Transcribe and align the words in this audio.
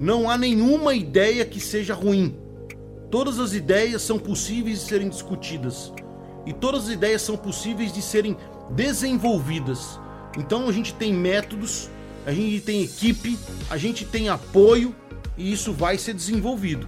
não 0.00 0.30
há 0.30 0.38
nenhuma 0.38 0.94
ideia 0.94 1.44
que 1.44 1.60
seja 1.60 1.92
ruim. 1.92 2.34
Todas 3.10 3.38
as 3.38 3.52
ideias 3.52 4.00
são 4.00 4.18
possíveis 4.18 4.80
de 4.80 4.86
serem 4.86 5.10
discutidas 5.10 5.92
e 6.46 6.54
todas 6.54 6.84
as 6.84 6.88
ideias 6.88 7.20
são 7.20 7.36
possíveis 7.36 7.92
de 7.92 8.00
serem 8.00 8.34
desenvolvidas. 8.70 10.00
Então 10.38 10.66
a 10.66 10.72
gente 10.72 10.94
tem 10.94 11.12
métodos, 11.12 11.90
a 12.24 12.32
gente 12.32 12.62
tem 12.62 12.82
equipe, 12.82 13.38
a 13.68 13.76
gente 13.76 14.06
tem 14.06 14.30
apoio 14.30 14.96
e 15.36 15.52
isso 15.52 15.70
vai 15.70 15.98
ser 15.98 16.14
desenvolvido. 16.14 16.86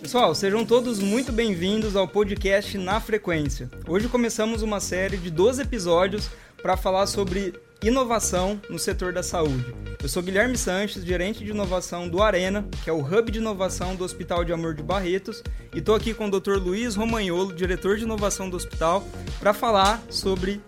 Pessoal, 0.00 0.34
sejam 0.34 0.66
todos 0.66 0.98
muito 0.98 1.30
bem-vindos 1.30 1.94
ao 1.94 2.08
podcast 2.08 2.76
Na 2.76 3.00
Frequência. 3.00 3.70
Hoje 3.86 4.08
começamos 4.08 4.62
uma 4.62 4.80
série 4.80 5.16
de 5.16 5.30
12 5.30 5.62
episódios 5.62 6.28
para 6.60 6.76
falar 6.76 7.06
sobre 7.06 7.54
inovação 7.82 8.60
no 8.70 8.78
setor 8.78 9.12
da 9.12 9.22
saúde. 9.22 9.74
Eu 10.02 10.08
sou 10.08 10.22
Guilherme 10.22 10.56
Sanches, 10.56 11.04
gerente 11.04 11.44
de 11.44 11.50
inovação 11.50 12.08
do 12.08 12.22
Arena, 12.22 12.64
que 12.84 12.88
é 12.88 12.92
o 12.92 13.00
hub 13.00 13.30
de 13.30 13.38
inovação 13.38 13.96
do 13.96 14.04
Hospital 14.04 14.44
de 14.44 14.52
Amor 14.52 14.74
de 14.74 14.82
Barretos, 14.82 15.42
e 15.74 15.78
estou 15.78 15.94
aqui 15.94 16.14
com 16.14 16.26
o 16.26 16.40
Dr. 16.40 16.56
Luiz 16.58 16.94
Romagnolo, 16.94 17.52
diretor 17.52 17.96
de 17.96 18.04
inovação 18.04 18.48
do 18.48 18.56
hospital, 18.56 19.04
para 19.40 19.52
falar 19.52 20.02
sobre 20.08 20.60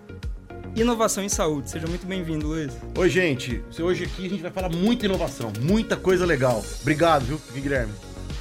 inovação 0.74 1.22
em 1.22 1.28
saúde. 1.28 1.70
Seja 1.70 1.86
muito 1.86 2.06
bem-vindo, 2.06 2.48
Luiz. 2.48 2.72
Oi, 2.96 3.08
gente. 3.08 3.62
Hoje 3.80 4.04
aqui 4.04 4.26
a 4.26 4.28
gente 4.28 4.42
vai 4.42 4.50
falar 4.50 4.68
muita 4.68 5.06
inovação, 5.06 5.52
muita 5.60 5.96
coisa 5.96 6.26
legal. 6.26 6.64
Obrigado, 6.80 7.24
viu, 7.24 7.40
Guilherme? 7.54 7.92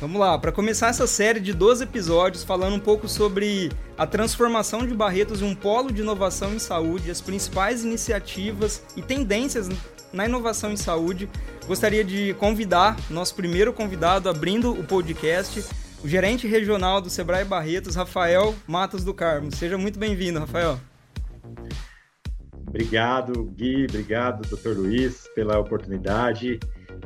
Vamos 0.04 0.20
lá, 0.20 0.38
para 0.38 0.52
começar 0.52 0.90
essa 0.90 1.08
série 1.08 1.40
de 1.40 1.54
12 1.54 1.86
episódios 1.86 2.44
falando 2.44 2.76
um 2.76 2.80
pouco 2.80 3.08
sobre 3.08 3.72
a 3.98 4.06
transformação 4.06 4.86
de 4.86 4.94
Barretos 4.94 5.42
em 5.42 5.46
um 5.46 5.56
polo 5.56 5.94
de 5.94 6.02
inovação 6.02 6.54
em 6.54 6.60
saúde, 6.60 7.10
as 7.10 7.22
principais 7.22 7.86
iniciativas 7.86 8.84
e 8.98 9.02
tendências 9.02 9.70
na 10.12 10.26
inovação 10.26 10.74
em 10.74 10.76
saúde, 10.76 11.30
gostaria 11.66 12.04
de 12.04 12.34
convidar 12.34 12.98
nosso 13.10 13.34
primeiro 13.34 13.72
convidado 13.72 14.28
abrindo 14.28 14.74
o 14.74 14.84
podcast, 14.84 15.64
o 16.04 16.08
gerente 16.10 16.48
regional 16.48 17.00
do 17.00 17.10
Sebrae 17.10 17.46
Barretos, 17.46 17.96
Rafael 17.96 18.54
Matos 18.68 19.06
do 19.06 19.14
Carmo. 19.14 19.56
Seja 19.56 19.78
muito 19.78 19.98
bem-vindo, 19.98 20.38
Rafael. 20.38 20.82
Obrigado, 22.68 23.46
Gui, 23.56 23.86
obrigado, 23.86 24.42
Dr. 24.50 24.78
Luiz, 24.78 25.30
pela 25.34 25.58
oportunidade. 25.58 26.60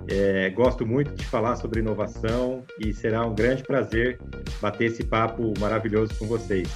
É, 0.09 0.49
gosto 0.51 0.85
muito 0.85 1.13
de 1.13 1.25
falar 1.25 1.55
sobre 1.55 1.79
inovação 1.79 2.63
e 2.79 2.93
será 2.93 3.25
um 3.25 3.33
grande 3.33 3.63
prazer 3.63 4.19
bater 4.61 4.91
esse 4.91 5.03
papo 5.03 5.53
maravilhoso 5.59 6.13
com 6.15 6.27
vocês. 6.27 6.69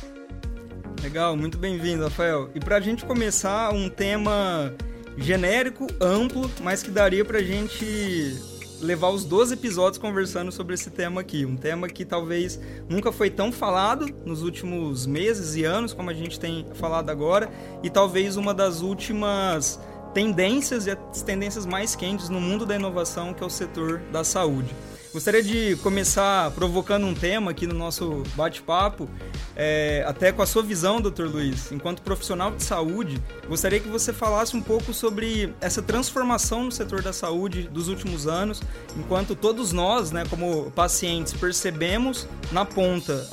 Legal, 1.02 1.36
muito 1.36 1.58
bem-vindo, 1.58 2.04
Rafael. 2.04 2.50
E 2.54 2.60
para 2.60 2.76
a 2.76 2.80
gente 2.80 3.06
começar, 3.06 3.74
um 3.74 3.90
tema 3.90 4.74
genérico, 5.18 5.88
amplo, 6.00 6.50
mas 6.62 6.84
que 6.84 6.92
daria 6.92 7.26
para 7.26 7.40
a 7.40 7.44
gente 7.44 8.36
levar 8.82 9.10
os 9.10 9.24
12 9.24 9.54
episódios 9.54 9.98
conversando 9.98 10.52
sobre 10.52 10.74
esse 10.74 10.90
tema 10.90 11.22
aqui. 11.22 11.46
Um 11.46 11.56
tema 11.56 11.88
que 11.88 12.04
talvez 12.04 12.60
nunca 12.90 13.12
foi 13.12 13.30
tão 13.30 13.52
falado 13.52 14.08
nos 14.26 14.42
últimos 14.42 15.06
meses 15.06 15.56
e 15.56 15.64
anos 15.64 15.94
como 15.94 16.10
a 16.10 16.14
gente 16.14 16.40
tem 16.40 16.66
falado 16.74 17.10
agora, 17.10 17.50
e 17.84 17.90
talvez 17.90 18.36
uma 18.36 18.54
das 18.54 18.82
últimas 18.82 19.80
tendências 20.14 20.88
e 20.88 20.92
as 20.92 21.22
tendências 21.22 21.66
mais 21.66 21.96
quentes 21.96 22.30
no 22.30 22.40
mundo 22.40 22.66
da 22.66 22.76
inovação, 22.76 23.34
que 23.34 23.44
é 23.44 23.46
o 23.46 23.50
setor 23.50 24.00
da 24.12 24.24
saúde. 24.24 24.74
Gostaria 25.14 25.44
de 25.44 25.76
começar 25.84 26.52
provocando 26.52 27.06
um 27.06 27.14
tema 27.14 27.52
aqui 27.52 27.68
no 27.68 27.74
nosso 27.74 28.24
bate-papo, 28.34 29.10
é, 29.58 30.06
até 30.08 30.32
com 30.32 30.42
a 30.42 30.46
sua 30.46 30.64
visão, 30.64 31.02
Dr. 31.02 31.24
Luiz, 31.24 31.70
enquanto 31.70 32.02
profissional 32.02 32.52
de 32.52 32.64
saúde, 32.64 33.22
gostaria 33.46 33.82
que 33.82 33.90
você 33.90 34.14
falasse 34.14 34.56
um 34.56 34.62
pouco 34.62 34.94
sobre 34.94 35.54
essa 35.60 35.82
transformação 35.82 36.64
no 36.64 36.72
setor 36.72 37.02
da 37.02 37.12
saúde 37.12 37.64
dos 37.64 37.90
últimos 37.90 38.26
anos, 38.26 38.62
enquanto 38.96 39.36
todos 39.36 39.74
nós, 39.74 40.12
né, 40.12 40.24
como 40.30 40.72
pacientes, 40.72 41.34
percebemos 41.34 42.26
na 42.50 42.64
ponta 42.64 43.28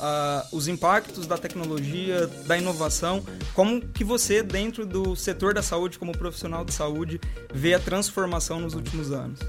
os 0.51 0.67
impactos 0.67 1.27
da 1.27 1.37
tecnologia, 1.37 2.27
da 2.45 2.57
inovação, 2.57 3.23
como 3.53 3.79
que 3.79 4.03
você, 4.03 4.43
dentro 4.43 4.85
do 4.85 5.15
setor 5.15 5.53
da 5.53 5.61
saúde, 5.61 5.97
como 5.97 6.11
profissional 6.11 6.65
de 6.65 6.73
saúde, 6.73 7.21
vê 7.53 7.73
a 7.73 7.79
transformação 7.79 8.59
nos 8.59 8.73
últimos 8.73 9.13
anos. 9.13 9.39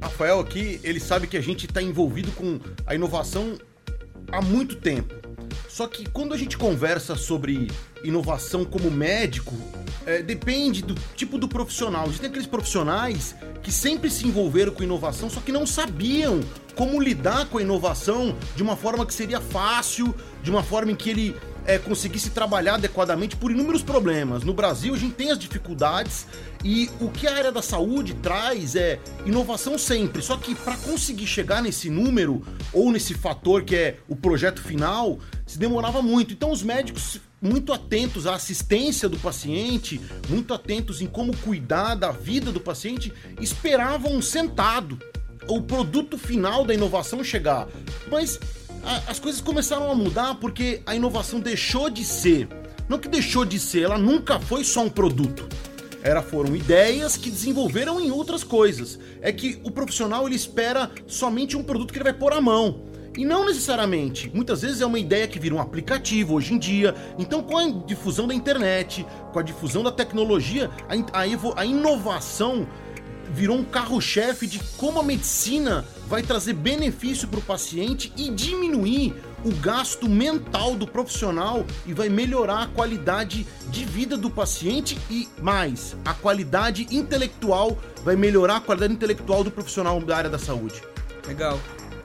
Rafael 0.00 0.40
aqui, 0.40 0.80
ele 0.82 1.00
sabe 1.00 1.26
que 1.26 1.36
a 1.36 1.40
gente 1.40 1.66
está 1.66 1.82
envolvido 1.82 2.30
com 2.32 2.58
a 2.86 2.94
inovação 2.94 3.58
há 4.30 4.40
muito 4.40 4.76
tempo. 4.76 5.14
Só 5.68 5.86
que 5.86 6.08
quando 6.08 6.34
a 6.34 6.36
gente 6.36 6.58
conversa 6.58 7.14
sobre 7.14 7.70
inovação 8.02 8.64
como 8.64 8.90
médico, 8.90 9.54
é, 10.04 10.22
depende 10.22 10.82
do 10.82 10.94
tipo 11.14 11.38
do 11.38 11.48
profissional. 11.48 12.06
Existem 12.06 12.28
aqueles 12.28 12.46
profissionais 12.46 13.34
que 13.62 13.70
sempre 13.70 14.10
se 14.10 14.26
envolveram 14.26 14.72
com 14.72 14.82
inovação, 14.82 15.30
só 15.30 15.40
que 15.40 15.52
não 15.52 15.66
sabiam 15.66 16.40
como 16.74 17.00
lidar 17.00 17.46
com 17.46 17.58
a 17.58 17.62
inovação 17.62 18.36
de 18.56 18.62
uma 18.62 18.76
forma 18.76 19.04
que 19.04 19.14
seria 19.14 19.40
fácil, 19.40 20.14
de 20.42 20.50
uma 20.50 20.62
forma 20.62 20.92
em 20.92 20.96
que 20.96 21.10
ele 21.10 21.36
é, 21.70 21.78
conseguisse 21.78 22.30
trabalhar 22.30 22.74
adequadamente 22.74 23.36
por 23.36 23.52
inúmeros 23.52 23.80
problemas. 23.80 24.42
No 24.42 24.52
Brasil, 24.52 24.92
a 24.92 24.98
gente 24.98 25.14
tem 25.14 25.30
as 25.30 25.38
dificuldades 25.38 26.26
e 26.64 26.90
o 27.00 27.08
que 27.08 27.28
a 27.28 27.34
área 27.36 27.52
da 27.52 27.62
saúde 27.62 28.14
traz 28.14 28.74
é 28.74 28.98
inovação 29.24 29.78
sempre. 29.78 30.20
Só 30.20 30.36
que 30.36 30.52
para 30.52 30.76
conseguir 30.78 31.28
chegar 31.28 31.62
nesse 31.62 31.88
número 31.88 32.42
ou 32.72 32.90
nesse 32.90 33.14
fator 33.14 33.62
que 33.62 33.76
é 33.76 33.98
o 34.08 34.16
projeto 34.16 34.60
final, 34.60 35.20
se 35.46 35.58
demorava 35.60 36.02
muito. 36.02 36.32
Então, 36.32 36.50
os 36.50 36.60
médicos 36.60 37.20
muito 37.40 37.72
atentos 37.72 38.26
à 38.26 38.34
assistência 38.34 39.08
do 39.08 39.16
paciente, 39.18 40.00
muito 40.28 40.52
atentos 40.52 41.00
em 41.00 41.06
como 41.06 41.36
cuidar 41.36 41.94
da 41.94 42.10
vida 42.10 42.50
do 42.50 42.58
paciente, 42.60 43.12
esperavam 43.40 44.20
sentado 44.20 44.98
o 45.46 45.62
produto 45.62 46.18
final 46.18 46.64
da 46.64 46.74
inovação 46.74 47.22
chegar. 47.22 47.68
Mas 48.10 48.40
as 49.06 49.18
coisas 49.18 49.40
começaram 49.40 49.90
a 49.90 49.94
mudar 49.94 50.36
porque 50.36 50.80
a 50.86 50.94
inovação 50.94 51.40
deixou 51.40 51.90
de 51.90 52.04
ser. 52.04 52.48
Não 52.88 52.98
que 52.98 53.08
deixou 53.08 53.44
de 53.44 53.58
ser, 53.58 53.82
ela 53.82 53.98
nunca 53.98 54.40
foi 54.40 54.64
só 54.64 54.82
um 54.82 54.90
produto. 54.90 55.48
Era 56.02 56.22
foram 56.22 56.56
ideias 56.56 57.16
que 57.16 57.30
desenvolveram 57.30 58.00
em 58.00 58.10
outras 58.10 58.42
coisas. 58.42 58.98
É 59.20 59.30
que 59.30 59.60
o 59.62 59.70
profissional 59.70 60.26
ele 60.26 60.36
espera 60.36 60.90
somente 61.06 61.56
um 61.56 61.62
produto 61.62 61.92
que 61.92 61.98
ele 61.98 62.04
vai 62.04 62.14
pôr 62.14 62.32
à 62.32 62.40
mão. 62.40 62.82
E 63.16 63.24
não 63.24 63.44
necessariamente. 63.44 64.30
Muitas 64.32 64.62
vezes 64.62 64.80
é 64.80 64.86
uma 64.86 64.98
ideia 64.98 65.28
que 65.28 65.38
vira 65.38 65.54
um 65.54 65.60
aplicativo 65.60 66.34
hoje 66.34 66.54
em 66.54 66.58
dia. 66.58 66.94
Então, 67.18 67.42
com 67.42 67.58
a 67.58 67.68
difusão 67.68 68.26
da 68.26 68.34
internet, 68.34 69.04
com 69.32 69.38
a 69.38 69.42
difusão 69.42 69.82
da 69.82 69.92
tecnologia, 69.92 70.70
a, 70.88 71.20
a, 71.20 71.60
a 71.60 71.66
inovação 71.66 72.66
virou 73.32 73.56
um 73.56 73.64
carro-chefe 73.64 74.46
de 74.46 74.58
como 74.76 75.00
a 75.00 75.02
medicina 75.02 75.84
vai 76.10 76.24
trazer 76.24 76.54
benefício 76.54 77.28
para 77.28 77.38
o 77.38 77.42
paciente 77.42 78.12
e 78.16 78.28
diminuir 78.30 79.14
o 79.44 79.52
gasto 79.52 80.08
mental 80.08 80.74
do 80.74 80.84
profissional 80.84 81.64
e 81.86 81.94
vai 81.94 82.08
melhorar 82.08 82.64
a 82.64 82.66
qualidade 82.66 83.46
de 83.68 83.84
vida 83.84 84.16
do 84.16 84.28
paciente 84.28 84.98
e 85.08 85.28
mais, 85.40 85.96
a 86.04 86.12
qualidade 86.12 86.88
intelectual 86.90 87.78
vai 88.04 88.16
melhorar 88.16 88.56
a 88.56 88.60
qualidade 88.60 88.92
intelectual 88.92 89.44
do 89.44 89.52
profissional 89.52 90.00
da 90.00 90.16
área 90.16 90.28
da 90.28 90.38
saúde. 90.38 90.82
Legal. 91.28 91.60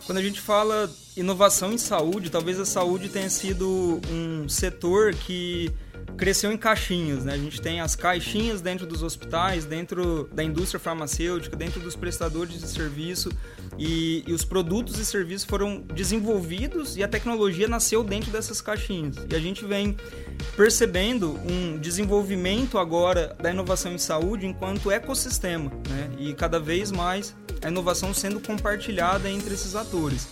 Quando 0.05 0.19
a 0.19 0.21
gente 0.21 0.39
fala 0.39 0.87
inovação 1.17 1.73
em 1.73 1.77
saúde, 1.79 2.29
talvez 2.29 2.59
a 2.59 2.65
saúde 2.65 3.09
tenha 3.09 3.29
sido 3.29 3.99
um 4.11 4.47
setor 4.47 5.15
que 5.15 5.73
cresceu 6.17 6.51
em 6.51 6.57
caixinhas, 6.57 7.25
né? 7.25 7.33
A 7.33 7.37
gente 7.37 7.61
tem 7.61 7.81
as 7.81 7.95
caixinhas 7.95 8.61
dentro 8.61 8.85
dos 8.85 9.03
hospitais, 9.03 9.65
dentro 9.65 10.29
da 10.33 10.43
indústria 10.43 10.79
farmacêutica, 10.79 11.55
dentro 11.55 11.79
dos 11.79 11.95
prestadores 11.95 12.59
de 12.59 12.67
serviço 12.67 13.29
e, 13.77 14.23
e, 14.25 14.33
os 14.33 14.45
produtos 14.45 14.97
e 14.97 15.05
serviços 15.05 15.45
foram 15.45 15.81
desenvolvidos 15.81 16.95
e 16.95 17.03
a 17.03 17.07
tecnologia 17.07 17.67
nasceu 17.67 18.03
dentro 18.03 18.31
dessas 18.31 18.61
caixinhas. 18.61 19.17
E 19.29 19.35
a 19.35 19.39
gente 19.39 19.65
vem 19.65 19.97
percebendo 20.55 21.37
um 21.45 21.77
desenvolvimento 21.77 22.77
agora 22.77 23.35
da 23.41 23.51
inovação 23.51 23.91
em 23.93 23.97
saúde 23.97 24.45
enquanto 24.45 24.89
ecossistema, 24.91 25.71
né? 25.89 26.09
E 26.17 26.33
cada 26.33 26.59
vez 26.59 26.91
mais 26.91 27.35
a 27.61 27.67
inovação 27.67 28.13
sendo 28.13 28.39
compartilhada 28.39 29.29
entre 29.29 29.53
esses 29.53 29.75
atores. 29.75 30.27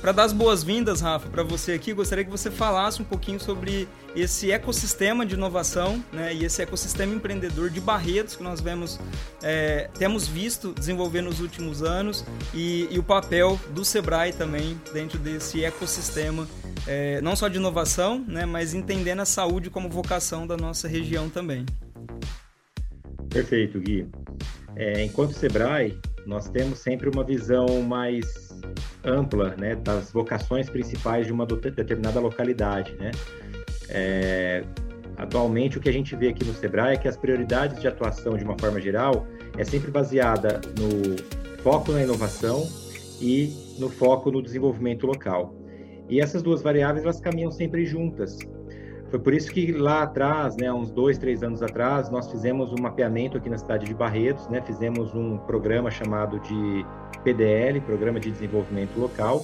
Para 0.00 0.12
dar 0.12 0.24
as 0.24 0.32
boas-vindas, 0.32 1.00
Rafa, 1.00 1.28
para 1.28 1.42
você 1.42 1.72
aqui, 1.72 1.92
gostaria 1.92 2.22
que 2.22 2.30
você 2.30 2.50
falasse 2.50 3.00
um 3.00 3.04
pouquinho 3.04 3.40
sobre 3.40 3.88
esse 4.14 4.50
ecossistema 4.50 5.24
de 5.24 5.34
inovação 5.34 6.02
né, 6.12 6.34
e 6.34 6.44
esse 6.44 6.62
ecossistema 6.62 7.14
empreendedor 7.14 7.70
de 7.70 7.80
Barretos 7.80 8.36
que 8.36 8.42
nós 8.42 8.60
vemos, 8.60 9.00
é, 9.42 9.88
temos 9.98 10.28
visto 10.28 10.72
desenvolver 10.74 11.22
nos 11.22 11.40
últimos 11.40 11.82
anos 11.82 12.24
e, 12.54 12.88
e, 12.90 12.98
o 12.98 13.02
papel 13.02 13.58
do 13.70 13.84
Sebrae 13.84 14.32
também 14.32 14.78
dentro 14.92 15.18
desse 15.18 15.64
ecossistema, 15.64 16.46
é, 16.86 17.20
não 17.22 17.34
só 17.34 17.48
de 17.48 17.56
inovação, 17.56 18.24
né, 18.28 18.44
mas 18.44 18.74
entendendo 18.74 19.20
a 19.20 19.26
saúde 19.26 19.70
como 19.70 19.88
vocação 19.88 20.46
da 20.46 20.56
nossa 20.56 20.86
região 20.86 21.28
também. 21.30 21.64
Perfeito, 23.30 23.80
Gui. 23.80 24.06
É, 24.76 25.04
enquanto 25.04 25.32
Sebrae, 25.32 25.98
nós 26.26 26.48
temos 26.48 26.78
sempre 26.80 27.08
uma 27.08 27.24
visão 27.24 27.82
mais 27.82 28.45
ampla 29.04 29.54
né, 29.56 29.76
das 29.76 30.12
vocações 30.12 30.68
principais 30.68 31.26
de 31.26 31.32
uma 31.32 31.46
determinada 31.46 32.20
localidade. 32.20 32.94
Né? 32.94 33.10
É, 33.88 34.64
Atualmente, 35.16 35.78
o 35.78 35.80
que 35.80 35.88
a 35.88 35.92
gente 35.92 36.14
vê 36.14 36.28
aqui 36.28 36.44
no 36.44 36.52
Sebrae 36.52 36.94
é 36.94 36.96
que 36.98 37.08
as 37.08 37.16
prioridades 37.16 37.80
de 37.80 37.88
atuação, 37.88 38.36
de 38.36 38.44
uma 38.44 38.56
forma 38.58 38.80
geral, 38.80 39.26
é 39.56 39.64
sempre 39.64 39.90
baseada 39.90 40.60
no 40.78 41.16
foco 41.62 41.90
na 41.90 42.02
inovação 42.02 42.68
e 43.20 43.74
no 43.78 43.88
foco 43.88 44.30
no 44.30 44.42
desenvolvimento 44.42 45.06
local. 45.06 45.54
E 46.08 46.20
essas 46.20 46.42
duas 46.42 46.60
variáveis, 46.60 47.04
elas 47.04 47.18
caminham 47.18 47.50
sempre 47.50 47.86
juntas. 47.86 48.38
Foi 49.16 49.22
por 49.22 49.32
isso 49.32 49.50
que 49.50 49.72
lá 49.72 50.02
atrás, 50.02 50.56
né, 50.58 50.70
uns 50.70 50.90
dois, 50.90 51.16
três 51.16 51.42
anos 51.42 51.62
atrás, 51.62 52.10
nós 52.10 52.30
fizemos 52.30 52.70
um 52.70 52.82
mapeamento 52.82 53.38
aqui 53.38 53.48
na 53.48 53.56
cidade 53.56 53.86
de 53.86 53.94
Barretos, 53.94 54.46
né, 54.48 54.60
fizemos 54.60 55.14
um 55.14 55.38
programa 55.38 55.90
chamado 55.90 56.38
de 56.40 56.84
PDL, 57.24 57.80
Programa 57.80 58.20
de 58.20 58.30
Desenvolvimento 58.30 58.94
Local, 58.98 59.42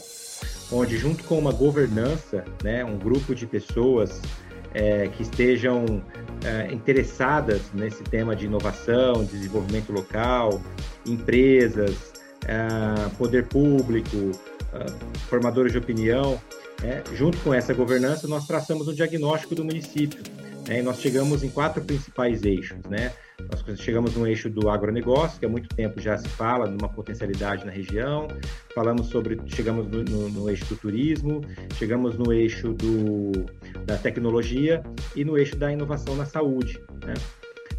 onde 0.71 0.99
junto 0.99 1.25
com 1.25 1.39
uma 1.39 1.53
governança, 1.53 2.45
né, 2.63 2.85
um 2.85 2.99
grupo 2.99 3.35
de 3.35 3.47
pessoas 3.47 4.21
é, 4.75 5.09
que 5.09 5.23
estejam 5.23 6.03
é, 6.45 6.71
interessadas 6.71 7.73
nesse 7.73 8.05
tema 8.05 8.37
de 8.37 8.45
inovação, 8.45 9.25
desenvolvimento 9.25 9.91
local, 9.91 10.61
empresas, 11.07 12.13
é, 12.47 13.09
poder 13.17 13.47
público, 13.47 14.33
formadores 15.29 15.73
de 15.73 15.79
opinião, 15.79 16.41
é, 16.83 17.03
junto 17.15 17.39
com 17.39 17.55
essa 17.55 17.73
governança, 17.73 18.27
nós 18.27 18.47
traçamos 18.47 18.89
um 18.89 18.93
diagnóstico 18.93 19.55
do 19.55 19.65
município. 19.65 20.23
Né, 20.69 20.79
e 20.79 20.83
nós 20.83 21.01
chegamos 21.01 21.43
em 21.43 21.49
quatro 21.49 21.83
principais 21.83 22.43
eixos. 22.45 22.79
Né? 22.89 23.13
Nós 23.51 23.81
chegamos 23.81 24.15
no 24.15 24.27
eixo 24.27 24.49
do 24.49 24.69
agronegócio, 24.69 25.39
que 25.39 25.47
há 25.47 25.49
muito 25.49 25.69
tempo 25.75 26.01
já 26.01 26.17
se 26.17 26.29
fala 26.29 26.69
de 26.69 26.77
uma 26.77 26.89
potencialidade 26.89 27.65
na 27.65 27.73
região. 27.73 28.29
Falamos 28.75 29.09
sobre, 29.09 29.41
chegamos 29.47 29.89
no, 29.89 30.03
no, 30.05 30.29
no 30.29 30.51
eixo 30.51 30.65
do 30.67 30.77
turismo, 30.77 31.41
chegamos 31.77 32.17
no 32.17 32.33
eixo 32.33 32.73
do, 32.73 33.33
da 33.85 33.97
tecnologia 33.97 34.83
e 35.17 35.25
no 35.25 35.37
eixo 35.37 35.57
da 35.57 35.73
inovação 35.73 36.15
na 36.17 36.27
saúde. 36.27 36.81
Né? 37.05 37.15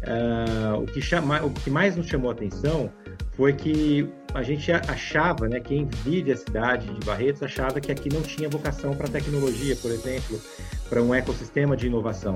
Uh, 0.04 0.82
o, 0.82 0.86
que 0.86 1.00
chama, 1.00 1.42
o 1.42 1.50
que 1.50 1.70
mais 1.70 1.96
nos 1.96 2.06
chamou 2.06 2.30
a 2.30 2.34
atenção 2.34 2.92
foi 3.32 3.52
que 3.52 4.08
a 4.32 4.42
gente 4.42 4.70
achava, 4.72 5.48
né, 5.48 5.60
quem 5.60 5.86
vive 6.04 6.32
a 6.32 6.36
cidade 6.36 6.92
de 6.92 7.06
Barretos 7.06 7.42
achava 7.42 7.80
que 7.80 7.90
aqui 7.92 8.12
não 8.12 8.22
tinha 8.22 8.48
vocação 8.48 8.94
para 8.96 9.08
tecnologia, 9.08 9.76
por 9.76 9.90
exemplo, 9.90 10.40
para 10.88 11.02
um 11.02 11.14
ecossistema 11.14 11.76
de 11.76 11.86
inovação. 11.86 12.34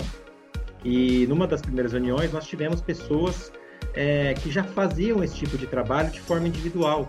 E 0.84 1.26
numa 1.26 1.46
das 1.46 1.60
primeiras 1.60 1.92
reuniões 1.92 2.32
nós 2.32 2.46
tivemos 2.46 2.80
pessoas 2.80 3.52
é, 3.94 4.34
que 4.34 4.50
já 4.50 4.62
faziam 4.62 5.22
esse 5.22 5.34
tipo 5.34 5.58
de 5.58 5.66
trabalho 5.66 6.10
de 6.10 6.20
forma 6.20 6.46
individual. 6.46 7.06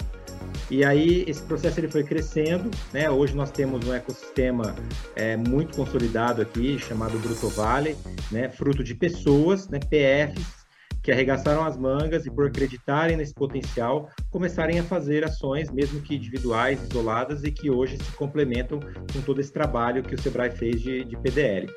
E 0.72 0.84
aí 0.84 1.24
esse 1.28 1.42
processo 1.44 1.80
ele 1.80 1.90
foi 1.90 2.04
crescendo, 2.04 2.70
né? 2.94 3.10
Hoje 3.10 3.36
nós 3.36 3.52
temos 3.52 3.86
um 3.88 3.94
ecossistema 3.94 4.76
é, 5.16 5.36
muito 5.36 5.76
consolidado 5.76 6.42
aqui 6.42 6.80
chamado 6.80 7.18
Bruto 7.20 7.50
Vale, 7.50 7.96
né? 8.32 8.50
Fruto 8.50 8.84
de 8.84 8.96
pessoas, 8.96 9.68
né? 9.68 9.80
PFs 9.80 10.59
que 11.02 11.12
arregaçaram 11.12 11.64
as 11.64 11.78
mangas 11.78 12.26
e, 12.26 12.32
por 12.32 12.48
acreditarem 12.48 13.18
nesse 13.18 13.34
potencial, 13.34 14.10
começarem 14.30 14.80
a 14.80 14.84
fazer 14.84 15.24
ações, 15.24 15.72
mesmo 15.72 16.02
que 16.02 16.16
individuais, 16.16 16.82
isoladas, 16.84 17.44
e 17.44 17.52
que 17.52 17.70
hoje 17.70 17.98
se 17.98 18.12
complementam 18.14 18.80
com 19.14 19.22
todo 19.22 19.40
esse 19.40 19.52
trabalho 19.52 20.04
que 20.04 20.16
o 20.16 20.22
Sebrae 20.22 20.52
fez 20.52 20.82
de, 20.82 21.04
de 21.04 21.18
PDL. 21.18 21.68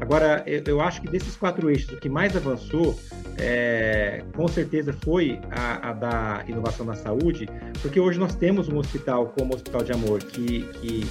Agora, 0.00 0.42
eu, 0.46 0.62
eu, 0.66 0.80
acho 0.80 1.00
que 1.00 1.08
desses 1.08 1.36
quatro 1.36 1.70
eixos, 1.70 1.92
o 1.92 2.00
que 2.00 2.08
mais 2.08 2.36
avançou, 2.36 2.98
é, 3.38 4.24
com 4.34 4.46
certeza, 4.48 4.92
foi 4.92 5.40
a, 5.50 5.90
a, 5.90 5.92
da 5.92 6.44
inovação 6.48 6.86
na 6.86 6.94
saúde, 6.94 7.48
porque 7.80 7.98
hoje 7.98 8.18
nós 8.18 8.34
temos 8.34 8.68
um 8.68 8.78
hospital 8.78 9.32
como 9.38 9.52
o 9.52 9.56
Hospital 9.56 9.82
de 9.82 9.92
Amor, 9.92 10.20
que, 10.20 10.62
que 10.80 11.06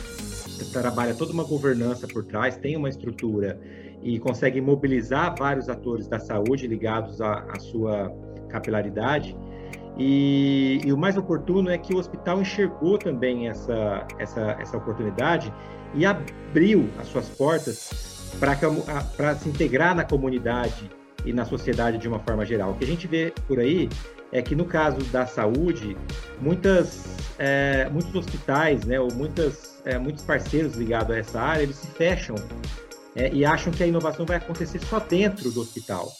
trabalha 0.71 1.13
toda 1.13 1.31
uma 1.31 1.43
governança 1.43 2.07
por 2.07 2.23
trás, 2.23 2.57
tem 2.57 2.75
uma 2.75 2.89
estrutura 2.89 3.59
e 4.03 4.19
consegue 4.19 4.59
mobilizar 4.59 5.33
vários 5.37 5.69
atores 5.69 6.07
da 6.07 6.19
saúde 6.19 6.67
ligados 6.67 7.21
à, 7.21 7.45
à 7.49 7.59
sua 7.59 8.13
capilaridade. 8.49 9.35
E, 9.97 10.81
e, 10.83 10.91
o 10.91 10.97
mais 10.97 11.15
oportuno 11.15 11.69
é 11.69 11.77
que 11.77 11.93
o 11.93 11.97
hospital 11.97 12.41
enxergou 12.41 12.97
também 12.97 13.47
essa, 13.47 14.05
essa, 14.17 14.57
essa 14.59 14.77
oportunidade 14.77 15.53
e 15.93 16.05
abriu 16.05 16.89
as 16.99 17.07
suas 17.07 17.29
portas 17.29 18.33
para 18.39 19.35
se 19.35 19.49
integrar 19.49 19.95
na 19.95 20.03
comunidade 20.03 20.89
e 21.25 21.31
na 21.31 21.45
sociedade 21.45 21.97
de 21.99 22.07
uma 22.07 22.19
forma 22.19 22.45
geral. 22.45 22.71
O 22.71 22.73
que 22.73 22.83
a 22.83 22.87
gente 22.87 23.07
vê 23.07 23.31
por 23.47 23.59
aí 23.59 23.87
é 24.31 24.41
que 24.41 24.55
no 24.55 24.65
caso 24.65 24.99
da 25.11 25.27
saúde, 25.27 25.95
muitas, 26.41 27.05
é, 27.37 27.87
muitos 27.89 28.13
hospitais, 28.15 28.83
né, 28.83 28.99
ou 28.99 29.13
muitas, 29.13 29.79
é, 29.85 29.99
muitos 29.99 30.23
parceiros 30.23 30.75
ligados 30.75 31.15
a 31.15 31.19
essa 31.19 31.39
área, 31.39 31.61
eles 31.61 31.75
se 31.75 31.87
fecham 31.87 32.35
é, 33.15 33.31
e 33.33 33.45
acham 33.45 33.71
que 33.71 33.83
a 33.83 33.87
inovação 33.87 34.25
vai 34.25 34.37
acontecer 34.37 34.79
só 34.79 34.99
dentro 34.99 35.51
do 35.51 35.61
hospital. 35.61 36.11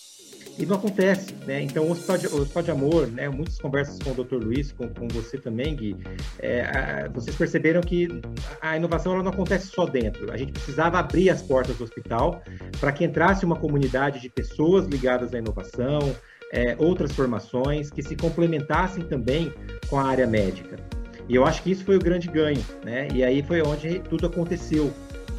E 0.58 0.68
não 0.68 0.76
acontece, 0.76 1.34
né? 1.48 1.64
Então, 1.64 1.88
o 1.88 1.92
Hospital 1.92 2.18
de, 2.18 2.28
o 2.28 2.42
hospital 2.42 2.64
de 2.64 2.72
Amor, 2.72 3.08
né? 3.08 3.28
Muitas 3.28 3.58
conversas 3.58 3.98
com 3.98 4.12
o 4.12 4.24
Dr. 4.24 4.36
Luiz, 4.36 4.72
com, 4.72 4.88
com 4.88 5.08
você 5.08 5.38
também, 5.38 5.76
Gui, 5.76 5.98
é, 6.40 6.62
a, 6.62 7.10
vocês 7.10 7.36
perceberam 7.36 7.82
que 7.82 8.08
a 8.62 8.78
inovação 8.78 9.14
ela 9.14 9.24
não 9.24 9.32
acontece 9.32 9.68
só 9.68 9.86
dentro. 9.86 10.32
A 10.32 10.38
gente 10.38 10.52
precisava 10.52 11.00
abrir 11.00 11.32
as 11.32 11.42
portas 11.42 11.76
do 11.78 11.84
hospital 11.84 12.44
para 12.80 12.92
que 12.92 13.04
entrasse 13.04 13.44
uma 13.44 13.56
comunidade 13.56 14.20
de 14.20 14.30
pessoas 14.30 14.86
ligadas 14.86 15.34
à 15.34 15.40
inovação, 15.40 16.16
é, 16.52 16.76
outras 16.78 17.12
formações 17.14 17.90
que 17.90 18.04
se 18.04 18.16
complementassem 18.16 19.04
também 19.06 19.52
com 19.90 19.98
a 19.98 20.04
área 20.04 20.28
médica. 20.28 20.78
E 21.28 21.36
eu 21.36 21.46
acho 21.46 21.64
que 21.64 21.72
isso 21.72 21.84
foi 21.84 21.96
o 21.96 22.00
grande 22.00 22.28
ganho, 22.28 22.64
né? 22.84 23.08
E 23.12 23.24
aí 23.24 23.42
foi 23.42 23.62
onde 23.64 24.00
tudo 24.02 24.28
aconteceu. 24.28 24.94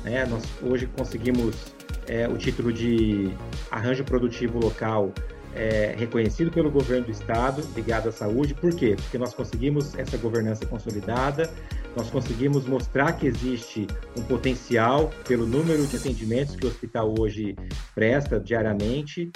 Né? 0.04 0.24
Nós 0.26 0.44
hoje 0.62 0.86
conseguimos 0.86 1.74
é, 2.06 2.28
o 2.28 2.36
título 2.36 2.72
de 2.72 3.30
arranjo 3.70 4.04
produtivo 4.04 4.58
local 4.58 5.12
é, 5.54 5.94
reconhecido 5.96 6.50
pelo 6.50 6.70
governo 6.70 7.06
do 7.06 7.12
estado, 7.12 7.62
ligado 7.74 8.08
à 8.08 8.12
saúde. 8.12 8.54
Por 8.54 8.74
quê? 8.74 8.94
Porque 8.96 9.16
nós 9.16 9.32
conseguimos 9.32 9.96
essa 9.96 10.16
governança 10.16 10.66
consolidada, 10.66 11.48
nós 11.96 12.10
conseguimos 12.10 12.66
mostrar 12.66 13.12
que 13.12 13.26
existe 13.26 13.86
um 14.18 14.22
potencial 14.22 15.10
pelo 15.26 15.46
número 15.46 15.86
de 15.86 15.96
atendimentos 15.96 16.56
que 16.56 16.66
o 16.66 16.68
hospital 16.68 17.14
hoje 17.18 17.56
presta 17.94 18.40
diariamente 18.40 19.30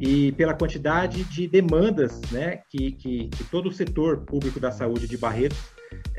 e 0.00 0.32
pela 0.32 0.52
quantidade 0.54 1.24
de 1.24 1.46
demandas 1.46 2.20
né, 2.32 2.60
que, 2.68 2.92
que, 2.92 3.28
que 3.28 3.44
todo 3.44 3.68
o 3.68 3.72
setor 3.72 4.18
público 4.24 4.58
da 4.58 4.72
saúde 4.72 5.06
de 5.06 5.16
Barretos 5.16 5.58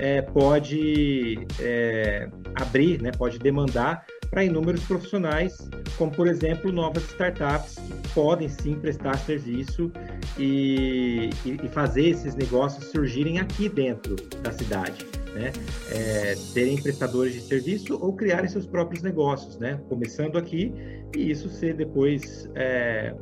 é, 0.02 0.20
pode 0.20 1.48
é, 1.60 2.28
abrir, 2.56 3.00
né, 3.02 3.12
pode 3.12 3.38
demandar 3.38 4.04
para 4.32 4.44
inúmeros 4.44 4.84
profissionais, 4.86 5.70
como 5.96 6.12
por 6.12 6.28
exemplo 6.28 6.72
novas 6.72 7.04
startups 7.04 7.76
que 7.76 8.10
podem 8.14 8.50
sim 8.50 8.76
prestar 8.80 9.16
serviço 9.20 9.92
e, 10.40 11.30
e, 11.46 11.68
fazer 11.68 12.08
esses 12.08 12.34
negócios 12.34 12.86
surgirem 12.86 13.40
aqui 13.40 13.70
dentro 13.70 14.16
da 14.42 14.52
cidade. 14.52 15.06
Né? 15.36 15.52
É, 15.92 16.36
serem 16.36 16.82
prestadores 16.82 17.34
de 17.34 17.42
serviço 17.42 17.98
ou 18.02 18.14
criarem 18.14 18.50
seus 18.50 18.66
próprios 18.66 19.04
negócios, 19.04 19.58
né? 19.60 19.80
começando 19.88 20.38
aqui 20.38 20.74
e 21.16 21.30
isso 21.30 21.48
ser 21.50 21.76
depois 21.76 22.50
é, 22.56 23.14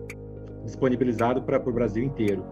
disponibilizado 0.63 1.41
para 1.41 1.59
o 1.59 1.74
Brasil 1.74 2.03
inteiro. 2.03 2.45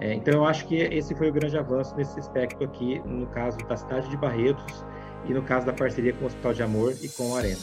É, 0.00 0.14
então, 0.14 0.34
eu 0.34 0.44
acho 0.44 0.66
que 0.66 0.76
esse 0.76 1.14
foi 1.14 1.30
o 1.30 1.32
grande 1.32 1.56
avanço 1.56 1.94
nesse 1.96 2.18
aspecto 2.18 2.64
aqui, 2.64 3.00
no 3.04 3.26
caso 3.28 3.58
da 3.58 3.76
cidade 3.76 4.08
de 4.08 4.16
Barretos 4.16 4.84
e 5.26 5.32
no 5.32 5.42
caso 5.42 5.66
da 5.66 5.72
parceria 5.72 6.12
com 6.12 6.24
o 6.24 6.26
Hospital 6.26 6.52
de 6.52 6.62
Amor 6.62 6.94
e 7.02 7.08
com 7.08 7.34
a 7.34 7.38
Arena. 7.38 7.60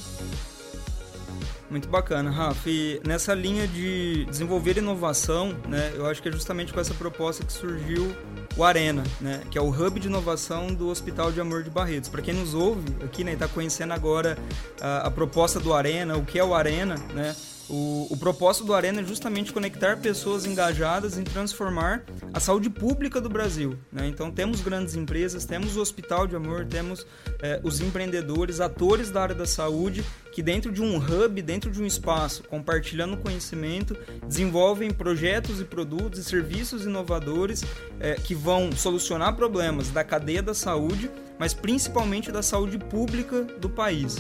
Muito 1.72 1.88
bacana, 1.88 2.30
Rafa. 2.30 2.70
E 2.70 3.02
nessa 3.08 3.34
linha 3.34 3.66
de 3.66 4.26
desenvolver 4.26 4.78
inovação, 4.78 5.56
né, 5.70 5.94
eu 5.96 6.06
acho 6.06 6.22
que 6.22 6.28
é 6.28 6.32
justamente 6.32 6.74
com 6.74 6.82
essa 6.82 6.94
proposta 6.94 7.46
que 7.46 7.54
surgiu 7.54 8.14
o 8.58 8.64
Arena, 8.66 9.04
né, 9.22 9.42
que 9.50 9.58
é 9.58 9.62
o 9.62 9.70
hub 9.70 9.98
de 9.98 10.08
inovação 10.08 10.74
do 10.74 10.90
Hospital 10.90 11.32
de 11.32 11.40
Amor 11.40 11.64
de 11.64 11.70
Barretos. 11.70 12.10
Para 12.10 12.22
quem 12.22 12.34
nos 12.34 12.54
ouve 12.54 12.84
aqui, 13.02 13.24
né, 13.24 13.32
está 13.32 13.48
conhecendo 13.48 13.94
agora 13.94 14.38
a, 14.82 15.08
a, 15.08 15.12
proposta 15.12 15.62
do 15.62 15.74
Arena, 15.74 16.18
o 16.18 16.26
que 16.26 16.38
é 16.38 16.44
o 16.44 16.54
Arena, 16.54 16.96
né, 17.14 17.34
o, 17.70 18.08
o, 18.10 18.18
propósito 18.18 18.66
do 18.66 18.74
Arena 18.74 19.02
é 19.02 19.04
justamente 19.04 19.54
conectar 19.54 19.98
pessoas 19.98 20.46
engajadas 20.46 21.18
em 21.18 21.24
transformar 21.24 22.04
a 22.34 22.40
saúde 22.40 22.70
pública 22.70 23.22
do 23.22 23.30
Brasil. 23.30 23.78
Né? 23.92 24.08
Então, 24.08 24.32
temos 24.32 24.62
grandes 24.62 24.96
empresas, 24.96 25.46
temos 25.46 25.78
o 25.78 25.82
Hospital 25.82 26.28
de 26.28 26.36
Amor, 26.36 26.66
temos 26.66 27.06
é, 27.42 27.60
os 27.64 27.80
empreendedores, 27.80 28.60
atores 28.60 29.10
da 29.10 29.22
área 29.22 29.36
da 29.36 29.46
saúde, 29.46 30.04
que 30.32 30.42
dentro 30.42 30.72
de 30.72 30.82
um 30.82 30.98
hub, 30.98 31.42
dentro 31.42 31.72
de 31.72 31.82
um 31.82 31.86
espaço, 31.86 32.44
compartilhando 32.44 33.18
conhecimento, 33.18 33.98
desenvolvem 34.28 34.92
projetos 34.92 35.60
e 35.60 35.66
produtos 35.66 36.20
e 36.20 36.24
serviços 36.24 36.86
inovadores 36.86 37.64
é, 38.00 38.16
que 38.16 38.34
vão 38.34 38.72
solucionar 38.72 39.36
problemas 39.36 39.90
da 39.90 40.04
cadeia 40.04 40.42
da 40.42 40.54
saúde, 40.54 41.10
mas 41.38 41.54
principalmente 41.54 42.32
da 42.32 42.42
saúde 42.42 42.78
pública 42.78 43.44
do 43.44 43.70
país. 43.70 44.18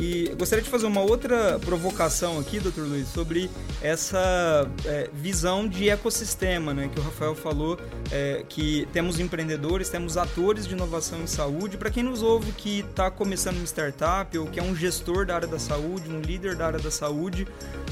E 0.00 0.32
gostaria 0.38 0.62
de 0.62 0.70
fazer 0.70 0.86
uma 0.86 1.00
outra 1.00 1.58
provocação 1.58 2.38
aqui, 2.38 2.60
doutor 2.60 2.86
Luiz, 2.86 3.08
sobre 3.08 3.50
essa 3.82 4.70
é, 4.84 5.10
visão 5.12 5.66
de 5.66 5.90
ecossistema, 5.90 6.72
né, 6.72 6.88
que 6.92 7.00
o 7.00 7.02
Rafael 7.02 7.34
falou, 7.34 7.76
é, 8.12 8.44
que 8.48 8.86
temos 8.92 9.18
empreendedores, 9.18 9.88
temos 9.88 10.16
atores 10.16 10.68
de 10.68 10.74
inovação 10.74 11.20
em 11.20 11.26
saúde. 11.26 11.76
Para 11.76 11.90
quem 11.90 12.04
nos 12.04 12.22
ouve 12.22 12.52
que 12.52 12.80
está 12.80 13.10
começando 13.10 13.56
uma 13.56 13.66
startup 13.66 14.38
ou 14.38 14.46
que 14.46 14.60
é 14.60 14.62
um 14.62 14.74
gestor 14.74 15.26
da 15.26 15.34
área 15.34 15.48
da 15.48 15.58
saúde, 15.58 16.08
um 16.08 16.20
líder 16.20 16.54
da 16.54 16.66
área 16.66 16.78
da 16.78 16.92
saúde, 16.92 17.48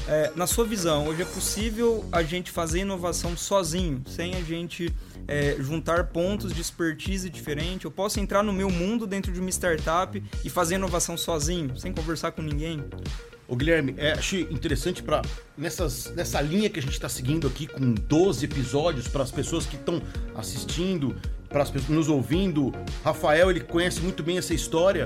É, 0.07 0.31
na 0.35 0.47
sua 0.47 0.65
visão, 0.65 1.07
hoje 1.07 1.21
é 1.21 1.25
possível 1.25 2.05
a 2.11 2.23
gente 2.23 2.51
fazer 2.51 2.79
inovação 2.79 3.35
sozinho, 3.35 4.03
sem 4.07 4.35
a 4.35 4.41
gente 4.41 4.93
é, 5.27 5.55
juntar 5.59 6.05
pontos 6.05 6.53
de 6.53 6.61
expertise 6.61 7.29
diferente? 7.29 7.85
Eu 7.85 7.91
posso 7.91 8.19
entrar 8.19 8.43
no 8.43 8.53
meu 8.53 8.69
mundo 8.69 9.05
dentro 9.05 9.31
de 9.31 9.39
uma 9.39 9.49
startup 9.49 10.21
e 10.43 10.49
fazer 10.49 10.75
inovação 10.75 11.17
sozinho, 11.17 11.77
sem 11.77 11.93
conversar 11.93 12.31
com 12.31 12.41
ninguém? 12.41 12.83
Ô 13.47 13.55
Guilherme, 13.55 13.95
é, 13.97 14.11
achei 14.11 14.41
interessante 14.51 15.01
para 15.01 15.21
nessa 15.57 16.41
linha 16.41 16.69
que 16.69 16.79
a 16.79 16.81
gente 16.81 16.93
está 16.93 17.07
seguindo 17.07 17.47
aqui 17.47 17.65
com 17.65 17.93
12 17.93 18.43
episódios 18.43 19.07
para 19.07 19.23
as 19.23 19.31
pessoas 19.31 19.65
que 19.65 19.77
estão 19.77 20.01
assistindo, 20.35 21.15
para 21.47 21.63
as 21.63 21.71
pessoas 21.71 21.89
nos 21.89 22.09
ouvindo. 22.09 22.73
Rafael, 23.03 23.49
ele 23.49 23.61
conhece 23.61 24.01
muito 24.01 24.21
bem 24.21 24.37
essa 24.37 24.53
história. 24.53 25.05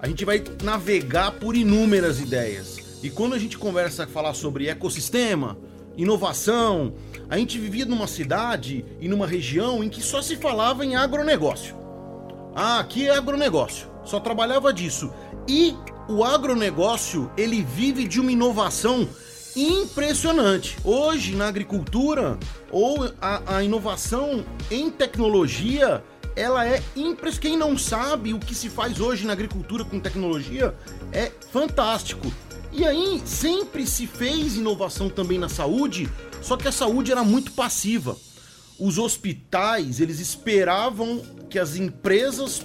A 0.00 0.08
gente 0.08 0.24
vai 0.24 0.42
navegar 0.62 1.32
por 1.32 1.54
inúmeras 1.54 2.18
ideias. 2.18 2.91
E 3.02 3.10
quando 3.10 3.34
a 3.34 3.38
gente 3.38 3.58
conversa 3.58 4.06
falar 4.06 4.32
sobre 4.32 4.68
ecossistema, 4.68 5.58
inovação, 5.96 6.94
a 7.28 7.36
gente 7.36 7.58
vivia 7.58 7.84
numa 7.84 8.06
cidade 8.06 8.84
e 9.00 9.08
numa 9.08 9.26
região 9.26 9.82
em 9.82 9.88
que 9.88 10.00
só 10.00 10.22
se 10.22 10.36
falava 10.36 10.84
em 10.84 10.94
agronegócio. 10.94 11.74
Ah, 12.54 12.78
aqui 12.78 13.08
é 13.08 13.16
agronegócio. 13.16 13.88
Só 14.04 14.20
trabalhava 14.20 14.72
disso. 14.72 15.12
E 15.48 15.74
o 16.08 16.22
agronegócio, 16.22 17.30
ele 17.36 17.62
vive 17.62 18.06
de 18.06 18.20
uma 18.20 18.30
inovação 18.30 19.08
impressionante. 19.56 20.76
Hoje, 20.84 21.34
na 21.34 21.48
agricultura, 21.48 22.38
ou 22.70 23.12
a, 23.20 23.56
a 23.56 23.64
inovação 23.64 24.44
em 24.70 24.90
tecnologia, 24.90 26.04
ela 26.36 26.66
é 26.66 26.80
impressionante. 26.94 27.40
Quem 27.40 27.56
não 27.56 27.76
sabe 27.76 28.32
o 28.32 28.38
que 28.38 28.54
se 28.54 28.68
faz 28.68 29.00
hoje 29.00 29.26
na 29.26 29.32
agricultura 29.32 29.84
com 29.84 29.98
tecnologia 29.98 30.74
é 31.12 31.32
fantástico. 31.50 32.32
E 32.72 32.86
aí, 32.86 33.20
sempre 33.26 33.86
se 33.86 34.06
fez 34.06 34.56
inovação 34.56 35.10
também 35.10 35.38
na 35.38 35.48
saúde, 35.48 36.08
só 36.40 36.56
que 36.56 36.66
a 36.66 36.72
saúde 36.72 37.12
era 37.12 37.22
muito 37.22 37.52
passiva. 37.52 38.16
Os 38.78 38.96
hospitais, 38.96 40.00
eles 40.00 40.18
esperavam 40.20 41.22
que 41.50 41.58
as 41.58 41.76
empresas 41.76 42.62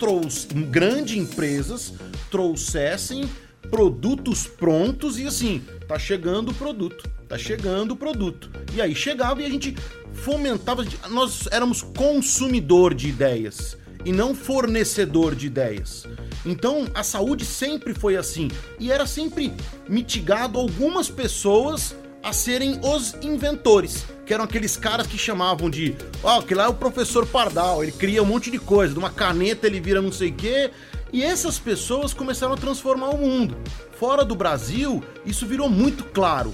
grandes 0.72 1.18
empresas, 1.18 1.94
trouxessem 2.32 3.30
produtos 3.70 4.48
prontos 4.48 5.20
e 5.20 5.28
assim, 5.28 5.62
tá 5.88 6.00
chegando 6.00 6.52
o 6.52 6.54
produto, 6.54 7.10
tá 7.28 7.38
chegando 7.38 7.92
o 7.92 7.98
produto. 7.98 8.50
E 8.74 8.82
aí 8.82 8.96
chegava 8.96 9.42
e 9.42 9.46
a 9.46 9.50
gente 9.50 9.76
fomentava, 10.14 10.86
nós 11.10 11.48
éramos 11.52 11.82
consumidor 11.82 12.94
de 12.94 13.10
ideias 13.10 13.78
e 14.06 14.12
não 14.14 14.34
fornecedor 14.34 15.36
de 15.36 15.48
ideias. 15.48 16.06
Então 16.46 16.88
a 16.94 17.04
saúde 17.04 17.46
sempre 17.46 17.94
foi 17.94 18.16
assim 18.16 18.50
e 18.80 18.92
era 18.92 19.06
sempre 19.06 19.54
mitigado 19.88 20.60
algumas 20.60 21.10
pessoas 21.10 21.96
a 22.24 22.34
serem 22.34 22.80
os 22.84 23.16
inventores, 23.22 24.06
que 24.26 24.34
eram 24.34 24.44
aqueles 24.44 24.76
caras 24.76 25.08
que 25.08 25.18
chamavam 25.18 25.70
de, 25.70 25.96
ó, 26.22 26.40
oh, 26.40 26.42
que 26.42 26.54
lá 26.54 26.66
é 26.66 26.68
o 26.68 26.74
professor 26.74 27.26
Pardal, 27.26 27.84
ele 27.84 27.92
cria 27.92 28.22
um 28.22 28.26
monte 28.26 28.52
de 28.52 28.60
coisa, 28.60 28.92
de 28.92 29.00
uma 29.00 29.10
caneta 29.10 29.66
ele 29.66 29.80
vira 29.80 30.02
não 30.02 30.12
sei 30.12 30.30
o 30.30 30.34
quê, 30.34 30.72
e 31.14 31.24
essas 31.24 31.58
pessoas 31.58 32.14
começaram 32.14 32.54
a 32.54 32.58
transformar 32.58 33.12
o 33.12 33.18
mundo. 33.18 33.58
Fora 33.98 34.26
do 34.26 34.36
Brasil, 34.36 35.02
isso 35.26 35.46
virou 35.46 35.70
muito 35.70 36.04
claro. 36.04 36.54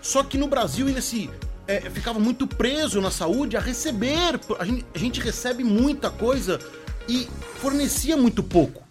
Só 0.00 0.22
que 0.22 0.38
no 0.38 0.48
Brasil, 0.48 0.86
nesse 0.86 1.28
é, 1.66 1.80
ficava 1.90 2.18
muito 2.18 2.46
preso 2.46 3.00
na 3.00 3.10
saúde 3.10 3.56
a 3.56 3.60
receber. 3.60 4.40
A 4.58 4.64
gente, 4.64 4.86
a 4.94 4.98
gente 4.98 5.20
recebe 5.20 5.62
muita 5.62 6.10
coisa 6.10 6.58
e 7.08 7.28
fornecia 7.60 8.16
muito 8.16 8.42
pouco. 8.42 8.81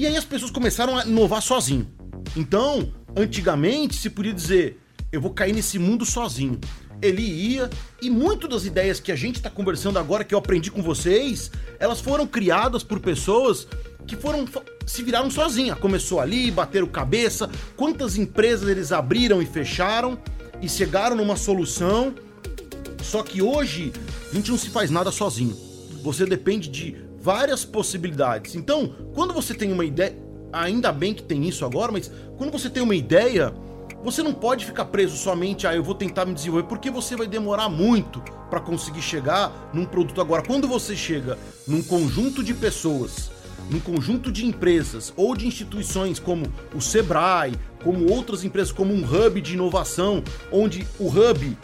E 0.00 0.06
aí 0.06 0.16
as 0.16 0.24
pessoas 0.24 0.50
começaram 0.50 0.96
a 0.96 1.04
inovar 1.04 1.42
sozinho. 1.42 1.86
Então, 2.34 2.90
antigamente 3.14 3.96
se 3.96 4.08
podia 4.08 4.32
dizer, 4.32 4.80
eu 5.12 5.20
vou 5.20 5.30
cair 5.30 5.52
nesse 5.52 5.78
mundo 5.78 6.06
sozinho. 6.06 6.58
Ele 7.02 7.20
ia, 7.20 7.68
e 8.00 8.08
muito 8.08 8.48
das 8.48 8.64
ideias 8.64 8.98
que 8.98 9.12
a 9.12 9.14
gente 9.14 9.36
está 9.36 9.50
conversando 9.50 9.98
agora, 9.98 10.24
que 10.24 10.34
eu 10.34 10.38
aprendi 10.38 10.70
com 10.70 10.82
vocês, 10.82 11.50
elas 11.78 12.00
foram 12.00 12.26
criadas 12.26 12.82
por 12.82 12.98
pessoas 12.98 13.68
que 14.06 14.16
foram 14.16 14.48
se 14.86 15.02
viraram 15.02 15.30
sozinha. 15.30 15.76
Começou 15.76 16.18
ali, 16.18 16.50
bateram 16.50 16.86
cabeça. 16.86 17.50
Quantas 17.76 18.16
empresas 18.16 18.70
eles 18.70 18.92
abriram 18.92 19.42
e 19.42 19.44
fecharam 19.44 20.18
e 20.62 20.68
chegaram 20.70 21.14
numa 21.14 21.36
solução. 21.36 22.14
Só 23.02 23.22
que 23.22 23.42
hoje 23.42 23.92
a 24.32 24.34
gente 24.34 24.50
não 24.50 24.56
se 24.56 24.70
faz 24.70 24.90
nada 24.90 25.12
sozinho. 25.12 25.54
Você 26.02 26.24
depende 26.24 26.70
de 26.70 27.09
várias 27.20 27.64
possibilidades. 27.64 28.54
Então, 28.54 28.92
quando 29.14 29.34
você 29.34 29.54
tem 29.54 29.72
uma 29.72 29.84
ideia, 29.84 30.16
ainda 30.52 30.90
bem 30.90 31.14
que 31.14 31.22
tem 31.22 31.46
isso 31.46 31.64
agora, 31.64 31.92
mas 31.92 32.10
quando 32.36 32.50
você 32.50 32.70
tem 32.70 32.82
uma 32.82 32.94
ideia, 32.94 33.52
você 34.02 34.22
não 34.22 34.32
pode 34.32 34.64
ficar 34.64 34.86
preso 34.86 35.16
somente 35.16 35.66
a 35.66 35.70
ah, 35.70 35.76
eu 35.76 35.82
vou 35.82 35.94
tentar 35.94 36.24
me 36.24 36.34
desenvolver, 36.34 36.66
porque 36.66 36.90
você 36.90 37.14
vai 37.14 37.26
demorar 37.26 37.68
muito 37.68 38.22
para 38.48 38.60
conseguir 38.60 39.02
chegar 39.02 39.70
num 39.72 39.84
produto 39.84 40.20
agora. 40.20 40.42
Quando 40.42 40.66
você 40.66 40.96
chega 40.96 41.38
num 41.68 41.82
conjunto 41.82 42.42
de 42.42 42.54
pessoas 42.54 43.30
num 43.70 43.78
conjunto 43.78 44.32
de 44.32 44.44
empresas 44.44 45.12
ou 45.16 45.36
de 45.36 45.46
instituições 45.46 46.18
como 46.18 46.46
o 46.74 46.80
Sebrae, 46.80 47.54
como 47.82 48.10
outras 48.10 48.44
empresas, 48.44 48.72
como 48.72 48.92
um 48.92 49.04
hub 49.04 49.40
de 49.40 49.54
inovação, 49.54 50.22
onde 50.50 50.86
o 50.98 51.06
hub 51.06 51.56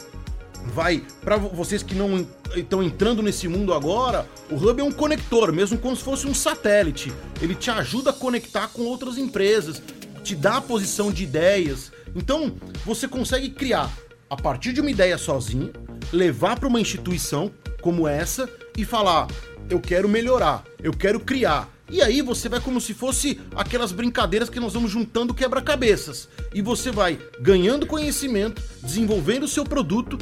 vai 0.73 1.03
para 1.21 1.37
vocês 1.37 1.81
que 1.81 1.95
não 1.95 2.25
estão 2.55 2.83
entrando 2.83 3.21
nesse 3.21 3.47
mundo 3.47 3.73
agora, 3.73 4.27
o 4.49 4.55
hub 4.55 4.79
é 4.79 4.83
um 4.83 4.91
conector, 4.91 5.51
mesmo 5.51 5.77
como 5.77 5.95
se 5.95 6.03
fosse 6.03 6.27
um 6.27 6.33
satélite. 6.33 7.11
Ele 7.41 7.55
te 7.55 7.69
ajuda 7.69 8.11
a 8.11 8.13
conectar 8.13 8.67
com 8.69 8.83
outras 8.83 9.17
empresas, 9.17 9.81
te 10.23 10.35
dá 10.35 10.57
a 10.57 10.61
posição 10.61 11.11
de 11.11 11.23
ideias. 11.23 11.91
Então, 12.15 12.55
você 12.85 13.07
consegue 13.07 13.49
criar 13.49 13.91
a 14.29 14.35
partir 14.35 14.73
de 14.73 14.81
uma 14.81 14.91
ideia 14.91 15.17
sozinho, 15.17 15.71
levar 16.11 16.59
para 16.59 16.67
uma 16.67 16.81
instituição 16.81 17.51
como 17.81 18.07
essa 18.07 18.49
e 18.77 18.83
falar: 18.85 19.27
eu 19.69 19.79
quero 19.79 20.07
melhorar, 20.07 20.63
eu 20.81 20.93
quero 20.93 21.19
criar, 21.19 21.69
e 21.89 22.01
aí 22.01 22.21
você 22.21 22.49
vai 22.49 22.59
como 22.59 22.81
se 22.81 22.93
fosse 22.93 23.39
aquelas 23.55 23.93
brincadeiras 23.93 24.49
que 24.49 24.59
nós 24.59 24.73
vamos 24.73 24.91
juntando 24.91 25.33
quebra-cabeças. 25.33 26.27
E 26.53 26.61
você 26.61 26.91
vai 26.91 27.17
ganhando 27.39 27.85
conhecimento, 27.85 28.61
desenvolvendo 28.83 29.43
o 29.43 29.47
seu 29.47 29.63
produto 29.63 30.17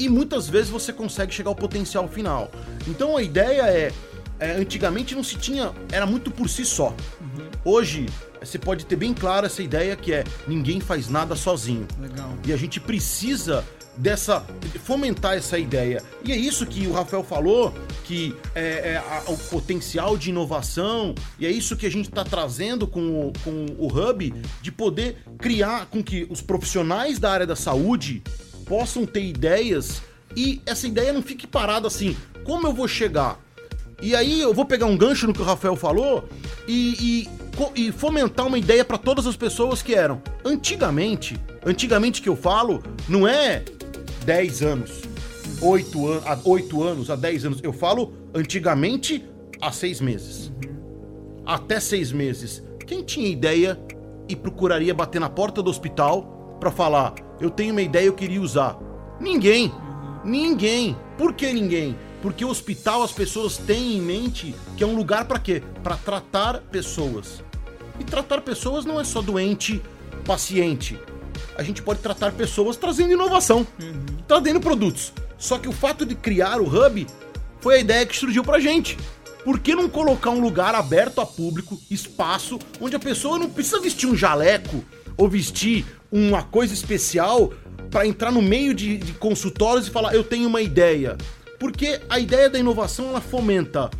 e 0.00 0.08
muitas 0.08 0.48
vezes 0.48 0.70
você 0.70 0.92
consegue 0.92 1.32
chegar 1.32 1.50
ao 1.50 1.54
potencial 1.54 2.08
final. 2.08 2.50
Então 2.88 3.16
a 3.18 3.22
ideia 3.22 3.62
é, 3.62 3.92
é 4.38 4.52
antigamente 4.52 5.14
não 5.14 5.22
se 5.22 5.36
tinha, 5.36 5.72
era 5.92 6.06
muito 6.06 6.30
por 6.30 6.48
si 6.48 6.64
só. 6.64 6.88
Uhum. 7.20 7.50
Hoje 7.62 8.06
você 8.42 8.58
pode 8.58 8.86
ter 8.86 8.96
bem 8.96 9.12
claro 9.12 9.44
essa 9.44 9.62
ideia 9.62 9.94
que 9.94 10.14
é 10.14 10.24
ninguém 10.48 10.80
faz 10.80 11.10
nada 11.10 11.36
sozinho. 11.36 11.86
Legal. 12.00 12.32
E 12.46 12.52
a 12.52 12.56
gente 12.56 12.80
precisa 12.80 13.62
dessa 13.94 14.42
fomentar 14.82 15.36
essa 15.36 15.58
ideia. 15.58 16.02
E 16.24 16.32
é 16.32 16.36
isso 16.36 16.64
que 16.64 16.86
o 16.86 16.92
Rafael 16.92 17.22
falou, 17.22 17.74
que 18.04 18.34
é, 18.54 18.92
é 18.92 18.96
a, 18.96 19.30
o 19.30 19.36
potencial 19.36 20.16
de 20.16 20.30
inovação, 20.30 21.14
e 21.38 21.44
é 21.44 21.50
isso 21.50 21.76
que 21.76 21.84
a 21.84 21.90
gente 21.90 22.08
está 22.08 22.24
trazendo 22.24 22.86
com 22.86 23.28
o, 23.28 23.32
com 23.44 23.66
o 23.78 23.86
Hub, 23.88 24.32
de 24.62 24.72
poder 24.72 25.18
criar 25.38 25.86
com 25.86 26.02
que 26.02 26.26
os 26.30 26.40
profissionais 26.40 27.18
da 27.18 27.30
área 27.30 27.46
da 27.46 27.56
saúde 27.56 28.22
possam 28.70 29.04
ter 29.04 29.24
ideias 29.24 30.00
e 30.36 30.62
essa 30.64 30.86
ideia 30.86 31.12
não 31.12 31.20
fique 31.20 31.44
parada 31.44 31.88
assim, 31.88 32.16
como 32.44 32.68
eu 32.68 32.72
vou 32.72 32.86
chegar? 32.86 33.36
E 34.00 34.14
aí 34.14 34.40
eu 34.40 34.54
vou 34.54 34.64
pegar 34.64 34.86
um 34.86 34.96
gancho 34.96 35.26
no 35.26 35.32
que 35.32 35.42
o 35.42 35.44
Rafael 35.44 35.74
falou 35.74 36.28
e, 36.68 37.26
e, 37.74 37.86
e 37.88 37.90
fomentar 37.90 38.46
uma 38.46 38.56
ideia 38.56 38.84
para 38.84 38.96
todas 38.96 39.26
as 39.26 39.34
pessoas 39.34 39.82
que 39.82 39.92
eram. 39.92 40.22
Antigamente, 40.44 41.36
antigamente 41.66 42.22
que 42.22 42.28
eu 42.28 42.36
falo, 42.36 42.80
não 43.08 43.26
é 43.26 43.64
10 44.24 44.62
anos, 44.62 45.02
8, 45.60 46.08
an 46.08 46.22
há 46.24 46.38
8 46.44 46.82
anos, 46.84 47.10
há 47.10 47.16
10 47.16 47.46
anos. 47.46 47.60
Eu 47.64 47.72
falo 47.72 48.14
antigamente 48.32 49.24
há 49.60 49.72
6 49.72 50.00
meses. 50.00 50.52
Até 51.44 51.80
6 51.80 52.12
meses. 52.12 52.62
Quem 52.86 53.02
tinha 53.02 53.26
ideia 53.26 53.76
e 54.28 54.36
procuraria 54.36 54.94
bater 54.94 55.20
na 55.20 55.28
porta 55.28 55.60
do 55.60 55.68
hospital 55.68 56.39
para 56.60 56.70
falar: 56.70 57.14
eu 57.40 57.50
tenho 57.50 57.72
uma 57.72 57.82
ideia, 57.82 58.06
eu 58.06 58.12
queria 58.12 58.40
usar? 58.40 58.78
Ninguém. 59.18 59.72
Ninguém. 60.24 60.96
Por 61.18 61.32
que 61.32 61.52
ninguém? 61.52 61.96
Porque 62.22 62.44
o 62.44 62.50
hospital 62.50 63.02
as 63.02 63.12
pessoas 63.12 63.56
têm 63.56 63.96
em 63.96 64.00
mente 64.00 64.54
que 64.76 64.84
é 64.84 64.86
um 64.86 64.94
lugar 64.94 65.24
para 65.24 65.38
quê? 65.38 65.62
Para 65.82 65.96
tratar 65.96 66.60
pessoas. 66.70 67.42
E 67.98 68.04
tratar 68.04 68.42
pessoas 68.42 68.84
não 68.84 69.00
é 69.00 69.04
só 69.04 69.20
doente, 69.20 69.82
paciente 70.24 70.98
a 71.56 71.62
gente 71.62 71.82
pode 71.82 72.00
tratar 72.00 72.32
pessoas 72.32 72.76
trazendo 72.76 73.12
inovação, 73.12 73.66
uhum. 73.80 74.04
trazendo 74.26 74.60
produtos. 74.60 75.12
Só 75.38 75.58
que 75.58 75.68
o 75.68 75.72
fato 75.72 76.04
de 76.04 76.14
criar 76.14 76.60
o 76.60 76.64
hub 76.66 77.06
foi 77.60 77.76
a 77.76 77.78
ideia 77.78 78.06
que 78.06 78.16
surgiu 78.16 78.42
pra 78.42 78.58
gente. 78.58 78.96
Por 79.44 79.58
que 79.58 79.74
não 79.74 79.88
colocar 79.88 80.30
um 80.30 80.40
lugar 80.40 80.74
aberto 80.74 81.20
a 81.20 81.26
público, 81.26 81.78
espaço, 81.90 82.58
onde 82.80 82.96
a 82.96 82.98
pessoa 82.98 83.38
não 83.38 83.50
precisa 83.50 83.80
vestir 83.80 84.06
um 84.06 84.16
jaleco 84.16 84.84
ou 85.16 85.28
vestir 85.28 85.84
uma 86.10 86.42
coisa 86.42 86.74
especial 86.74 87.52
para 87.90 88.06
entrar 88.06 88.30
no 88.30 88.42
meio 88.42 88.74
de, 88.74 88.98
de, 88.98 89.12
consultórios 89.14 89.88
e 89.88 89.90
falar 89.90 90.14
eu 90.14 90.24
tenho 90.24 90.48
uma 90.48 90.62
ideia? 90.62 91.16
Porque 91.58 92.00
a 92.08 92.18
ideia 92.18 92.48
da 92.48 92.58
inovação 92.58 93.10
ela 93.10 93.20
fomenta 93.20 93.90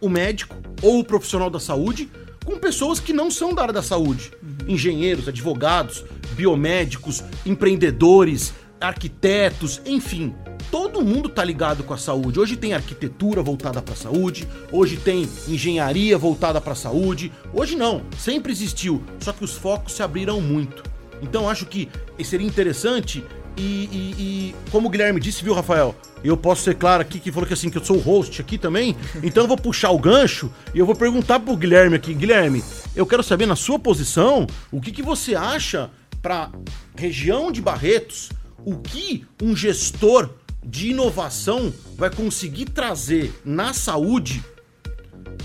o 0.00 0.08
médico 0.08 0.56
ou 0.82 1.00
o 1.00 1.04
profissional 1.04 1.48
da 1.48 1.60
saúde 1.60 2.10
com 2.44 2.58
pessoas 2.58 2.98
que 2.98 3.12
não 3.12 3.30
são 3.30 3.54
da 3.54 3.62
área 3.62 3.74
da 3.74 3.82
saúde, 3.82 4.32
uhum. 4.42 4.74
engenheiros, 4.74 5.28
advogados, 5.28 6.04
biomédicos, 6.34 7.22
empreendedores, 7.46 8.52
arquitetos, 8.80 9.80
enfim, 9.86 10.34
todo 10.70 11.04
mundo 11.04 11.28
tá 11.28 11.44
ligado 11.44 11.84
com 11.84 11.94
a 11.94 11.98
saúde. 11.98 12.40
Hoje 12.40 12.56
tem 12.56 12.74
arquitetura 12.74 13.42
voltada 13.42 13.80
para 13.80 13.94
a 13.94 13.96
saúde, 13.96 14.48
hoje 14.72 14.96
tem 14.96 15.28
engenharia 15.46 16.18
voltada 16.18 16.60
para 16.60 16.72
a 16.72 16.76
saúde. 16.76 17.32
Hoje 17.52 17.76
não, 17.76 18.02
sempre 18.18 18.52
existiu, 18.52 19.02
só 19.20 19.32
que 19.32 19.44
os 19.44 19.54
focos 19.54 19.92
se 19.92 20.02
abriram 20.02 20.40
muito. 20.40 20.91
Então 21.22 21.48
acho 21.48 21.64
que 21.64 21.88
seria 22.22 22.46
interessante 22.46 23.24
e, 23.56 23.62
e, 23.62 24.14
e, 24.18 24.54
como 24.70 24.88
o 24.88 24.90
Guilherme 24.90 25.20
disse, 25.20 25.44
viu, 25.44 25.54
Rafael? 25.54 25.94
Eu 26.24 26.36
posso 26.36 26.62
ser 26.62 26.74
claro 26.76 27.02
aqui 27.02 27.18
que 27.18 27.32
falou 27.32 27.46
que 27.46 27.52
assim 27.52 27.68
que 27.68 27.76
eu 27.76 27.84
sou 27.84 27.96
o 27.96 28.00
host 28.00 28.40
aqui 28.40 28.56
também, 28.56 28.96
então 29.22 29.44
eu 29.44 29.48
vou 29.48 29.56
puxar 29.56 29.90
o 29.90 29.98
gancho 29.98 30.50
e 30.74 30.78
eu 30.78 30.86
vou 30.86 30.94
perguntar 30.94 31.40
pro 31.40 31.56
Guilherme 31.56 31.96
aqui, 31.96 32.14
Guilherme, 32.14 32.62
eu 32.94 33.04
quero 33.04 33.22
saber 33.22 33.46
na 33.46 33.56
sua 33.56 33.78
posição 33.78 34.46
o 34.70 34.80
que, 34.80 34.92
que 34.92 35.02
você 35.02 35.34
acha 35.34 35.90
para 36.20 36.50
região 36.94 37.50
de 37.50 37.60
Barretos, 37.60 38.30
o 38.64 38.76
que 38.78 39.26
um 39.42 39.56
gestor 39.56 40.30
de 40.64 40.90
inovação 40.90 41.72
vai 41.96 42.08
conseguir 42.08 42.66
trazer 42.66 43.34
na 43.44 43.74
saúde, 43.74 44.42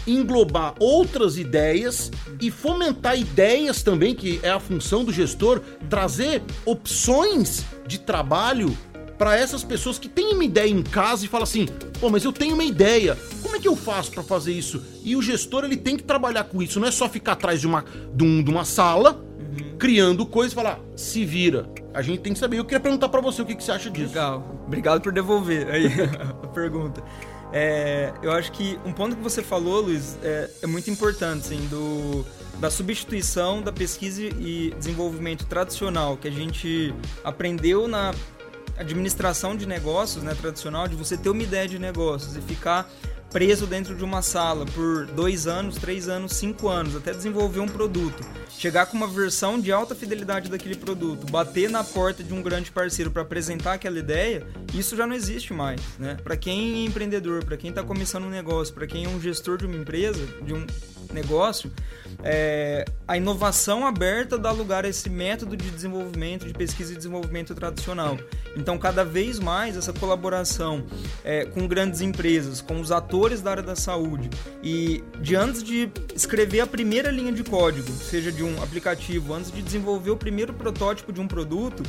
englobar 0.08 0.74
outras 0.80 1.38
ideias 1.38 2.12
e 2.42 2.50
fomentar 2.50 3.20
ideias 3.20 3.84
também, 3.84 4.16
que 4.16 4.40
é 4.42 4.50
a 4.50 4.60
função 4.60 5.04
do 5.04 5.12
gestor, 5.12 5.62
trazer 5.90 6.42
opções 6.66 7.66
de 7.86 8.00
trabalho 8.00 8.76
para 9.18 9.36
essas 9.36 9.64
pessoas 9.64 9.98
que 9.98 10.08
têm 10.08 10.34
uma 10.34 10.44
ideia 10.44 10.70
em 10.70 10.84
casa 10.84 11.26
e 11.26 11.28
falam 11.28 11.44
assim: 11.44 11.66
pô, 12.00 12.10
mas 12.10 12.24
eu 12.24 12.32
tenho 12.32 12.54
uma 12.54 12.64
ideia, 12.64 13.18
como 13.42 13.56
é 13.56 13.60
que 13.60 13.68
eu 13.68 13.76
faço 13.76 14.12
para 14.12 14.24
fazer 14.24 14.54
isso? 14.54 14.82
E 15.04 15.16
o 15.16 15.22
gestor 15.22 15.66
ele 15.66 15.78
tem 15.78 15.98
que 15.98 16.04
trabalhar 16.04 16.46
com 16.46 16.62
isso, 16.62 16.80
não 16.80 16.88
é 16.88 16.92
só 16.92 17.10
ficar 17.10 17.34
atrás 17.34 17.60
de 17.60 17.68
uma, 17.68 17.84
de, 18.14 18.24
um, 18.24 18.44
de 18.44 18.50
uma 18.50 18.64
sala 18.64 19.26
criando 19.78 20.26
coisas 20.26 20.54
e 20.54 20.56
falar, 20.56 20.80
se 20.96 21.24
vira. 21.24 21.70
A 21.94 22.02
gente 22.02 22.20
tem 22.20 22.34
que 22.34 22.40
saber. 22.40 22.60
Eu 22.60 22.66
queria 22.66 22.80
perguntar 22.80 23.10
para 23.10 23.22
você 23.22 23.42
o 23.42 23.46
que, 23.46 23.56
que, 23.56 23.64
você 23.64 23.72
acha 23.72 23.90
disso. 23.90 24.10
Legal. 24.10 24.44
Obrigado 24.66 25.02
por 25.02 25.12
devolver 25.12 25.68
aí 25.70 25.88
a 26.44 26.48
pergunta. 26.48 27.04
É, 27.54 28.14
eu 28.22 28.32
acho 28.32 28.52
que 28.52 28.78
um 28.86 28.92
ponto 28.92 29.16
que 29.16 29.22
você 29.22 29.42
falou, 29.42 29.82
Luiz, 29.82 30.18
é, 30.22 30.50
é 30.64 30.68
muito 30.68 30.90
importante, 30.90 31.48
assim, 31.48 31.66
do, 31.68 32.26
da 32.60 32.70
substituição 32.70 33.62
da 33.62 33.72
pesquisa 33.72 34.22
e 34.22 34.74
desenvolvimento 34.78 35.46
tradicional 35.46 36.18
que 36.18 36.28
a 36.28 36.32
gente 36.32 36.94
aprendeu 37.24 37.88
na 37.88 38.14
administração 38.78 39.56
de 39.56 39.66
negócios, 39.66 40.24
né, 40.24 40.36
tradicional, 40.36 40.88
de 40.88 40.96
você 40.96 41.18
ter 41.18 41.30
uma 41.30 41.42
ideia 41.42 41.68
de 41.68 41.80
negócios 41.80 42.36
e 42.36 42.42
ficar 42.42 42.90
preso 43.32 43.68
dentro 43.68 43.96
de 43.96 44.04
uma 44.04 44.22
sala 44.22 44.66
por 44.66 45.06
dois 45.08 45.48
anos, 45.48 45.76
três 45.76 46.08
anos, 46.08 46.34
cinco 46.34 46.68
anos, 46.68 46.96
até 46.96 47.12
desenvolver 47.12 47.60
um 47.60 47.68
produto, 47.68 48.24
chegar 48.50 48.86
com 48.86 48.98
uma 48.98 49.08
versão 49.08 49.60
de 49.60 49.72
alta 49.72 49.94
fidelidade 49.94 50.50
daquele 50.50 50.76
produto, 50.76 51.30
bater 51.32 51.70
na 51.70 51.84
porta 51.84 52.24
de 52.24 52.34
um 52.34 52.42
grande 52.42 52.72
parceiro 52.72 53.12
para 53.12 53.22
apresentar 53.22 53.74
aquela 53.74 54.00
ideia, 54.00 54.46
isso 54.74 54.96
já 54.96 55.06
não 55.06 55.16
existe 55.16 55.54
mais, 55.54 55.82
né? 56.00 56.18
Para 56.24 56.38
quem 56.38 56.84
é 56.84 56.86
empreendedor, 56.86 57.44
para 57.44 57.58
quem 57.58 57.70
está 57.70 57.84
começando 57.84 58.26
um 58.26 58.30
negócio, 58.30 58.74
para 58.74 58.88
quem 58.88 59.06
é 59.06 59.10
um 59.10 59.20
gestor 59.20 59.58
de 59.58 59.66
uma 59.66 59.76
empresa, 59.76 60.26
de 60.42 60.54
um 60.54 60.66
negócio, 61.14 61.72
é, 62.24 62.86
a 63.08 63.18
inovação 63.18 63.86
aberta 63.86 64.38
dá 64.38 64.52
lugar 64.52 64.86
a 64.86 64.90
esse 64.90 65.10
método 65.10 65.56
de 65.56 65.70
desenvolvimento, 65.70 66.46
de 66.46 66.54
pesquisa 66.54 66.94
e 66.94 66.98
desenvolvimento 66.98 67.54
tradicional. 67.54 68.18
Então, 68.56 68.78
cada 68.78 69.04
vez 69.04 69.40
mais 69.40 69.78
essa 69.78 69.94
colaboração 69.94 70.86
é, 71.24 71.46
com 71.46 71.68
grandes 71.68 72.02
empresas, 72.02 72.62
com 72.62 72.80
os 72.80 72.92
atores 72.92 73.17
da 73.42 73.52
área 73.52 73.64
da 73.64 73.76
saúde. 73.76 74.30
E 74.64 75.04
de 75.22 75.36
antes 75.36 75.64
de 75.64 75.90
escrever 76.16 76.62
a 76.62 76.68
primeira 76.68 77.10
linha 77.10 77.32
de 77.32 77.44
código, 77.44 77.92
seja 77.92 78.32
de 78.32 78.44
um 78.44 78.62
aplicativo, 78.62 79.34
antes 79.34 79.52
de 79.52 79.62
desenvolver 79.62 80.12
o 80.12 80.18
primeiro 80.18 80.54
protótipo 80.54 81.12
de 81.12 81.20
um 81.20 81.28
produto, 81.28 81.84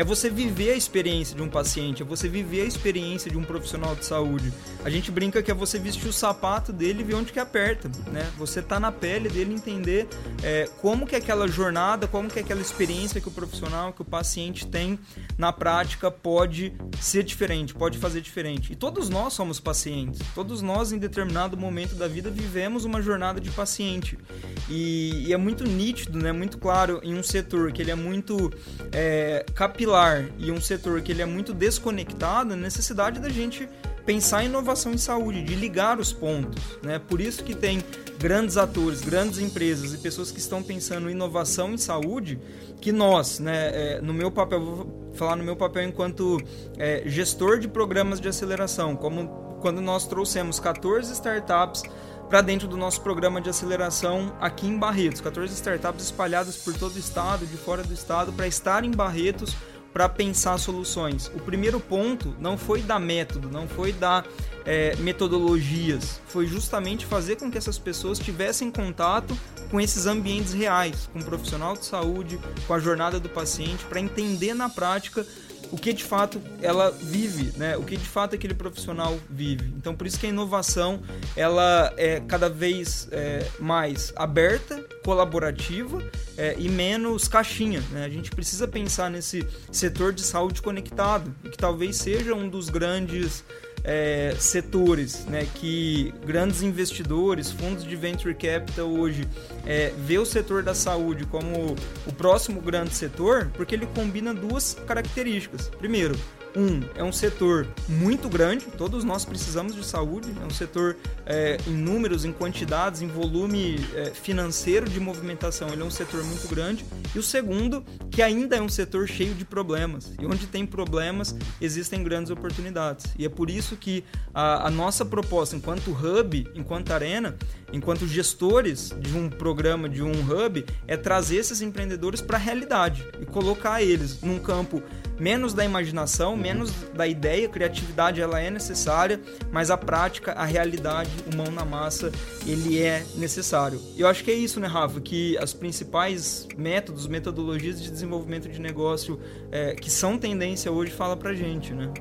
é 0.00 0.04
você 0.04 0.30
viver 0.30 0.72
a 0.72 0.76
experiência 0.76 1.36
de 1.36 1.42
um 1.42 1.48
paciente, 1.50 2.00
é 2.00 2.06
você 2.06 2.26
viver 2.26 2.62
a 2.62 2.64
experiência 2.64 3.30
de 3.30 3.36
um 3.36 3.44
profissional 3.44 3.94
de 3.94 4.06
saúde. 4.06 4.50
A 4.82 4.88
gente 4.88 5.10
brinca 5.10 5.42
que 5.42 5.50
é 5.50 5.54
você 5.54 5.78
vestir 5.78 6.08
o 6.08 6.12
sapato 6.12 6.72
dele 6.72 7.02
e 7.02 7.04
ver 7.04 7.16
onde 7.16 7.30
que 7.30 7.38
aperta, 7.38 7.90
né? 8.10 8.26
Você 8.38 8.62
tá 8.62 8.80
na 8.80 8.90
pele 8.90 9.28
dele 9.28 9.52
entender 9.52 10.08
é, 10.42 10.66
como 10.80 11.06
que 11.06 11.14
aquela 11.14 11.46
jornada, 11.46 12.08
como 12.08 12.30
que 12.30 12.38
aquela 12.38 12.62
experiência 12.62 13.20
que 13.20 13.28
o 13.28 13.30
profissional, 13.30 13.92
que 13.92 14.00
o 14.00 14.04
paciente 14.04 14.66
tem 14.66 14.98
na 15.36 15.52
prática 15.52 16.10
pode 16.10 16.72
ser 16.98 17.22
diferente, 17.22 17.74
pode 17.74 17.98
fazer 17.98 18.22
diferente. 18.22 18.72
E 18.72 18.76
todos 18.76 19.10
nós 19.10 19.34
somos 19.34 19.60
pacientes, 19.60 20.22
todos 20.34 20.62
nós 20.62 20.92
em 20.92 20.98
determinado 20.98 21.58
momento 21.58 21.94
da 21.94 22.08
vida 22.08 22.30
vivemos 22.30 22.86
uma 22.86 23.02
jornada 23.02 23.38
de 23.38 23.50
paciente. 23.50 24.18
E, 24.66 25.26
e 25.26 25.32
é 25.34 25.36
muito 25.36 25.64
nítido, 25.64 26.18
né? 26.18 26.32
Muito 26.32 26.56
claro 26.56 27.00
em 27.02 27.14
um 27.14 27.22
setor 27.22 27.70
que 27.70 27.82
ele 27.82 27.90
é 27.90 27.94
muito 27.94 28.50
é, 28.92 29.44
capilar 29.54 29.89
e 30.38 30.50
um 30.50 30.60
setor 30.60 31.00
que 31.00 31.12
ele 31.12 31.22
é 31.22 31.26
muito 31.26 31.52
desconectado, 31.52 32.54
a 32.54 32.56
necessidade 32.56 33.20
da 33.20 33.28
gente 33.28 33.68
pensar 34.04 34.42
em 34.42 34.46
inovação 34.46 34.92
em 34.92 34.98
saúde, 34.98 35.42
de 35.42 35.54
ligar 35.54 35.98
os 35.98 36.12
pontos, 36.12 36.62
né? 36.82 36.98
Por 36.98 37.20
isso 37.20 37.44
que 37.44 37.54
tem 37.54 37.82
grandes 38.18 38.56
atores, 38.56 39.00
grandes 39.00 39.38
empresas 39.38 39.92
e 39.94 39.98
pessoas 39.98 40.30
que 40.30 40.38
estão 40.38 40.62
pensando 40.62 41.08
em 41.08 41.12
inovação 41.12 41.72
em 41.72 41.78
saúde, 41.78 42.38
que 42.80 42.92
nós, 42.92 43.38
né, 43.38 43.70
é, 43.72 44.00
no 44.00 44.12
meu 44.12 44.30
papel, 44.30 44.60
vou 44.64 45.12
falar 45.14 45.36
no 45.36 45.44
meu 45.44 45.54
papel 45.54 45.84
enquanto 45.84 46.40
é, 46.78 47.02
gestor 47.06 47.58
de 47.58 47.68
programas 47.68 48.20
de 48.20 48.28
aceleração, 48.28 48.96
como 48.96 49.28
quando 49.60 49.80
nós 49.80 50.06
trouxemos 50.06 50.58
14 50.58 51.12
startups 51.12 51.82
para 52.28 52.40
dentro 52.40 52.68
do 52.68 52.76
nosso 52.76 53.00
programa 53.00 53.40
de 53.40 53.50
aceleração 53.50 54.34
aqui 54.40 54.66
em 54.66 54.78
Barretos. 54.78 55.20
14 55.20 55.52
startups 55.52 56.04
espalhadas 56.04 56.56
por 56.56 56.72
todo 56.74 56.94
o 56.94 56.98
estado, 56.98 57.44
de 57.44 57.56
fora 57.56 57.82
do 57.82 57.92
estado, 57.92 58.32
para 58.32 58.46
estar 58.46 58.84
em 58.84 58.90
Barretos 58.90 59.54
para 59.92 60.08
pensar 60.08 60.58
soluções. 60.58 61.30
O 61.34 61.40
primeiro 61.40 61.80
ponto 61.80 62.34
não 62.38 62.56
foi 62.56 62.82
dar 62.82 62.98
método, 62.98 63.50
não 63.50 63.66
foi 63.66 63.92
dar 63.92 64.24
é, 64.64 64.94
metodologias, 64.96 66.20
foi 66.28 66.46
justamente 66.46 67.06
fazer 67.06 67.36
com 67.36 67.50
que 67.50 67.58
essas 67.58 67.78
pessoas 67.78 68.18
tivessem 68.18 68.70
contato 68.70 69.36
com 69.70 69.80
esses 69.80 70.06
ambientes 70.06 70.52
reais, 70.52 71.08
com 71.12 71.20
o 71.20 71.24
profissional 71.24 71.74
de 71.74 71.84
saúde, 71.84 72.38
com 72.66 72.74
a 72.74 72.78
jornada 72.78 73.20
do 73.20 73.28
paciente, 73.28 73.84
para 73.84 74.00
entender 74.00 74.54
na 74.54 74.68
prática 74.68 75.26
o 75.72 75.76
que 75.76 75.92
de 75.92 76.04
fato 76.04 76.40
ela 76.60 76.90
vive, 76.90 77.56
né? 77.56 77.76
O 77.76 77.82
que 77.82 77.96
de 77.96 78.04
fato 78.04 78.34
aquele 78.34 78.54
profissional 78.54 79.18
vive. 79.28 79.72
Então 79.76 79.94
por 79.94 80.06
isso 80.06 80.18
que 80.18 80.26
a 80.26 80.28
inovação 80.28 81.00
ela 81.36 81.92
é 81.96 82.20
cada 82.20 82.48
vez 82.48 83.08
é, 83.10 83.46
mais 83.58 84.12
aberta, 84.16 84.82
colaborativa 85.04 86.02
é, 86.36 86.54
e 86.58 86.68
menos 86.68 87.28
caixinha. 87.28 87.82
Né? 87.90 88.04
A 88.04 88.08
gente 88.08 88.30
precisa 88.30 88.66
pensar 88.66 89.10
nesse 89.10 89.46
setor 89.70 90.12
de 90.12 90.22
saúde 90.22 90.60
conectado, 90.60 91.34
que 91.50 91.56
talvez 91.56 91.96
seja 91.96 92.34
um 92.34 92.48
dos 92.48 92.68
grandes 92.68 93.44
é, 93.84 94.34
setores, 94.38 95.24
né, 95.26 95.46
que 95.54 96.12
grandes 96.26 96.62
investidores, 96.62 97.50
fundos 97.50 97.84
de 97.84 97.96
venture 97.96 98.34
capital 98.34 98.88
hoje 98.88 99.26
é, 99.66 99.92
vê 99.98 100.18
o 100.18 100.26
setor 100.26 100.62
da 100.62 100.74
saúde 100.74 101.24
como 101.26 101.74
o 102.06 102.12
próximo 102.12 102.60
grande 102.60 102.94
setor, 102.94 103.50
porque 103.54 103.74
ele 103.74 103.86
combina 103.86 104.34
duas 104.34 104.74
características. 104.86 105.68
Primeiro, 105.78 106.16
um, 106.56 106.80
é 106.94 107.04
um 107.04 107.12
setor 107.12 107.66
muito 107.88 108.28
grande, 108.28 108.66
todos 108.66 109.04
nós 109.04 109.24
precisamos 109.24 109.74
de 109.74 109.84
saúde, 109.84 110.32
é 110.42 110.44
um 110.44 110.50
setor 110.50 110.96
é, 111.26 111.58
em 111.66 111.74
números, 111.74 112.24
em 112.24 112.32
quantidades, 112.32 113.02
em 113.02 113.06
volume 113.06 113.78
é, 113.94 114.06
financeiro 114.06 114.88
de 114.88 114.98
movimentação, 114.98 115.68
ele 115.68 115.82
é 115.82 115.84
um 115.84 115.90
setor 115.90 116.24
muito 116.24 116.48
grande. 116.48 116.84
E 117.14 117.18
o 117.18 117.22
segundo, 117.22 117.84
que 118.10 118.22
ainda 118.22 118.56
é 118.56 118.62
um 118.62 118.68
setor 118.68 119.08
cheio 119.08 119.34
de 119.34 119.44
problemas. 119.44 120.12
E 120.20 120.26
onde 120.26 120.46
tem 120.46 120.66
problemas, 120.66 121.34
existem 121.60 122.02
grandes 122.02 122.30
oportunidades. 122.30 123.06
E 123.18 123.24
é 123.24 123.28
por 123.28 123.50
isso 123.50 123.76
que 123.76 124.04
a, 124.34 124.66
a 124.66 124.70
nossa 124.70 125.04
proposta, 125.04 125.56
enquanto 125.56 125.90
hub, 125.90 126.46
enquanto 126.54 126.92
arena, 126.92 127.36
enquanto 127.72 128.06
gestores 128.06 128.92
de 128.98 129.16
um 129.16 129.28
programa, 129.28 129.88
de 129.88 130.02
um 130.02 130.12
hub, 130.12 130.64
é 130.86 130.96
trazer 130.96 131.36
esses 131.36 131.60
empreendedores 131.60 132.20
para 132.20 132.36
a 132.36 132.40
realidade 132.40 133.06
e 133.20 133.26
colocar 133.26 133.82
eles 133.82 134.20
num 134.22 134.38
campo 134.38 134.82
menos 135.18 135.52
da 135.52 135.64
imaginação, 135.64 136.36
menos 136.36 136.72
da 136.94 137.06
ideia, 137.06 137.48
criatividade 137.48 138.20
ela 138.20 138.40
é 138.40 138.50
necessária, 138.50 139.20
mas 139.52 139.70
a 139.70 139.76
prática, 139.76 140.32
a 140.32 140.44
realidade, 140.44 141.10
o 141.32 141.36
mão 141.36 141.50
na 141.52 141.64
massa, 141.64 142.10
ele 142.46 142.80
é 142.80 143.04
necessário. 143.16 143.80
Eu 143.96 144.08
acho 144.08 144.24
que 144.24 144.30
é 144.30 144.34
isso, 144.34 144.58
né, 144.58 144.66
Rafa, 144.66 145.00
que 145.00 145.36
as 145.38 145.52
principais 145.52 146.48
métodos, 146.56 147.06
metodologias 147.06 147.80
de 147.80 147.90
desenvolvimento 147.90 148.48
de 148.48 148.60
negócio 148.60 149.20
é, 149.52 149.74
que 149.74 149.90
são 149.90 150.16
tendência 150.16 150.72
hoje 150.72 150.90
fala 150.90 151.16
pra 151.16 151.34
gente, 151.34 151.74
né? 151.74 151.92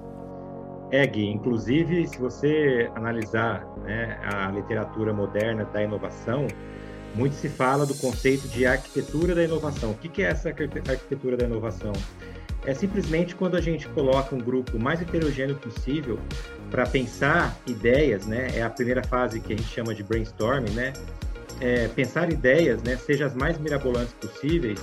Gui, 0.92 1.28
inclusive, 1.28 2.08
se 2.08 2.18
você 2.20 2.90
analisar 2.96 3.66
né, 3.84 4.20
a 4.24 4.50
literatura 4.52 5.14
moderna 5.14 5.66
da 5.66 5.84
inovação, 5.84 6.48
muito 7.16 7.36
se 7.36 7.50
fala 7.50 7.86
do 7.86 7.96
conceito 7.96 8.48
de 8.48 8.66
arquitetura 8.66 9.36
da 9.36 9.44
inovação. 9.44 9.92
O 9.92 9.96
que 9.96 10.22
é 10.22 10.28
essa 10.28 10.50
arquitetura 10.50 11.38
da 11.38 11.46
inovação? 11.46 11.94
É 12.66 12.74
simplesmente 12.74 13.36
quando 13.36 13.56
a 13.56 13.62
gente 13.62 13.88
coloca 13.90 14.36
um 14.36 14.40
grupo 14.40 14.78
mais 14.78 15.02
heterogêneo 15.02 15.56
possível 15.56 16.20
para 16.70 16.86
pensar 16.86 17.58
ideias, 17.66 18.26
né? 18.26 18.50
É 18.54 18.62
a 18.62 18.70
primeira 18.70 19.04
fase 19.04 19.40
que 19.40 19.54
a 19.54 19.58
gente 19.58 19.70
chama 19.70 19.96
de 19.96 20.04
brainstorming, 20.04 20.72
né? 20.72 20.94
É 21.62 21.88
pensar 21.88 22.32
ideias, 22.32 22.84
né? 22.84 22.98
Seja 22.98 23.26
as 23.26 23.34
mais 23.34 23.58
mirabolantes 23.58 24.14
possíveis, 24.14 24.80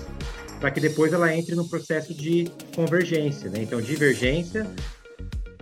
para 0.59 0.71
que 0.71 0.81
depois 0.81 1.13
ela 1.13 1.35
entre 1.35 1.55
no 1.55 1.69
processo 1.69 2.15
de 2.15 2.51
convergência. 2.75 3.51
Né? 3.51 3.59
Então, 3.63 3.81
divergência, 3.81 4.67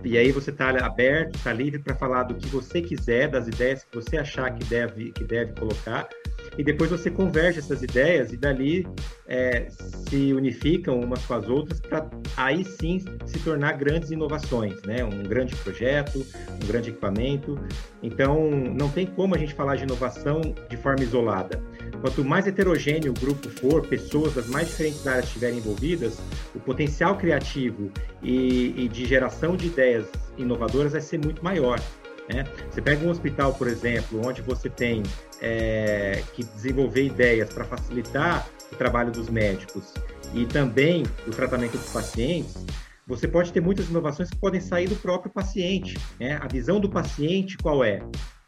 e 0.05 0.19
aí 0.19 0.31
você 0.31 0.51
está 0.51 0.71
aberto, 0.85 1.37
está 1.37 1.53
livre 1.53 1.79
para 1.79 1.95
falar 1.95 2.25
do 2.25 2.35
que 2.35 2.47
você 2.49 2.83
quiser, 2.83 3.29
das 3.29 3.49
ideias 3.49 3.85
que 3.85 3.97
você 3.97 4.17
achar 4.17 4.55
que 4.55 4.65
deve, 4.65 5.13
que 5.13 5.25
deve 5.25 5.53
colocar, 5.53 6.09
e 6.57 6.63
depois 6.63 6.91
você 6.91 7.11
converge 7.11 7.59
essas 7.59 7.83
ideias 7.83 8.33
e 8.33 8.37
dali 8.37 8.87
é, 9.27 9.67
se 9.71 10.33
unificam 10.33 11.01
umas 11.01 11.25
com 11.25 11.35
as 11.35 11.49
outras 11.49 11.81
para 11.81 12.09
aí 12.37 12.65
sim 12.65 13.03
se 13.27 13.39
tornar 13.41 13.73
grandes 13.73 14.11
inovações, 14.11 14.81
né? 14.83 15.05
Um 15.05 15.25
grande 15.25 15.57
projeto, 15.57 16.25
um 16.63 16.67
grande 16.67 16.91
equipamento. 16.91 17.59
Então, 18.03 18.51
não 18.51 18.89
tem 18.89 19.07
como 19.07 19.35
a 19.35 19.39
gente 19.39 19.55
falar 19.55 19.77
de 19.77 19.85
inovação 19.85 20.41
de 20.69 20.77
forma 20.77 21.03
isolada. 21.03 21.61
Quanto 22.05 22.23
mais 22.23 22.47
heterogêneo 22.47 23.13
o 23.13 23.15
grupo 23.19 23.49
for, 23.49 23.81
pessoas 23.87 24.35
das 24.35 24.47
mais 24.47 24.69
diferentes 24.69 25.07
áreas 25.07 25.25
estiverem 25.25 25.57
envolvidas, 25.57 26.19
o 26.55 26.61
potencial 26.61 27.17
criativo 27.17 27.91
e, 28.23 28.75
e 28.77 28.89
de 28.89 29.07
geração 29.07 29.57
de 29.57 29.69
ideias 29.69 30.05
inovadoras 30.37 30.93
vai 30.93 31.01
ser 31.01 31.17
muito 31.17 31.43
maior. 31.43 31.81
Né? 32.29 32.45
Você 32.71 32.83
pega 32.83 33.07
um 33.07 33.09
hospital, 33.09 33.55
por 33.55 33.69
exemplo, 33.69 34.21
onde 34.23 34.43
você 34.43 34.69
tem 34.69 35.03
é, 35.41 36.23
que 36.35 36.45
desenvolver 36.45 37.07
ideias 37.07 37.49
para 37.55 37.65
facilitar 37.65 38.47
o 38.71 38.77
trabalho 38.77 39.11
dos 39.11 39.31
médicos 39.31 39.95
e 40.35 40.45
também 40.45 41.05
o 41.27 41.31
tratamento 41.31 41.79
dos 41.79 41.89
pacientes, 41.89 42.67
você 43.07 43.27
pode 43.27 43.51
ter 43.51 43.63
muitas 43.63 43.89
inovações 43.89 44.29
que 44.29 44.37
podem 44.37 44.61
sair 44.61 44.89
do 44.89 44.97
próprio 44.97 45.33
paciente. 45.33 45.97
Né? 46.21 46.39
A 46.39 46.49
visão 46.49 46.79
do 46.79 46.91
paciente 46.91 47.57
qual 47.57 47.83
é? 47.83 48.03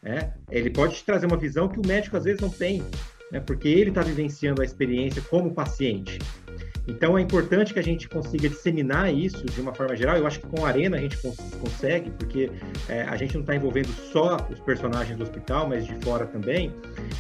é? 0.05 0.31
Ele 0.51 0.69
pode 0.69 0.97
te 0.97 1.05
trazer 1.05 1.25
uma 1.25 1.39
visão 1.39 1.71
que 1.71 1.81
o 1.81 1.87
médico 1.87 2.19
às 2.19 2.25
vezes 2.25 2.39
não 2.39 2.51
tem, 2.51 2.85
né? 3.31 3.41
porque 3.41 3.69
ele 3.69 3.91
está 3.91 4.03
vivenciando 4.03 4.63
a 4.63 4.65
experiência 4.65 5.23
como 5.29 5.53
paciente. 5.53 6.19
Então 6.89 7.19
é 7.19 7.21
importante 7.21 7.73
que 7.73 7.81
a 7.81 7.83
gente 7.83 8.09
consiga 8.09 8.49
disseminar 8.49 9.13
isso 9.13 9.45
de 9.45 9.61
uma 9.61 9.75
forma 9.75 9.97
geral. 9.97 10.17
Eu 10.17 10.27
acho 10.27 10.39
que 10.41 10.47
com 10.47 10.65
a 10.65 10.69
Arena 10.69 10.97
a 10.97 11.01
gente 11.01 11.17
cons 11.21 11.37
consegue, 11.61 12.11
porque 12.11 12.51
é, 12.89 13.03
a 13.03 13.17
gente 13.17 13.35
não 13.35 13.41
está 13.41 13.57
envolvendo 13.57 13.89
só 14.13 14.37
os 14.49 14.61
personagens 14.61 15.19
do 15.19 15.25
hospital, 15.25 15.69
mas 15.69 15.85
de 15.85 15.95
fora 16.05 16.27
também. 16.27 16.73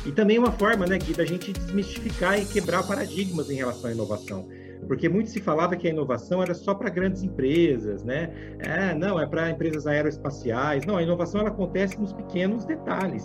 E 0.05 0.13
também 0.13 0.39
uma 0.39 0.53
forma, 0.53 0.87
né, 0.87 0.99
Gui, 0.99 1.15
da 1.15 1.25
gente 1.25 1.53
desmistificar 1.53 2.41
e 2.41 2.45
quebrar 2.45 2.85
paradigmas 2.85 3.51
em 3.51 3.57
relação 3.57 3.91
à 3.91 3.93
inovação 3.93 4.49
porque 4.87 5.09
muito 5.09 5.31
se 5.31 5.41
falava 5.41 5.75
que 5.75 5.89
a 5.89 5.91
inovação 5.91 6.43
era 6.43 6.55
só 6.55 6.75
para 6.75 6.89
grandes 6.91 7.23
empresas, 7.23 8.05
né? 8.05 8.31
É, 8.61 8.95
não, 8.95 9.19
é 9.19 9.27
para 9.27 9.51
empresas 9.51 9.87
aeroespaciais. 9.87 10.85
Não, 10.85 10.97
a 10.97 11.03
inovação 11.03 11.41
ela 11.41 11.51
acontece 11.51 11.99
nos 11.99 12.13
pequenos 12.13 12.65
detalhes 12.65 13.25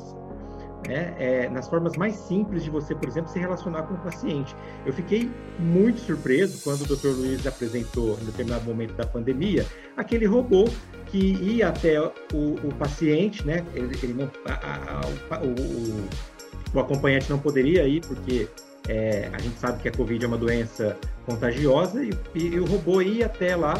né, 0.88 1.14
é, 1.18 1.50
nas 1.50 1.68
formas 1.68 1.96
mais 1.96 2.16
simples 2.16 2.64
de 2.64 2.70
você, 2.70 2.96
por 2.96 3.08
exemplo, 3.08 3.32
se 3.32 3.40
relacionar 3.40 3.84
com 3.84 3.94
o 3.94 3.98
paciente. 4.00 4.56
Eu 4.86 4.94
fiquei 4.94 5.30
muito 5.60 6.00
surpreso 6.00 6.64
quando 6.64 6.82
o 6.82 6.96
Dr. 6.96 7.10
Luiz 7.10 7.46
apresentou, 7.46 8.18
em 8.22 8.26
determinado 8.26 8.66
momento 8.66 8.94
da 8.94 9.06
pandemia, 9.06 9.66
aquele 9.96 10.26
robô 10.26 10.66
que 11.08 11.34
ia 11.34 11.68
até 11.68 12.02
o, 12.02 12.12
o 12.34 12.74
paciente, 12.80 13.46
né? 13.46 13.66
Ele, 13.74 13.98
ele 14.02 14.14
não, 14.14 14.32
a, 14.46 15.02
a, 15.30 15.40
o, 15.40 15.48
o, 15.48 16.08
o, 16.74 16.80
acompanhante 16.80 17.30
não 17.30 17.38
poderia 17.38 17.86
ir 17.88 18.02
porque 18.02 18.48
é, 18.88 19.30
a 19.32 19.38
gente 19.40 19.60
sabe 19.60 19.82
que 19.82 19.90
a 19.90 19.92
Covid 19.92 20.24
é 20.24 20.28
uma 20.28 20.38
doença 20.38 20.98
contagiosa 21.26 22.04
e, 22.04 22.12
e 22.34 22.60
o 22.60 22.66
robô 22.66 23.02
ia 23.02 23.26
até 23.26 23.56
lá 23.56 23.74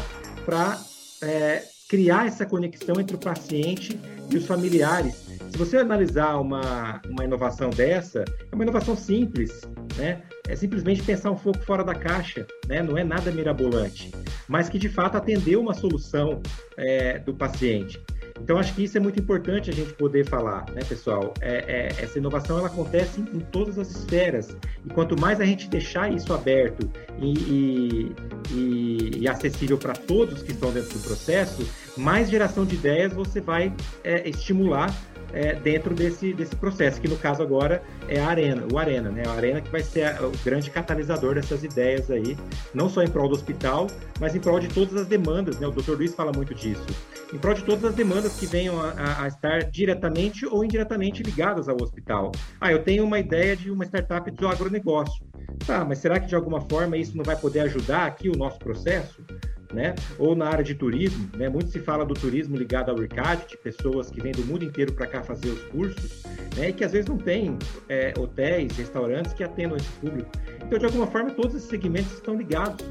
para 0.44 0.78
é, 1.22 1.62
criar 1.88 2.26
essa 2.26 2.44
conexão 2.44 3.00
entre 3.00 3.16
o 3.16 3.18
paciente 3.18 3.98
e 4.30 4.36
os 4.36 4.46
familiares 4.46 5.21
se 5.52 5.58
você 5.58 5.76
analisar 5.76 6.40
uma, 6.40 7.02
uma 7.06 7.24
inovação 7.24 7.68
dessa, 7.68 8.24
é 8.50 8.54
uma 8.54 8.64
inovação 8.64 8.96
simples, 8.96 9.60
né? 9.98 10.22
É 10.48 10.56
simplesmente 10.56 11.02
pensar 11.02 11.30
um 11.30 11.36
pouco 11.36 11.58
fora 11.60 11.84
da 11.84 11.94
caixa, 11.94 12.46
né? 12.66 12.82
Não 12.82 12.96
é 12.96 13.04
nada 13.04 13.30
mirabolante, 13.30 14.10
mas 14.48 14.70
que 14.70 14.78
de 14.78 14.88
fato 14.88 15.18
atendeu 15.18 15.60
uma 15.60 15.74
solução 15.74 16.40
é, 16.78 17.18
do 17.18 17.34
paciente. 17.34 18.02
Então, 18.40 18.58
acho 18.58 18.74
que 18.74 18.82
isso 18.82 18.96
é 18.96 19.00
muito 19.00 19.20
importante 19.20 19.68
a 19.68 19.72
gente 19.74 19.92
poder 19.92 20.26
falar, 20.26 20.64
né, 20.72 20.80
pessoal? 20.88 21.34
É, 21.40 21.92
é, 21.98 22.02
essa 22.02 22.18
inovação 22.18 22.58
ela 22.58 22.68
acontece 22.68 23.20
em, 23.20 23.36
em, 23.36 23.40
todas 23.40 23.78
as 23.78 23.90
esferas. 23.90 24.56
E 24.86 24.88
quanto 24.88 25.20
mais 25.20 25.38
a 25.38 25.44
gente 25.44 25.68
deixar 25.68 26.10
isso 26.10 26.32
aberto 26.32 26.90
e, 27.20 28.12
e, 28.50 29.18
e, 29.20 29.28
acessível 29.28 29.76
para 29.76 29.92
todos 29.92 30.42
que 30.42 30.50
estão 30.50 30.72
dentro 30.72 30.98
do 30.98 31.04
processo, 31.04 31.68
mais 31.96 32.30
geração 32.30 32.64
de 32.64 32.74
ideias 32.74 33.12
você 33.12 33.40
vai 33.40 33.72
é, 34.02 34.28
estimular 34.28 34.92
é, 35.32 35.54
dentro 35.54 35.94
desse, 35.94 36.32
desse 36.32 36.54
processo, 36.56 37.00
que 37.00 37.08
no 37.08 37.16
caso 37.16 37.42
agora 37.42 37.82
é 38.08 38.20
a 38.20 38.28
Arena, 38.28 38.64
o 38.72 38.78
Arena, 38.78 39.10
né? 39.10 39.22
A 39.26 39.32
Arena 39.32 39.60
que 39.60 39.70
vai 39.70 39.82
ser 39.82 40.04
a, 40.04 40.26
o 40.26 40.32
grande 40.44 40.70
catalisador 40.70 41.34
dessas 41.34 41.64
ideias 41.64 42.10
aí, 42.10 42.36
não 42.74 42.88
só 42.88 43.02
em 43.02 43.08
prol 43.08 43.28
do 43.28 43.34
hospital, 43.34 43.86
mas 44.20 44.34
em 44.34 44.40
prol 44.40 44.60
de 44.60 44.68
todas 44.68 44.94
as 44.94 45.06
demandas, 45.06 45.58
né? 45.58 45.66
O 45.66 45.70
Dr. 45.70 45.92
Luiz 45.92 46.14
fala 46.14 46.32
muito 46.32 46.54
disso. 46.54 46.84
Em 47.32 47.38
prol 47.38 47.54
de 47.54 47.64
todas 47.64 47.84
as 47.84 47.94
demandas 47.94 48.38
que 48.38 48.46
venham 48.46 48.78
a, 48.80 49.22
a 49.22 49.28
estar 49.28 49.64
diretamente 49.70 50.46
ou 50.46 50.64
indiretamente 50.64 51.22
ligadas 51.22 51.68
ao 51.68 51.76
hospital. 51.80 52.32
Ah, 52.60 52.70
eu 52.70 52.82
tenho 52.82 53.04
uma 53.04 53.18
ideia 53.18 53.56
de 53.56 53.70
uma 53.70 53.84
startup 53.84 54.30
do 54.30 54.48
agronegócio. 54.48 55.24
Tá, 55.66 55.84
mas 55.84 55.98
será 55.98 56.18
que 56.18 56.26
de 56.26 56.34
alguma 56.34 56.60
forma 56.62 56.96
isso 56.96 57.16
não 57.16 57.24
vai 57.24 57.36
poder 57.36 57.60
ajudar 57.60 58.06
aqui 58.06 58.28
o 58.28 58.36
nosso 58.36 58.58
processo? 58.58 59.24
Né? 59.72 59.94
Ou 60.18 60.34
na 60.34 60.48
área 60.48 60.64
de 60.64 60.74
turismo, 60.74 61.28
né? 61.36 61.48
Muito 61.48 61.70
se 61.70 61.78
fala 61.78 62.04
do 62.04 62.14
turismo 62.14 62.56
ligado 62.56 62.90
ao 62.90 62.96
RICAD, 62.96 63.48
de 63.48 63.56
pessoas 63.56 64.10
que 64.10 64.20
vêm 64.20 64.32
do 64.32 64.44
mundo 64.44 64.64
inteiro 64.64 64.92
para 64.92 65.06
cá 65.06 65.22
fazer 65.22 65.48
os 65.48 65.62
cursos, 65.64 66.22
né? 66.56 66.68
E 66.68 66.72
que 66.72 66.84
às 66.84 66.92
vezes 66.92 67.08
não 67.08 67.18
tem 67.18 67.56
é, 67.88 68.12
hotéis, 68.18 68.76
restaurantes 68.76 69.32
que 69.32 69.42
atendam 69.42 69.76
esse 69.76 69.88
público. 70.00 70.30
Então, 70.64 70.78
de 70.78 70.84
alguma 70.84 71.06
forma, 71.06 71.30
todos 71.30 71.54
esses 71.54 71.68
segmentos 71.68 72.12
estão 72.12 72.36
ligados, 72.36 72.84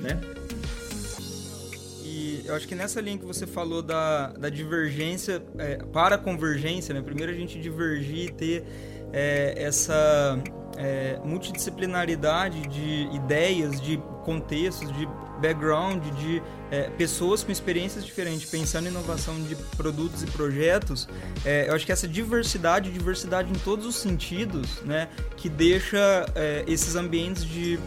né? 0.00 0.20
E 2.04 2.42
eu 2.44 2.54
acho 2.54 2.68
que 2.68 2.74
nessa 2.74 3.00
linha 3.00 3.18
que 3.18 3.26
você 3.26 3.46
falou 3.46 3.82
da, 3.82 4.28
da 4.32 4.48
divergência 4.48 5.42
é, 5.58 5.76
para 5.92 6.16
a 6.16 6.18
convergência, 6.18 6.94
né? 6.94 7.00
Primeiro 7.00 7.32
a 7.32 7.34
gente 7.34 7.58
divergir 7.58 8.28
e 8.28 8.32
ter 8.32 8.64
é, 9.12 9.54
essa 9.56 10.38
é, 10.76 11.18
multidisciplinaridade 11.24 12.60
de 12.68 13.08
ideias, 13.14 13.80
de 13.80 13.96
contextos, 14.24 14.90
de 14.92 15.08
background, 15.40 16.02
de 16.16 16.42
é, 16.70 16.90
pessoas 16.90 17.42
com 17.42 17.50
experiências 17.50 18.04
diferentes, 18.04 18.48
pensando 18.48 18.86
em 18.86 18.90
inovação 18.90 19.40
de 19.42 19.56
produtos 19.76 20.22
e 20.22 20.26
projetos, 20.26 21.08
é, 21.44 21.68
eu 21.68 21.74
acho 21.74 21.84
que 21.84 21.92
essa 21.92 22.06
diversidade, 22.06 22.90
diversidade 22.90 23.50
em 23.50 23.58
todos 23.58 23.86
os 23.86 23.96
sentidos, 23.96 24.80
né, 24.82 25.08
que 25.36 25.48
deixa 25.48 26.26
é, 26.34 26.64
esses 26.66 26.94
ambientes 26.94 27.44
de 27.44 27.78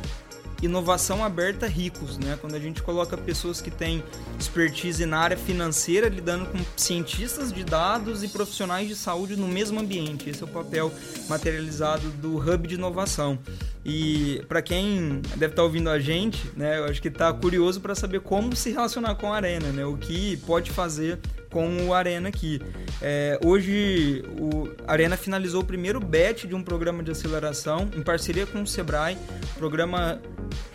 inovação 0.65 1.23
aberta 1.23 1.67
ricos, 1.67 2.17
né? 2.17 2.37
Quando 2.39 2.55
a 2.55 2.59
gente 2.59 2.81
coloca 2.81 3.17
pessoas 3.17 3.61
que 3.61 3.69
têm 3.69 4.03
expertise 4.39 5.05
na 5.05 5.17
área 5.17 5.37
financeira 5.37 6.07
lidando 6.07 6.45
com 6.45 6.59
cientistas 6.77 7.51
de 7.51 7.63
dados 7.63 8.23
e 8.23 8.27
profissionais 8.27 8.87
de 8.87 8.95
saúde 8.95 9.35
no 9.35 9.47
mesmo 9.47 9.79
ambiente. 9.79 10.29
Esse 10.29 10.41
é 10.41 10.45
o 10.45 10.49
papel 10.49 10.91
materializado 11.27 12.09
do 12.11 12.37
hub 12.37 12.67
de 12.67 12.75
inovação. 12.75 13.37
E 13.85 14.41
para 14.47 14.61
quem 14.61 15.21
deve 15.35 15.45
estar 15.45 15.57
tá 15.57 15.63
ouvindo 15.63 15.89
a 15.89 15.99
gente, 15.99 16.49
né, 16.55 16.79
eu 16.79 16.85
acho 16.85 17.01
que 17.01 17.09
está 17.09 17.33
curioso 17.33 17.81
para 17.81 17.93
saber 17.95 18.21
como 18.21 18.55
se 18.55 18.71
relacionar 18.71 19.15
com 19.15 19.33
a 19.33 19.35
Arena, 19.35 19.71
né? 19.71 19.85
O 19.85 19.97
que 19.97 20.37
pode 20.37 20.71
fazer 20.71 21.19
com 21.49 21.87
o 21.87 21.93
Arena 21.93 22.29
aqui. 22.29 22.59
É, 23.01 23.39
hoje, 23.45 24.23
o 24.39 24.69
Arena 24.87 25.15
finalizou 25.15 25.61
o 25.61 25.65
primeiro 25.65 25.99
bet 25.99 26.47
de 26.47 26.55
um 26.55 26.63
programa 26.63 27.03
de 27.03 27.11
aceleração 27.11 27.89
em 27.95 28.01
parceria 28.01 28.47
com 28.47 28.63
o 28.63 28.67
Sebrae, 28.67 29.17
programa 29.55 30.19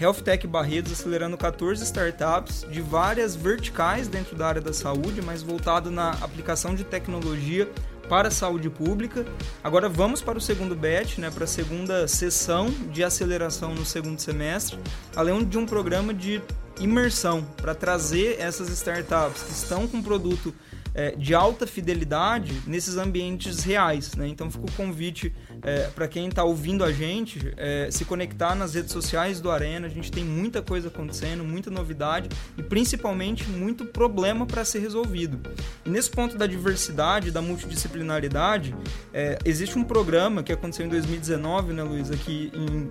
Health 0.01 0.23
Tech 0.23 0.49
acelerando 0.92 1.37
14 1.37 1.83
startups 1.83 2.66
de 2.71 2.81
várias 2.81 3.35
verticais 3.35 4.07
dentro 4.07 4.37
da 4.37 4.47
área 4.47 4.61
da 4.61 4.73
saúde, 4.73 5.21
mas 5.21 5.42
voltado 5.42 5.90
na 5.90 6.11
aplicação 6.11 6.75
de 6.75 6.85
tecnologia 6.85 7.68
para 8.09 8.29
a 8.29 8.31
saúde 8.31 8.71
pública. 8.71 9.25
Agora 9.62 9.88
vamos 9.88 10.23
para 10.23 10.38
o 10.38 10.40
segundo 10.40 10.75
bet, 10.75 11.21
né, 11.21 11.31
para 11.31 11.44
a 11.44 11.47
segunda 11.47 12.09
sessão 12.09 12.71
de 12.90 13.05
aceleração 13.05 13.75
no 13.75 13.85
segundo 13.85 14.18
semestre, 14.18 14.79
além 15.14 15.44
de 15.44 15.59
um 15.59 15.66
programa 15.66 16.14
de 16.14 16.40
imersão 16.81 17.42
para 17.57 17.75
trazer 17.75 18.37
essas 18.38 18.68
startups 18.71 19.42
que 19.42 19.53
estão 19.53 19.87
com 19.87 20.03
produto 20.03 20.55
é, 20.94 21.12
de 21.12 21.35
alta 21.35 21.66
fidelidade 21.66 22.62
nesses 22.66 22.97
ambientes 22.97 23.62
reais. 23.62 24.14
Né? 24.14 24.29
Então 24.29 24.51
fica 24.51 24.64
o 24.64 24.73
convite 24.73 25.33
é, 25.62 25.88
para 25.88 26.09
quem 26.09 26.29
está 26.29 26.44
ouvindo 26.44 26.85
a 26.85 26.92
gente 26.92 27.53
é, 27.57 27.88
se 27.90 28.05
conectar 28.05 28.55
nas 28.55 28.75
redes 28.75 28.92
sociais 28.92 29.40
do 29.40 29.51
Arena. 29.51 29.87
A 29.87 29.90
gente 29.90 30.11
tem 30.11 30.25
muita 30.25 30.62
coisa 30.62 30.88
acontecendo, 30.88 31.44
muita 31.44 31.71
novidade 31.71 32.29
e 32.57 32.62
principalmente 32.62 33.49
muito 33.49 33.85
problema 33.85 34.47
para 34.47 34.64
ser 34.64 34.81
resolvido. 34.81 35.40
E 35.85 35.90
nesse 35.90 36.11
ponto 36.11 36.37
da 36.37 36.47
diversidade, 36.47 37.31
da 37.31 37.42
multidisciplinaridade, 37.42 38.75
é, 39.12 39.38
existe 39.44 39.79
um 39.79 39.85
programa 39.85 40.42
que 40.42 40.53
aconteceu 40.53 40.87
em 40.87 40.88
2019, 40.88 41.73
né, 41.73 41.83
Luiz, 41.83 42.11
aqui 42.11 42.53
em 42.55 42.90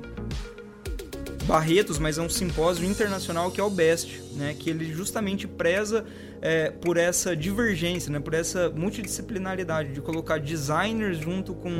Barretos, 1.45 1.97
mas 1.97 2.17
é 2.17 2.21
um 2.21 2.29
simpósio 2.29 2.85
internacional 2.85 3.49
que 3.49 3.61
é 3.61 3.63
o 3.63 3.69
BEST, 3.69 4.21
né, 4.37 4.55
que 4.57 4.69
ele 4.69 4.85
justamente 4.93 5.47
preza 5.47 6.05
é, 6.41 6.69
por 6.69 6.97
essa 6.97 7.35
divergência, 7.35 8.11
né, 8.11 8.19
por 8.19 8.33
essa 8.33 8.69
multidisciplinaridade, 8.69 9.91
de 9.93 10.01
colocar 10.01 10.39
designers 10.39 11.17
junto 11.17 11.53
com 11.53 11.71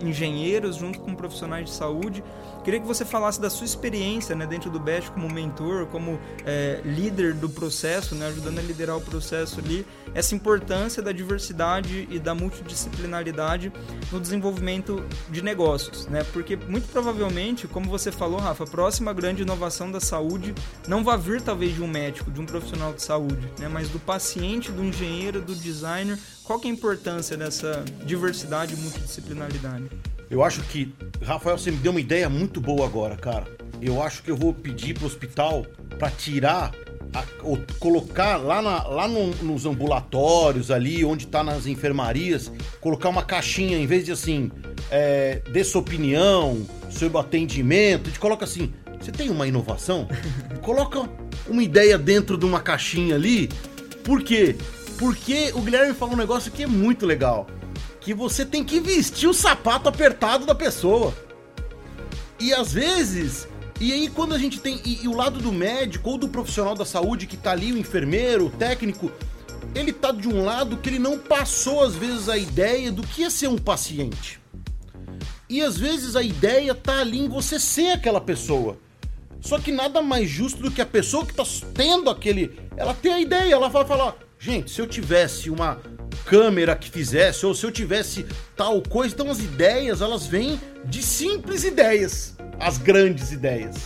engenheiros, 0.00 0.76
junto 0.76 1.00
com 1.00 1.14
profissionais 1.14 1.66
de 1.66 1.72
saúde. 1.72 2.22
Queria 2.64 2.80
que 2.80 2.86
você 2.86 3.04
falasse 3.04 3.40
da 3.40 3.50
sua 3.50 3.64
experiência 3.64 4.36
né, 4.36 4.46
dentro 4.46 4.70
do 4.70 4.78
BEST 4.78 5.10
como 5.10 5.28
mentor, 5.28 5.86
como 5.86 6.18
é, 6.44 6.80
líder 6.84 7.34
do 7.34 7.48
processo, 7.48 8.14
né, 8.14 8.28
ajudando 8.28 8.58
a 8.58 8.62
liderar 8.62 8.96
o 8.96 9.00
processo 9.00 9.60
ali, 9.60 9.84
essa 10.14 10.34
importância 10.34 11.02
da 11.02 11.12
diversidade 11.12 12.06
e 12.10 12.18
da 12.18 12.34
multidisciplinaridade 12.34 13.72
no 14.12 14.20
desenvolvimento 14.20 15.04
de 15.30 15.42
negócios, 15.42 16.06
né? 16.06 16.24
Porque 16.32 16.56
muito 16.56 16.88
provavelmente, 16.88 17.66
como 17.66 17.88
você 17.88 18.10
falou, 18.10 18.38
Rafa, 18.38 18.64
a 18.64 18.66
próxima 18.66 19.12
grande 19.12 19.42
inovação 19.42 19.90
da 19.90 20.00
saúde 20.00 20.54
não 20.86 21.04
vai 21.04 21.16
vir 21.18 21.40
talvez 21.40 21.74
de 21.74 21.79
um 21.82 21.88
médico, 21.88 22.30
de 22.30 22.40
um 22.40 22.46
profissional 22.46 22.92
de 22.92 23.02
saúde, 23.02 23.46
né? 23.58 23.68
Mas 23.68 23.88
do 23.88 23.98
paciente, 23.98 24.70
do 24.70 24.84
engenheiro, 24.84 25.40
do 25.40 25.54
designer. 25.54 26.18
Qual 26.44 26.58
que 26.58 26.68
é 26.68 26.70
a 26.70 26.74
importância 26.74 27.36
dessa 27.36 27.84
diversidade 28.04 28.74
e 28.74 28.76
multidisciplinaridade? 28.76 29.84
Eu 30.30 30.44
acho 30.44 30.62
que, 30.62 30.94
Rafael, 31.22 31.58
você 31.58 31.70
me 31.70 31.78
deu 31.78 31.90
uma 31.90 32.00
ideia 32.00 32.28
muito 32.28 32.60
boa 32.60 32.86
agora, 32.86 33.16
cara. 33.16 33.46
Eu 33.82 34.02
acho 34.02 34.22
que 34.22 34.30
eu 34.30 34.36
vou 34.36 34.52
pedir 34.54 34.94
pro 34.94 35.06
hospital 35.06 35.66
para 35.98 36.10
tirar 36.10 36.72
a, 37.12 37.24
ou 37.42 37.58
colocar 37.78 38.36
lá, 38.36 38.62
na, 38.62 38.86
lá 38.86 39.08
no, 39.08 39.34
nos 39.42 39.66
ambulatórios 39.66 40.70
ali, 40.70 41.04
onde 41.04 41.26
tá 41.26 41.42
nas 41.42 41.66
enfermarias, 41.66 42.50
colocar 42.80 43.08
uma 43.08 43.22
caixinha, 43.22 43.78
em 43.78 43.86
vez 43.86 44.04
de 44.04 44.12
assim, 44.12 44.50
é, 44.90 45.42
dê 45.50 45.64
sua 45.64 45.80
opinião 45.80 46.66
sobre 46.90 47.16
o 47.16 47.20
atendimento, 47.20 48.02
a 48.02 48.06
gente 48.06 48.20
coloca 48.20 48.44
assim, 48.44 48.72
você 49.00 49.10
tem 49.10 49.30
uma 49.30 49.46
inovação? 49.46 50.06
coloca 50.62 51.08
uma 51.48 51.62
ideia 51.62 51.96
dentro 51.96 52.36
de 52.36 52.44
uma 52.44 52.60
caixinha 52.60 53.14
ali, 53.14 53.48
por 54.04 54.22
quê? 54.22 54.56
Porque 54.98 55.50
o 55.54 55.60
Guilherme 55.62 55.94
falou 55.94 56.14
um 56.14 56.18
negócio 56.18 56.52
que 56.52 56.62
é 56.62 56.66
muito 56.66 57.06
legal, 57.06 57.46
que 58.00 58.12
você 58.12 58.44
tem 58.44 58.62
que 58.62 58.78
vestir 58.78 59.28
o 59.28 59.34
sapato 59.34 59.88
apertado 59.88 60.44
da 60.44 60.54
pessoa. 60.54 61.14
E 62.38 62.52
às 62.52 62.72
vezes 62.72 63.48
e 63.80 63.94
aí, 63.94 64.10
quando 64.10 64.34
a 64.34 64.38
gente 64.38 64.60
tem. 64.60 64.78
E, 64.84 65.04
e, 65.04 65.08
o 65.08 65.16
lado 65.16 65.40
do 65.40 65.50
médico 65.50 66.10
ou 66.10 66.18
do 66.18 66.28
profissional 66.28 66.74
da 66.74 66.84
saúde 66.84 67.26
que 67.26 67.34
tá 67.34 67.52
ali, 67.52 67.72
o 67.72 67.78
enfermeiro, 67.78 68.46
o 68.46 68.50
técnico, 68.50 69.10
ele 69.74 69.90
tá 69.90 70.12
de 70.12 70.28
um 70.28 70.44
lado 70.44 70.76
que 70.76 70.90
ele 70.90 70.98
não 70.98 71.18
passou, 71.18 71.82
às 71.82 71.94
vezes, 71.94 72.28
a 72.28 72.36
ideia 72.36 72.92
do 72.92 73.02
que 73.02 73.24
é 73.24 73.30
ser 73.30 73.48
um 73.48 73.56
paciente. 73.56 74.38
E 75.48 75.62
às 75.62 75.78
vezes 75.78 76.14
a 76.14 76.22
ideia 76.22 76.74
tá 76.74 77.00
ali 77.00 77.18
em 77.18 77.28
você 77.28 77.58
ser 77.58 77.92
aquela 77.92 78.20
pessoa. 78.20 78.78
Só 79.40 79.58
que 79.58 79.72
nada 79.72 80.02
mais 80.02 80.28
justo 80.28 80.62
do 80.62 80.70
que 80.70 80.80
a 80.80 80.86
pessoa 80.86 81.24
que 81.24 81.34
tá 81.34 81.44
tendo 81.74 82.10
aquele. 82.10 82.58
Ela 82.76 82.94
tem 82.94 83.12
a 83.12 83.20
ideia, 83.20 83.54
ela 83.54 83.68
vai 83.68 83.84
falar: 83.84 84.16
gente, 84.38 84.70
se 84.70 84.80
eu 84.80 84.86
tivesse 84.86 85.50
uma 85.50 85.80
câmera 86.24 86.76
que 86.76 86.90
fizesse, 86.90 87.44
ou 87.46 87.54
se 87.54 87.64
eu 87.64 87.72
tivesse 87.72 88.26
tal 88.56 88.80
coisa. 88.82 89.14
Então 89.14 89.30
as 89.30 89.40
ideias, 89.40 90.00
elas 90.00 90.26
vêm 90.26 90.60
de 90.84 91.02
simples 91.02 91.64
ideias 91.64 92.36
as 92.60 92.76
grandes 92.76 93.32
ideias. 93.32 93.76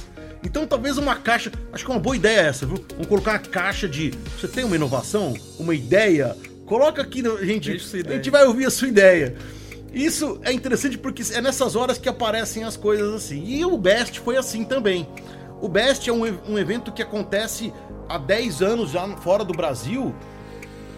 Então 0.43 0.67
talvez 0.67 0.99
uma 0.99 1.17
caixa, 1.17 1.51
acho 1.73 1.85
que 1.85 1.91
é 1.91 1.95
uma 1.95 2.01
boa 2.01 2.17
ideia 2.17 2.41
essa, 2.41 2.67
viu? 2.67 2.85
Vamos 2.91 3.07
colocar 3.07 3.33
uma 3.33 3.39
caixa 3.39 3.89
de, 3.89 4.13
você 4.39 4.47
tem 4.47 4.65
uma 4.65 4.77
inovação, 4.77 5.35
uma 5.59 5.75
ideia, 5.75 6.37
coloca 6.67 7.01
aqui, 7.01 7.23
gente, 7.43 7.71
a 7.71 8.13
gente 8.13 8.31
vai 8.31 8.45
ouvir 8.45 8.67
a 8.67 8.71
sua 8.71 8.89
ideia. 8.89 9.35
Isso 9.93 10.41
é 10.43 10.53
interessante 10.53 10.99
porque 10.99 11.23
é 11.33 11.41
nessas 11.41 11.77
horas 11.77 11.97
que 11.97 12.09
aparecem 12.09 12.65
as 12.65 12.77
coisas 12.77 13.15
assim. 13.15 13.45
E 13.47 13.65
o 13.65 13.79
Best 13.79 14.19
foi 14.21 14.37
assim 14.37 14.65
também. 14.65 15.07
O 15.65 15.69
Best 15.69 16.11
é 16.11 16.13
um, 16.13 16.25
um 16.47 16.59
evento 16.59 16.93
que 16.93 17.01
acontece 17.01 17.73
há 18.07 18.19
10 18.19 18.61
anos 18.61 18.91
já 18.91 19.09
fora 19.17 19.43
do 19.43 19.55
Brasil 19.55 20.15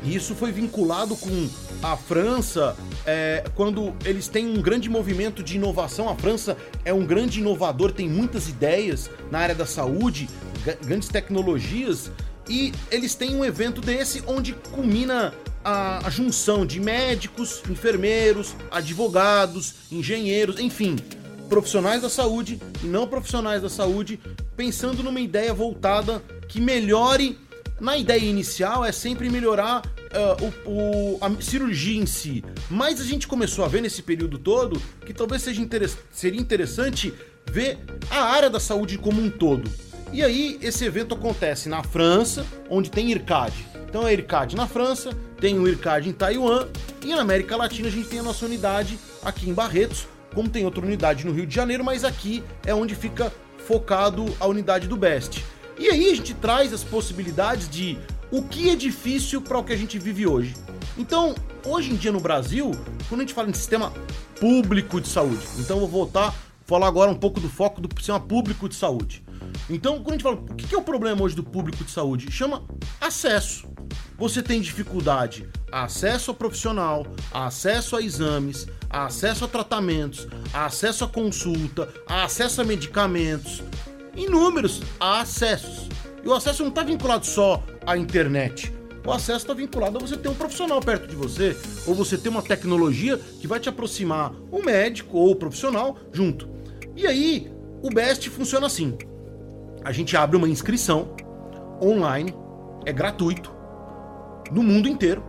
e 0.03 0.13
isso 0.13 0.35
foi 0.35 0.51
vinculado 0.51 1.15
com 1.15 1.49
a 1.81 1.97
França, 1.97 2.77
é, 3.07 3.45
quando 3.55 3.95
eles 4.05 4.27
têm 4.27 4.59
um 4.59 4.61
grande 4.61 4.89
movimento 4.89 5.41
de 5.41 5.55
inovação. 5.55 6.09
A 6.09 6.17
França 6.17 6.57
é 6.85 6.93
um 6.93 7.07
grande 7.07 7.39
inovador, 7.39 7.93
tem 7.93 8.09
muitas 8.09 8.49
ideias 8.49 9.09
na 9.31 9.39
área 9.39 9.55
da 9.55 9.67
saúde, 9.67 10.29
grandes 10.85 11.09
tecnologias, 11.09 12.11
e 12.49 12.73
eles 12.91 13.15
têm 13.15 13.37
um 13.37 13.45
evento 13.45 13.81
desse 13.81 14.21
onde 14.27 14.53
culmina 14.53 15.33
a, 15.65 16.05
a 16.05 16.11
junção 16.11 16.67
de 16.67 16.81
médicos, 16.81 17.63
enfermeiros, 17.71 18.57
advogados, 18.69 19.75
engenheiros, 19.93 20.59
enfim, 20.59 20.97
profissionais 21.49 22.03
da 22.03 22.09
saúde 22.09 22.61
e 22.83 22.87
não 22.87 23.07
profissionais 23.07 23.63
da 23.63 23.69
saúde, 23.69 24.21
pensando 24.57 25.03
numa 25.03 25.21
ideia 25.21 25.53
voltada 25.55 26.23
que 26.49 26.61
melhore 26.61 27.39
na 27.81 27.97
ideia 27.97 28.25
inicial 28.25 28.85
é 28.85 28.93
sempre 28.93 29.29
melhorar 29.29 29.83
uh, 29.85 30.45
o, 30.67 30.71
o, 30.71 31.19
a 31.21 31.43
cirurgia 31.43 32.01
em 32.01 32.07
si. 32.07 32.43
Mas 32.71 33.01
a 33.01 33.05
gente 33.05 33.27
começou 33.27 33.65
a 33.65 33.69
ver 33.69 33.83
nesse 33.83 34.03
período 34.03 34.39
todo 34.39 34.81
que 35.05 35.13
talvez 35.13 35.43
seja 35.43 35.61
interess 35.61 35.97
seria 36.13 36.41
interessante 36.41 37.13
ver 37.51 37.79
a 38.11 38.23
área 38.25 38.51
da 38.51 38.59
saúde 38.59 38.99
como 38.99 39.21
um 39.21 39.31
todo. 39.31 39.71
E 40.13 40.23
aí, 40.23 40.59
esse 40.63 40.85
evento 40.85 41.15
acontece 41.15 41.69
na 41.69 41.83
França, 41.83 42.47
onde 42.71 42.91
tem 42.91 43.11
IRCAD. 43.11 43.53
Então 43.89 44.07
é 44.07 44.13
IRCAD 44.13 44.57
na 44.57 44.67
França, 44.67 45.11
tem 45.41 45.59
o 45.59 45.69
IRCAD 45.69 46.09
em 46.09 46.13
Taiwan, 46.13 46.69
e 47.05 47.15
na 47.15 47.21
América 47.21 47.57
Latina 47.57 47.89
a 47.89 47.91
gente 47.91 48.09
tem 48.09 48.21
a 48.21 48.23
nossa 48.23 48.47
unidade 48.47 48.99
aqui 49.23 49.51
em 49.51 49.55
Barretos, 49.55 50.07
como 50.37 50.51
tem 50.51 50.67
outra 50.67 50.85
unidade 50.85 51.25
no 51.25 51.33
Rio 51.33 51.47
de 51.47 51.55
Janeiro, 51.55 51.83
mas 51.83 52.05
aqui 52.05 52.45
é 52.67 52.75
onde 52.75 52.95
fica 52.95 53.33
focado 53.67 54.27
a 54.39 54.47
unidade 54.47 54.87
do 54.87 54.95
BEST. 54.95 55.43
E 55.79 55.89
aí 55.89 56.13
a 56.13 56.15
gente 56.15 56.35
traz 56.35 56.75
as 56.75 56.85
possibilidades 56.85 57.71
de 57.71 57.99
o 58.31 58.43
que 58.43 58.69
é 58.69 58.77
difícil 58.77 59.41
para 59.41 59.57
o 59.57 59.65
que 59.65 59.73
a 59.73 59.77
gente 59.77 59.99
vive 59.99 60.27
hoje. 60.27 60.55
Então, 60.99 61.35
hoje 61.65 61.91
em 61.91 61.97
dia 61.97 62.13
no 62.13 62.21
Brasil, 62.21 62.71
quando 63.09 63.23
a 63.23 63.25
gente 63.25 63.33
fala 63.33 63.49
em 63.49 63.55
sistema 63.55 63.91
público 64.39 65.01
de 65.01 65.09
saúde, 65.09 65.43
então 65.59 65.79
vou 65.79 65.89
voltar 65.89 66.29
a 66.29 66.35
falar 66.67 66.87
agora 66.87 67.11
um 67.11 67.17
pouco 67.17 67.41
do 67.41 67.49
foco 67.49 67.81
do 67.81 67.89
sistema 67.97 68.21
público 68.21 68.69
de 68.69 68.75
saúde. 68.75 69.25
Então, 69.71 70.03
quando 70.03 70.09
a 70.09 70.13
gente 70.13 70.23
fala, 70.23 70.37
o 70.37 70.55
que 70.55 70.75
é 70.75 70.79
o 70.79 70.83
problema 70.83 71.23
hoje 71.23 71.35
do 71.35 71.43
público 71.43 71.83
de 71.83 71.91
saúde? 71.91 72.31
Chama 72.31 72.63
acesso. 73.01 73.67
Você 74.19 74.43
tem 74.43 74.61
dificuldade 74.61 75.49
a 75.73 75.85
acesso 75.85 76.31
ao 76.31 76.37
profissional, 76.37 77.07
a 77.33 77.47
acesso 77.47 77.97
a 77.97 78.03
exames, 78.03 78.67
a 78.89 79.07
acesso 79.07 79.45
a 79.45 79.49
tratamentos, 79.49 80.27
a 80.53 80.67
acesso 80.67 81.05
a 81.05 81.09
consulta, 81.09 81.89
a 82.07 82.25
acesso 82.25 82.61
a 82.61 82.65
medicamentos, 82.65 83.63
inúmeros 84.17 84.83
acessos. 84.99 85.89
E 86.25 86.29
o 86.29 86.35
acesso 86.35 86.63
não 86.63 86.71
está 86.71 86.83
vinculado 86.83 87.27
só 87.27 87.63
à 87.87 87.97
internet. 87.97 88.73
O 89.07 89.13
acesso 89.13 89.39
está 89.39 89.55
vinculado 89.55 89.99
a 89.99 90.01
você 90.01 90.17
ter 90.17 90.29
um 90.29 90.35
profissional 90.35 90.81
perto 90.81 91.07
de 91.07 91.15
você, 91.15 91.57
ou 91.87 91.95
você 91.95 92.19
ter 92.19 92.29
uma 92.29 92.43
tecnologia 92.43 93.17
que 93.17 93.47
vai 93.47 93.61
te 93.61 93.69
aproximar 93.69 94.33
o 94.51 94.61
médico 94.65 95.17
ou 95.17 95.31
o 95.31 95.37
profissional 95.37 95.97
junto. 96.13 96.49
E 96.97 97.07
aí, 97.07 97.53
o 97.83 97.89
BEST 97.89 98.29
funciona 98.29 98.67
assim: 98.67 98.99
a 99.85 99.93
gente 99.93 100.17
abre 100.17 100.37
uma 100.37 100.49
inscrição 100.49 101.15
online, 101.81 102.35
é 102.85 102.93
gratuito, 102.93 103.55
no 104.51 104.63
mundo 104.63 104.89
inteiro, 104.89 105.23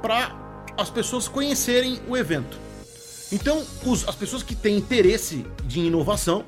para 0.00 0.38
as 0.78 0.88
pessoas 0.88 1.26
conhecerem 1.26 1.98
o 2.08 2.16
evento. 2.16 2.69
Então, 3.32 3.64
os, 3.84 4.08
as 4.08 4.14
pessoas 4.14 4.42
que 4.42 4.54
têm 4.54 4.76
interesse 4.76 5.46
de 5.64 5.80
inovação 5.80 6.44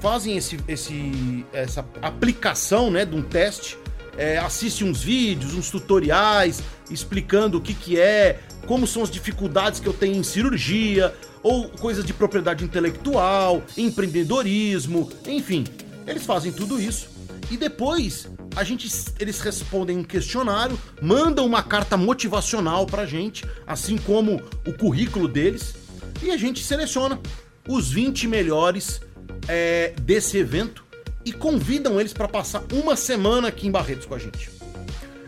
fazem 0.00 0.36
esse, 0.36 0.58
esse, 0.66 1.46
essa 1.52 1.86
aplicação 2.02 2.90
né, 2.90 3.04
de 3.04 3.14
um 3.14 3.22
teste, 3.22 3.78
é, 4.16 4.36
assiste 4.38 4.84
uns 4.84 5.02
vídeos, 5.02 5.54
uns 5.54 5.70
tutoriais 5.70 6.62
explicando 6.90 7.58
o 7.58 7.60
que, 7.60 7.72
que 7.72 7.98
é, 7.98 8.40
como 8.66 8.86
são 8.86 9.02
as 9.02 9.10
dificuldades 9.10 9.80
que 9.80 9.86
eu 9.86 9.92
tenho 9.92 10.16
em 10.16 10.22
cirurgia, 10.22 11.14
ou 11.42 11.68
coisas 11.68 12.04
de 12.04 12.12
propriedade 12.12 12.64
intelectual, 12.64 13.62
empreendedorismo, 13.76 15.10
enfim. 15.26 15.64
Eles 16.06 16.24
fazem 16.24 16.52
tudo 16.52 16.80
isso 16.80 17.08
e 17.50 17.56
depois 17.56 18.28
a 18.54 18.64
gente, 18.64 18.88
eles 19.18 19.40
respondem 19.40 19.98
um 19.98 20.04
questionário, 20.04 20.78
mandam 21.00 21.44
uma 21.44 21.62
carta 21.62 21.96
motivacional 21.96 22.86
pra 22.86 23.06
gente, 23.06 23.44
assim 23.66 23.96
como 23.96 24.40
o 24.66 24.72
currículo 24.72 25.26
deles, 25.26 25.74
e 26.22 26.30
a 26.30 26.36
gente 26.36 26.64
seleciona 26.64 27.20
os 27.68 27.90
20 27.90 28.26
melhores 28.26 29.00
é, 29.48 29.92
desse 30.00 30.38
evento 30.38 30.84
e 31.24 31.32
convidam 31.32 32.00
eles 32.00 32.12
para 32.12 32.26
passar 32.26 32.62
uma 32.72 32.96
semana 32.96 33.48
aqui 33.48 33.66
em 33.66 33.70
Barretos 33.70 34.06
com 34.06 34.14
a 34.14 34.18
gente. 34.18 34.50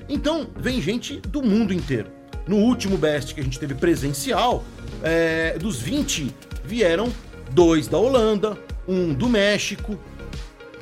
Então, 0.08 0.48
vem 0.56 0.80
gente 0.80 1.20
do 1.20 1.42
mundo 1.42 1.72
inteiro. 1.72 2.08
No 2.46 2.56
último 2.56 2.98
Best 2.98 3.34
que 3.34 3.40
a 3.40 3.44
gente 3.44 3.58
teve 3.58 3.74
presencial, 3.74 4.64
é, 5.02 5.56
dos 5.58 5.80
20, 5.80 6.34
vieram 6.64 7.12
dois 7.52 7.88
da 7.88 7.96
Holanda, 7.96 8.58
um 8.86 9.14
do 9.14 9.28
México, 9.28 9.98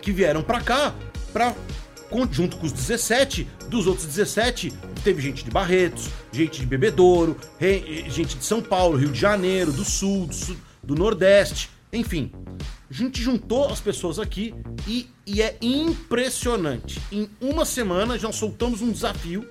que 0.00 0.10
vieram 0.10 0.42
para 0.42 0.60
cá, 0.60 0.94
pra, 1.32 1.54
junto 2.30 2.56
com 2.56 2.66
os 2.66 2.72
17, 2.72 3.46
dos 3.68 3.86
outros 3.86 4.06
17, 4.06 4.72
teve 5.02 5.22
gente 5.22 5.44
de 5.44 5.50
Barretos, 5.50 6.08
gente 6.30 6.60
de 6.60 6.66
Bebedouro, 6.66 7.36
gente 8.08 8.36
de 8.36 8.44
São 8.44 8.60
Paulo, 8.60 8.98
Rio 8.98 9.10
de 9.10 9.18
Janeiro, 9.18 9.72
do 9.72 9.84
Sul, 9.84 10.26
do, 10.26 10.34
sul, 10.34 10.56
do 10.82 10.94
Nordeste, 10.94 11.70
enfim 11.92 12.32
A 12.90 12.92
gente 12.92 13.22
juntou 13.22 13.68
as 13.68 13.80
pessoas 13.80 14.18
aqui 14.18 14.54
e, 14.86 15.08
e 15.26 15.40
é 15.42 15.56
impressionante. 15.60 17.00
Em 17.10 17.28
uma 17.40 17.64
semana 17.64 18.18
já 18.18 18.30
soltamos 18.32 18.82
um 18.82 18.90
desafio. 18.90 19.48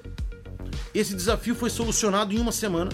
Esse 0.94 1.16
desafio 1.16 1.56
foi 1.56 1.70
solucionado 1.70 2.34
em 2.34 2.40
uma 2.40 2.52
semana. 2.52 2.92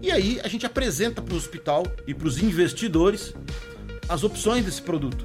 E 0.00 0.10
aí 0.10 0.40
a 0.42 0.48
gente 0.48 0.66
apresenta 0.66 1.22
para 1.22 1.34
o 1.34 1.36
hospital 1.36 1.84
e 2.06 2.14
para 2.14 2.26
os 2.26 2.42
investidores 2.42 3.34
as 4.08 4.24
opções 4.24 4.64
desse 4.64 4.82
produto. 4.82 5.24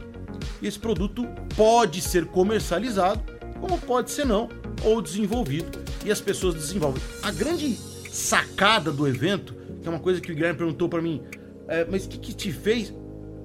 E 0.62 0.68
esse 0.68 0.78
produto 0.78 1.28
pode 1.56 2.02
ser 2.02 2.26
comercializado, 2.28 3.24
como 3.60 3.80
pode 3.80 4.12
ser 4.12 4.26
não, 4.26 4.50
ou 4.84 5.02
desenvolvido. 5.02 5.80
E 6.06 6.12
as 6.12 6.22
pessoas 6.22 6.56
desenvolvem. 6.56 7.02
A 7.24 7.32
grande 7.32 7.78
sacada 8.12 8.92
do 8.92 9.08
evento, 9.08 9.54
que 9.82 9.88
é 9.88 9.92
uma 9.92 10.00
coisa 10.00 10.22
que 10.22 10.32
o 10.32 10.36
Guilherme 10.36 10.58
perguntou 10.58 10.88
para 10.88 11.02
mim, 11.02 11.22
é, 11.68 11.86
mas 11.86 12.06
o 12.06 12.10
que, 12.10 12.18
que 12.18 12.34
te 12.34 12.52
fez? 12.52 12.94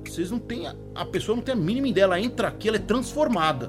Vocês 0.05 0.31
não 0.31 0.39
têm. 0.39 0.67
A, 0.67 0.75
a, 0.95 1.05
pessoa 1.05 1.37
não 1.37 1.43
tem 1.43 1.55
a 1.55 1.57
mínima 1.57 1.89
ideia, 1.89 2.05
ela 2.05 2.21
entra 2.21 2.49
aqui, 2.49 2.69
ela 2.69 2.77
é 2.77 2.81
transformada. 2.81 3.69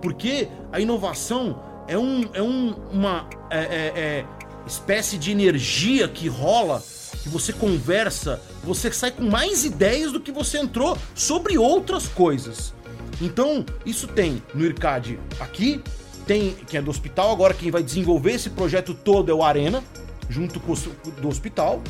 Porque 0.00 0.48
a 0.72 0.80
inovação 0.80 1.62
é, 1.86 1.96
um, 1.96 2.28
é 2.32 2.42
um, 2.42 2.74
uma 2.92 3.28
é, 3.50 3.58
é, 3.58 3.92
é 3.96 4.26
espécie 4.66 5.18
de 5.18 5.30
energia 5.30 6.08
que 6.08 6.28
rola, 6.28 6.82
que 7.22 7.28
você 7.28 7.52
conversa, 7.52 8.40
você 8.62 8.90
sai 8.92 9.10
com 9.10 9.24
mais 9.24 9.64
ideias 9.64 10.12
do 10.12 10.20
que 10.20 10.32
você 10.32 10.58
entrou 10.58 10.96
sobre 11.14 11.58
outras 11.58 12.06
coisas. 12.06 12.72
Então, 13.20 13.64
isso 13.84 14.06
tem 14.06 14.42
no 14.54 14.64
IRCAD 14.64 15.18
aqui, 15.40 15.82
tem 16.26 16.50
que 16.54 16.76
é 16.76 16.82
do 16.82 16.90
hospital, 16.90 17.30
agora 17.30 17.54
quem 17.54 17.70
vai 17.70 17.82
desenvolver 17.82 18.32
esse 18.32 18.50
projeto 18.50 18.94
todo 18.94 19.30
é 19.30 19.34
o 19.34 19.42
Arena, 19.42 19.82
junto 20.28 20.58
com 20.58 20.72
o 20.72 21.10
do 21.20 21.28
hospital. 21.28 21.82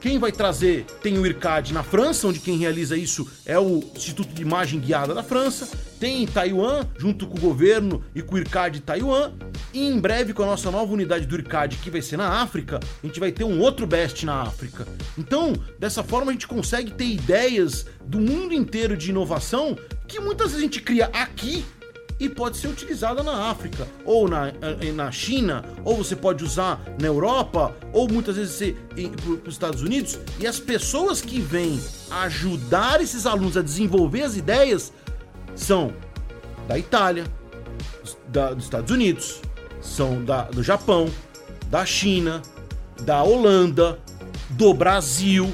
Quem 0.00 0.18
vai 0.18 0.32
trazer 0.32 0.86
tem 1.02 1.18
o 1.18 1.26
IRCAD 1.26 1.74
na 1.74 1.82
França, 1.82 2.26
onde 2.26 2.40
quem 2.40 2.56
realiza 2.56 2.96
isso 2.96 3.30
é 3.44 3.58
o 3.58 3.84
Instituto 3.94 4.32
de 4.32 4.40
Imagem 4.40 4.80
Guiada 4.80 5.12
da 5.12 5.22
França. 5.22 5.68
Tem 6.00 6.22
em 6.22 6.26
Taiwan, 6.26 6.86
junto 6.96 7.26
com 7.26 7.36
o 7.36 7.40
governo 7.40 8.02
e 8.14 8.22
com 8.22 8.34
o 8.34 8.38
IRCAD 8.38 8.80
Taiwan. 8.80 9.32
E 9.74 9.86
em 9.86 10.00
breve, 10.00 10.32
com 10.32 10.42
a 10.42 10.46
nossa 10.46 10.70
nova 10.70 10.90
unidade 10.90 11.26
do 11.26 11.34
IRCAD, 11.34 11.76
que 11.76 11.90
vai 11.90 12.00
ser 12.00 12.16
na 12.16 12.40
África, 12.40 12.80
a 13.02 13.06
gente 13.06 13.20
vai 13.20 13.30
ter 13.30 13.44
um 13.44 13.60
outro 13.60 13.86
BEST 13.86 14.24
na 14.24 14.40
África. 14.40 14.88
Então, 15.18 15.52
dessa 15.78 16.02
forma, 16.02 16.30
a 16.30 16.32
gente 16.32 16.48
consegue 16.48 16.92
ter 16.92 17.04
ideias 17.04 17.84
do 18.02 18.18
mundo 18.18 18.54
inteiro 18.54 18.96
de 18.96 19.10
inovação 19.10 19.76
que 20.08 20.18
muitas 20.18 20.52
vezes 20.52 20.60
a 20.60 20.62
gente 20.62 20.80
cria 20.80 21.10
aqui 21.12 21.62
e 22.20 22.28
pode 22.28 22.58
ser 22.58 22.68
utilizada 22.68 23.22
na 23.22 23.50
África, 23.50 23.88
ou 24.04 24.28
na, 24.28 24.48
eh, 24.48 24.92
na 24.94 25.10
China, 25.10 25.64
ou 25.82 25.96
você 25.96 26.14
pode 26.14 26.44
usar 26.44 26.78
na 27.00 27.06
Europa, 27.06 27.74
ou 27.94 28.06
muitas 28.06 28.36
vezes 28.36 28.76
para 28.92 29.48
os 29.48 29.54
Estados 29.54 29.80
Unidos. 29.80 30.18
E 30.38 30.46
as 30.46 30.60
pessoas 30.60 31.22
que 31.22 31.40
vêm 31.40 31.80
ajudar 32.10 33.00
esses 33.00 33.24
alunos 33.24 33.56
a 33.56 33.62
desenvolver 33.62 34.22
as 34.22 34.36
ideias 34.36 34.92
são 35.56 35.94
da 36.68 36.78
Itália, 36.78 37.24
da, 38.28 38.52
dos 38.52 38.64
Estados 38.64 38.90
Unidos, 38.90 39.40
são 39.80 40.22
da, 40.22 40.42
do 40.42 40.62
Japão, 40.62 41.08
da 41.70 41.86
China, 41.86 42.42
da 43.00 43.22
Holanda, 43.22 43.98
do 44.50 44.74
Brasil, 44.74 45.50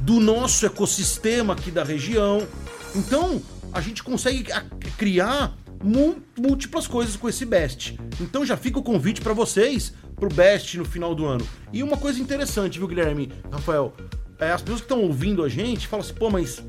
do 0.00 0.18
nosso 0.18 0.64
ecossistema 0.64 1.52
aqui 1.52 1.70
da 1.70 1.84
região. 1.84 2.46
Então, 2.94 3.42
a 3.70 3.82
gente 3.82 4.02
consegue 4.02 4.50
criar 4.96 5.54
múltiplas 5.82 6.86
coisas 6.86 7.16
com 7.16 7.28
esse 7.28 7.44
Best. 7.44 7.98
Então 8.20 8.44
já 8.44 8.56
fica 8.56 8.78
o 8.78 8.82
convite 8.82 9.20
para 9.20 9.32
vocês 9.32 9.92
pro 10.16 10.28
Best 10.28 10.76
no 10.78 10.84
final 10.84 11.14
do 11.14 11.26
ano. 11.26 11.46
E 11.72 11.82
uma 11.82 11.96
coisa 11.96 12.20
interessante, 12.20 12.78
viu, 12.78 12.88
Guilherme, 12.88 13.30
Rafael? 13.50 13.92
É, 14.38 14.50
as 14.50 14.60
pessoas 14.60 14.80
que 14.80 14.84
estão 14.84 15.02
ouvindo 15.02 15.42
a 15.42 15.48
gente 15.48 15.86
falam 15.86 16.04
assim, 16.04 16.14
pô, 16.14 16.30
mas. 16.30 16.62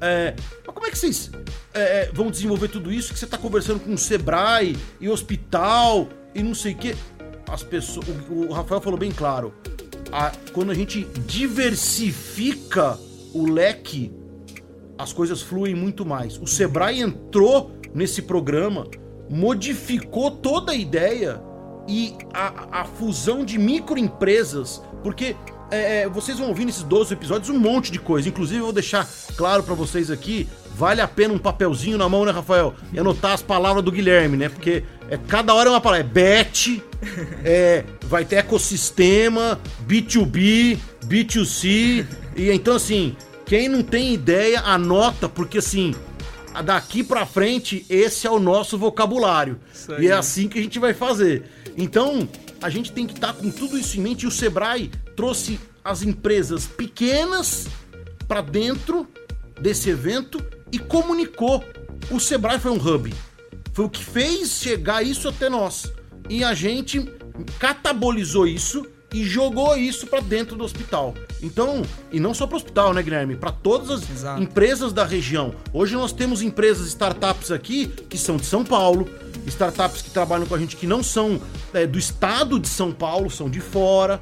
É, 0.00 0.34
mas 0.66 0.74
como 0.74 0.86
é 0.86 0.90
que 0.90 0.98
vocês 0.98 1.30
é, 1.74 1.80
é 1.80 2.10
vão 2.12 2.30
desenvolver 2.30 2.68
tudo 2.68 2.90
isso? 2.92 3.12
Que 3.12 3.18
você 3.18 3.26
está 3.26 3.36
conversando 3.36 3.80
com 3.80 3.92
o 3.92 3.98
Sebrae 3.98 4.76
e 4.98 5.08
hospital 5.08 6.08
e 6.34 6.42
não 6.42 6.54
sei 6.54 6.72
o 6.72 6.76
quê. 6.76 6.96
As 7.48 7.62
pessoas. 7.62 8.06
O, 8.28 8.48
o 8.48 8.52
Rafael 8.52 8.80
falou 8.80 8.98
bem 8.98 9.12
claro. 9.12 9.52
A, 10.12 10.32
quando 10.52 10.70
a 10.70 10.74
gente 10.74 11.04
diversifica 11.26 12.98
o 13.32 13.48
leque, 13.48 14.12
as 14.98 15.12
coisas 15.12 15.40
fluem 15.40 15.74
muito 15.74 16.04
mais. 16.04 16.38
O 16.38 16.46
Sebrae 16.46 17.00
entrou 17.00 17.79
nesse 17.94 18.22
programa 18.22 18.86
modificou 19.28 20.30
toda 20.30 20.72
a 20.72 20.74
ideia 20.74 21.40
e 21.88 22.14
a, 22.32 22.80
a 22.80 22.84
fusão 22.84 23.44
de 23.44 23.58
microempresas, 23.58 24.82
porque 25.02 25.36
é, 25.70 26.02
é 26.02 26.08
vocês 26.08 26.38
vão 26.38 26.48
ouvir 26.48 26.64
nesses 26.64 26.82
12 26.82 27.14
episódios 27.14 27.48
um 27.48 27.58
monte 27.58 27.92
de 27.92 27.98
coisa. 27.98 28.28
Inclusive, 28.28 28.58
eu 28.58 28.64
vou 28.64 28.72
deixar 28.72 29.08
claro 29.36 29.62
para 29.62 29.74
vocês 29.74 30.10
aqui: 30.10 30.48
vale 30.74 31.00
a 31.00 31.06
pena 31.06 31.32
um 31.32 31.38
papelzinho 31.38 31.96
na 31.96 32.08
mão, 32.08 32.24
né, 32.24 32.32
Rafael? 32.32 32.74
E 32.92 32.98
anotar 32.98 33.32
as 33.32 33.42
palavras 33.42 33.84
do 33.84 33.92
Guilherme, 33.92 34.36
né? 34.36 34.48
Porque 34.48 34.82
é, 35.08 35.16
cada 35.16 35.54
hora 35.54 35.68
é 35.68 35.72
uma 35.72 35.80
palavra. 35.80 36.04
É 36.04 36.08
bet, 36.08 36.82
é, 37.44 37.84
vai 38.02 38.24
ter 38.24 38.36
ecossistema, 38.36 39.60
B2B, 39.86 40.78
B2C. 41.06 42.06
E 42.36 42.50
então, 42.50 42.74
assim, 42.74 43.16
quem 43.46 43.68
não 43.68 43.82
tem 43.82 44.12
ideia, 44.12 44.60
anota, 44.60 45.28
porque 45.28 45.58
assim 45.58 45.94
daqui 46.62 47.02
para 47.02 47.26
frente, 47.26 47.84
esse 47.88 48.26
é 48.26 48.30
o 48.30 48.38
nosso 48.38 48.78
vocabulário. 48.78 49.60
E 49.98 50.08
é 50.08 50.12
assim 50.12 50.48
que 50.48 50.58
a 50.58 50.62
gente 50.62 50.78
vai 50.78 50.94
fazer. 50.94 51.44
Então, 51.76 52.28
a 52.62 52.68
gente 52.68 52.92
tem 52.92 53.06
que 53.06 53.14
estar 53.14 53.32
tá 53.32 53.40
com 53.40 53.50
tudo 53.50 53.78
isso 53.78 53.98
em 53.98 54.00
mente. 54.00 54.24
E 54.24 54.26
o 54.26 54.30
Sebrae 54.30 54.90
trouxe 55.16 55.58
as 55.84 56.02
empresas 56.02 56.66
pequenas 56.66 57.66
para 58.28 58.40
dentro 58.40 59.08
desse 59.60 59.90
evento 59.90 60.44
e 60.72 60.78
comunicou. 60.78 61.64
O 62.10 62.20
Sebrae 62.20 62.58
foi 62.58 62.70
um 62.70 62.76
hub. 62.76 63.12
Foi 63.72 63.84
o 63.84 63.90
que 63.90 64.04
fez 64.04 64.60
chegar 64.60 65.02
isso 65.02 65.28
até 65.28 65.48
nós. 65.48 65.92
E 66.28 66.44
a 66.44 66.54
gente 66.54 67.04
catabolizou 67.58 68.46
isso 68.46 68.86
e 69.12 69.24
jogou 69.24 69.76
isso 69.76 70.06
para 70.06 70.20
dentro 70.20 70.56
do 70.56 70.64
hospital. 70.64 71.14
Então, 71.42 71.82
e 72.12 72.20
não 72.20 72.32
só 72.32 72.46
para 72.46 72.54
o 72.54 72.56
hospital, 72.58 72.94
né, 72.94 73.02
Guilherme? 73.02 73.36
Para 73.36 73.52
todas 73.52 73.90
as 73.90 74.10
Exato. 74.10 74.42
empresas 74.42 74.92
da 74.92 75.04
região. 75.04 75.54
Hoje 75.72 75.94
nós 75.94 76.12
temos 76.12 76.42
empresas, 76.42 76.88
startups 76.88 77.50
aqui 77.50 77.86
que 77.86 78.16
são 78.16 78.36
de 78.36 78.46
São 78.46 78.64
Paulo, 78.64 79.08
startups 79.46 80.02
que 80.02 80.10
trabalham 80.10 80.46
com 80.46 80.54
a 80.54 80.58
gente 80.58 80.76
que 80.76 80.86
não 80.86 81.02
são 81.02 81.40
é, 81.72 81.86
do 81.86 81.98
estado 81.98 82.58
de 82.58 82.68
São 82.68 82.92
Paulo, 82.92 83.30
são 83.30 83.50
de 83.50 83.60
fora. 83.60 84.20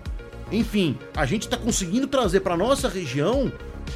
Enfim, 0.51 0.97
a 1.15 1.27
gente 1.27 1.43
está 1.43 1.57
conseguindo 1.57 2.07
trazer 2.07 2.41
para 2.41 2.57
nossa 2.57 2.89
região 2.89 3.53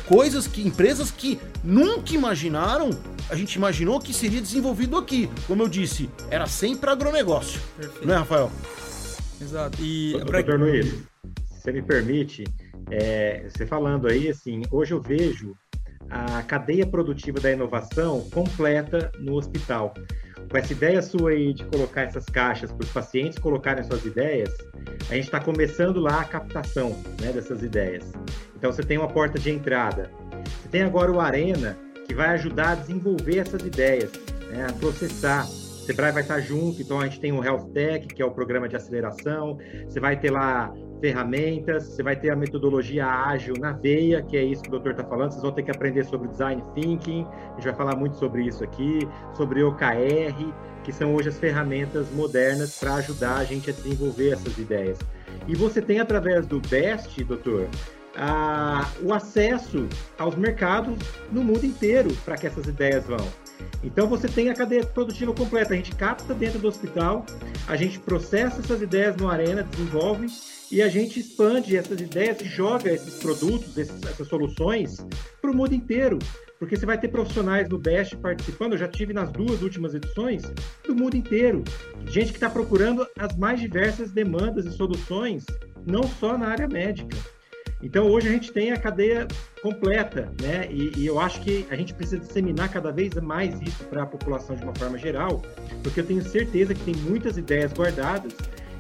coisas 0.06 0.46
que 0.46 0.66
empresas 0.66 1.10
que 1.10 1.38
nunca 1.62 2.14
imaginaram, 2.14 2.90
a 3.30 3.36
gente 3.36 3.54
imaginou 3.54 4.00
que 4.00 4.12
seria 4.12 4.40
desenvolvido 4.40 4.96
aqui. 4.96 5.30
Como 5.46 5.62
eu 5.62 5.68
disse, 5.68 6.10
era 6.30 6.46
sempre 6.46 6.90
agronegócio. 6.90 7.60
Perfeito. 7.76 8.06
Não 8.06 8.14
é, 8.14 8.18
Rafael? 8.18 8.50
Exato. 9.42 9.82
E 9.82 10.12
Doutor 10.12 10.44
pra... 10.44 10.54
Luiz, 10.56 10.86
se 10.86 11.60
você 11.60 11.72
me 11.72 11.82
permite, 11.82 12.44
é, 12.90 13.48
você 13.48 13.66
falando 13.66 14.06
aí, 14.06 14.28
assim, 14.28 14.62
hoje 14.70 14.92
eu 14.92 15.00
vejo 15.00 15.54
a 16.10 16.42
cadeia 16.42 16.86
produtiva 16.86 17.40
da 17.40 17.50
inovação 17.50 18.28
completa 18.30 19.10
no 19.18 19.34
hospital. 19.34 19.94
Com 20.50 20.58
essa 20.58 20.72
ideia 20.72 21.00
sua 21.00 21.30
aí 21.30 21.54
de 21.54 21.64
colocar 21.64 22.02
essas 22.02 22.26
caixas 22.26 22.70
para 22.70 22.84
os 22.84 22.90
pacientes 22.90 23.38
colocarem 23.38 23.82
suas 23.82 24.04
ideias, 24.04 24.54
a 25.08 25.14
gente 25.14 25.24
está 25.24 25.40
começando 25.40 25.98
lá 26.00 26.20
a 26.20 26.24
captação 26.24 26.90
né, 27.20 27.32
dessas 27.32 27.62
ideias. 27.62 28.12
Então 28.56 28.70
você 28.70 28.82
tem 28.82 28.98
uma 28.98 29.08
porta 29.08 29.38
de 29.38 29.50
entrada. 29.50 30.10
Você 30.60 30.68
tem 30.68 30.82
agora 30.82 31.10
o 31.10 31.20
Arena, 31.20 31.78
que 32.06 32.14
vai 32.14 32.30
ajudar 32.30 32.72
a 32.72 32.74
desenvolver 32.74 33.38
essas 33.38 33.62
ideias, 33.62 34.12
né, 34.50 34.66
a 34.68 34.72
processar. 34.74 35.46
Sebrae 35.92 36.10
vai 36.10 36.22
estar 36.22 36.40
junto, 36.40 36.80
então 36.80 36.98
a 36.98 37.04
gente 37.04 37.20
tem 37.20 37.32
o 37.32 37.44
Health 37.44 37.68
Tech, 37.74 38.06
que 38.06 38.22
é 38.22 38.24
o 38.24 38.30
programa 38.30 38.66
de 38.66 38.74
aceleração. 38.74 39.58
Você 39.86 40.00
vai 40.00 40.18
ter 40.18 40.30
lá 40.30 40.72
ferramentas, 41.02 41.84
você 41.84 42.02
vai 42.02 42.16
ter 42.16 42.30
a 42.30 42.36
metodologia 42.36 43.06
ágil 43.06 43.54
na 43.58 43.72
veia, 43.72 44.22
que 44.22 44.34
é 44.34 44.42
isso 44.42 44.62
que 44.62 44.68
o 44.68 44.70
doutor 44.70 44.92
está 44.92 45.04
falando. 45.04 45.32
Vocês 45.32 45.42
vão 45.42 45.52
ter 45.52 45.64
que 45.64 45.70
aprender 45.70 46.04
sobre 46.04 46.28
design 46.28 46.62
thinking, 46.74 47.26
a 47.26 47.54
gente 47.56 47.64
vai 47.64 47.74
falar 47.74 47.94
muito 47.94 48.16
sobre 48.16 48.42
isso 48.42 48.64
aqui, 48.64 49.00
sobre 49.34 49.62
OKR, 49.62 50.50
que 50.82 50.92
são 50.92 51.14
hoje 51.14 51.28
as 51.28 51.38
ferramentas 51.38 52.10
modernas 52.12 52.78
para 52.78 52.94
ajudar 52.94 53.36
a 53.36 53.44
gente 53.44 53.68
a 53.68 53.72
desenvolver 53.74 54.30
essas 54.30 54.56
ideias. 54.56 54.98
E 55.46 55.54
você 55.54 55.82
tem 55.82 56.00
através 56.00 56.46
do 56.46 56.58
BEST, 56.58 57.22
doutor, 57.24 57.68
a, 58.16 58.90
o 59.02 59.12
acesso 59.12 59.86
aos 60.18 60.36
mercados 60.36 60.96
no 61.30 61.44
mundo 61.44 61.66
inteiro 61.66 62.16
para 62.24 62.38
que 62.38 62.46
essas 62.46 62.66
ideias 62.66 63.04
vão. 63.04 63.41
Então 63.82 64.06
você 64.06 64.28
tem 64.28 64.50
a 64.50 64.54
cadeia 64.54 64.84
produtiva 64.84 65.32
completa. 65.32 65.74
A 65.74 65.76
gente 65.76 65.94
capta 65.94 66.34
dentro 66.34 66.58
do 66.58 66.68
hospital, 66.68 67.26
a 67.66 67.76
gente 67.76 67.98
processa 67.98 68.60
essas 68.60 68.80
ideias 68.80 69.16
no 69.16 69.28
Arena, 69.28 69.62
desenvolve 69.62 70.26
e 70.70 70.80
a 70.80 70.88
gente 70.88 71.20
expande 71.20 71.76
essas 71.76 72.00
ideias 72.00 72.40
e 72.40 72.46
joga 72.46 72.90
esses 72.90 73.14
produtos, 73.16 73.76
esses, 73.76 74.02
essas 74.04 74.26
soluções 74.28 75.04
para 75.40 75.50
o 75.50 75.54
mundo 75.54 75.74
inteiro. 75.74 76.18
Porque 76.58 76.76
você 76.76 76.86
vai 76.86 76.96
ter 76.96 77.08
profissionais 77.08 77.68
no 77.68 77.76
Best 77.76 78.16
participando, 78.18 78.72
eu 78.72 78.78
já 78.78 78.86
tive 78.86 79.12
nas 79.12 79.32
duas 79.32 79.62
últimas 79.62 79.94
edições, 79.94 80.42
do 80.86 80.94
mundo 80.94 81.16
inteiro. 81.16 81.64
Gente 82.06 82.28
que 82.28 82.36
está 82.36 82.48
procurando 82.48 83.04
as 83.18 83.36
mais 83.36 83.60
diversas 83.60 84.12
demandas 84.12 84.64
e 84.64 84.70
soluções, 84.70 85.44
não 85.84 86.04
só 86.04 86.38
na 86.38 86.46
área 86.46 86.68
médica. 86.68 87.16
Então, 87.82 88.06
hoje 88.08 88.28
a 88.28 88.32
gente 88.32 88.52
tem 88.52 88.70
a 88.70 88.76
cadeia 88.76 89.26
completa, 89.60 90.32
né? 90.40 90.68
E, 90.70 90.92
e, 90.96 91.06
eu 91.06 91.18
acho 91.18 91.40
que 91.40 91.66
a 91.70 91.76
gente 91.76 91.92
precisa 91.92 92.18
disseminar 92.18 92.68
cada 92.68 92.92
vez 92.92 93.14
mais 93.14 93.60
isso 93.60 93.84
para 93.84 94.04
a 94.04 94.06
população 94.06 94.54
de 94.54 94.62
uma 94.62 94.74
forma 94.74 94.96
geral, 94.96 95.42
porque 95.82 96.00
eu 96.00 96.06
tenho 96.06 96.22
certeza 96.22 96.74
que 96.74 96.84
tem 96.84 96.94
muitas 96.94 97.36
ideias 97.36 97.72
guardadas 97.72 98.32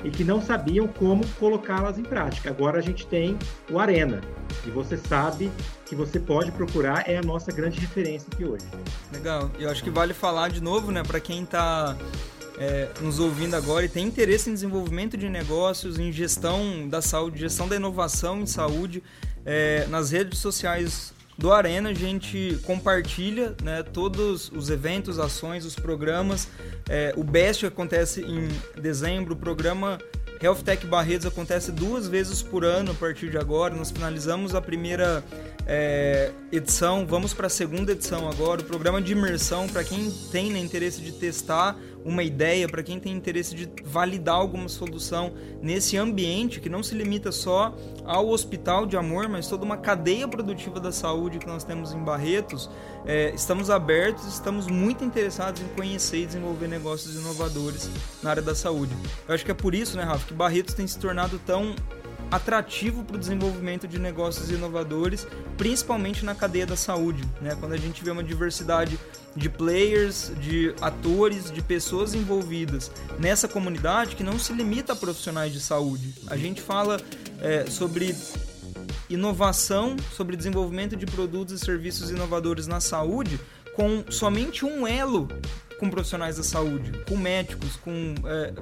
e 0.04 0.10
que 0.10 0.24
não 0.24 0.40
sabiam 0.40 0.86
como 0.86 1.26
colocá-las 1.38 1.98
em 1.98 2.02
prática. 2.02 2.50
Agora 2.50 2.78
a 2.78 2.82
gente 2.82 3.06
tem 3.06 3.36
o 3.70 3.78
Arena, 3.78 4.20
e 4.66 4.70
você 4.70 4.96
sabe 4.96 5.50
que 5.86 5.94
você 5.94 6.18
pode 6.18 6.50
procurar, 6.52 7.08
é 7.08 7.18
a 7.18 7.22
nossa 7.22 7.52
grande 7.52 7.78
referência 7.78 8.28
aqui 8.32 8.44
hoje. 8.44 8.64
Legal. 9.12 9.50
Eu 9.58 9.70
acho 9.70 9.82
que 9.82 9.90
vale 9.90 10.14
falar 10.14 10.48
de 10.48 10.62
novo, 10.62 10.90
né, 10.90 11.02
para 11.02 11.20
quem 11.20 11.42
está 11.42 11.96
é, 12.58 12.88
nos 13.00 13.18
ouvindo 13.18 13.54
agora 13.54 13.84
e 13.84 13.88
tem 13.88 14.06
interesse 14.06 14.50
em 14.50 14.54
desenvolvimento 14.54 15.16
de 15.16 15.28
negócios, 15.28 15.98
em 15.98 16.12
gestão 16.12 16.88
da 16.88 17.02
saúde, 17.02 17.40
gestão 17.40 17.68
da 17.68 17.76
inovação 17.76 18.40
em 18.40 18.46
saúde, 18.46 19.02
é, 19.44 19.86
nas 19.88 20.10
redes 20.10 20.38
sociais 20.38 21.12
do 21.36 21.52
Arena 21.52 21.90
a 21.90 21.94
gente 21.94 22.58
compartilha 22.64 23.56
né, 23.62 23.82
todos 23.82 24.50
os 24.52 24.70
eventos, 24.70 25.18
ações, 25.18 25.64
os 25.64 25.74
programas. 25.74 26.48
É, 26.88 27.12
o 27.16 27.24
BEST 27.24 27.66
acontece 27.66 28.20
em 28.22 28.48
dezembro, 28.80 29.34
o 29.34 29.36
programa 29.36 29.98
Health 30.40 30.62
Tech 30.64 30.84
Barretos 30.86 31.26
acontece 31.26 31.70
duas 31.70 32.08
vezes 32.08 32.42
por 32.42 32.64
ano 32.64 32.90
a 32.90 32.94
partir 32.94 33.30
de 33.30 33.38
agora. 33.38 33.74
Nós 33.74 33.90
finalizamos 33.90 34.54
a 34.54 34.60
primeira 34.60 35.24
é, 35.66 36.32
edição, 36.50 37.06
vamos 37.06 37.32
para 37.32 37.46
a 37.46 37.50
segunda 37.50 37.92
edição 37.92 38.28
agora. 38.28 38.60
O 38.60 38.64
programa 38.64 39.00
de 39.00 39.12
imersão, 39.12 39.68
para 39.68 39.84
quem 39.84 40.10
tem 40.32 40.50
né, 40.50 40.58
interesse 40.58 41.00
de 41.00 41.12
testar 41.12 41.76
uma 42.04 42.22
ideia, 42.22 42.68
para 42.68 42.82
quem 42.82 42.98
tem 42.98 43.12
interesse 43.12 43.54
de 43.54 43.70
validar 43.84 44.34
alguma 44.34 44.68
solução 44.68 45.32
nesse 45.60 45.96
ambiente 45.96 46.60
que 46.60 46.68
não 46.68 46.82
se 46.82 46.94
limita 46.94 47.30
só 47.30 47.74
ao 48.04 48.28
hospital 48.28 48.86
de 48.86 48.96
amor, 48.96 49.28
mas 49.28 49.46
toda 49.46 49.64
uma 49.64 49.76
cadeia 49.76 50.26
produtiva 50.26 50.80
da 50.80 50.92
saúde 50.92 51.38
que 51.38 51.46
nós 51.46 51.64
temos 51.64 51.92
em 51.92 51.98
Barretos, 51.98 52.68
é, 53.04 53.32
estamos 53.34 53.70
abertos, 53.70 54.26
estamos 54.26 54.66
muito 54.66 55.04
interessados 55.04 55.62
em 55.62 55.68
conhecer 55.68 56.22
e 56.22 56.26
desenvolver 56.26 56.68
negócios 56.68 57.14
inovadores 57.14 57.88
na 58.22 58.30
área 58.30 58.42
da 58.42 58.54
saúde. 58.54 58.94
Eu 59.26 59.34
acho 59.34 59.44
que 59.44 59.50
é 59.50 59.54
por 59.54 59.74
isso, 59.74 59.96
né, 59.96 60.02
Rafa, 60.02 60.26
que 60.26 60.34
Barretos 60.34 60.74
tem 60.74 60.86
se 60.86 60.98
tornado 60.98 61.40
tão 61.44 61.74
atrativo 62.32 63.04
para 63.04 63.16
o 63.16 63.18
desenvolvimento 63.18 63.86
de 63.86 63.98
negócios 63.98 64.50
inovadores, 64.50 65.26
principalmente 65.58 66.24
na 66.24 66.34
cadeia 66.34 66.66
da 66.66 66.76
saúde. 66.76 67.22
Né? 67.42 67.54
Quando 67.60 67.74
a 67.74 67.76
gente 67.76 68.02
vê 68.02 68.10
uma 68.10 68.24
diversidade 68.24 68.98
de 69.36 69.48
players, 69.50 70.32
de 70.40 70.74
atores, 70.80 71.50
de 71.50 71.60
pessoas 71.60 72.14
envolvidas 72.14 72.90
nessa 73.18 73.46
comunidade 73.46 74.16
que 74.16 74.22
não 74.22 74.38
se 74.38 74.52
limita 74.54 74.94
a 74.94 74.96
profissionais 74.96 75.52
de 75.52 75.60
saúde. 75.60 76.14
A 76.26 76.36
gente 76.36 76.62
fala 76.62 76.98
é, 77.40 77.66
sobre 77.66 78.16
inovação, 79.10 79.96
sobre 80.14 80.36
desenvolvimento 80.36 80.96
de 80.96 81.04
produtos 81.04 81.60
e 81.60 81.64
serviços 81.64 82.10
inovadores 82.10 82.66
na 82.66 82.80
saúde 82.80 83.38
com 83.74 84.04
somente 84.10 84.64
um 84.64 84.86
elo 84.86 85.28
com 85.78 85.90
profissionais 85.90 86.36
da 86.36 86.44
saúde, 86.44 86.92
com 87.08 87.16
médicos, 87.16 87.76
com 87.76 88.14
é, 88.24 88.54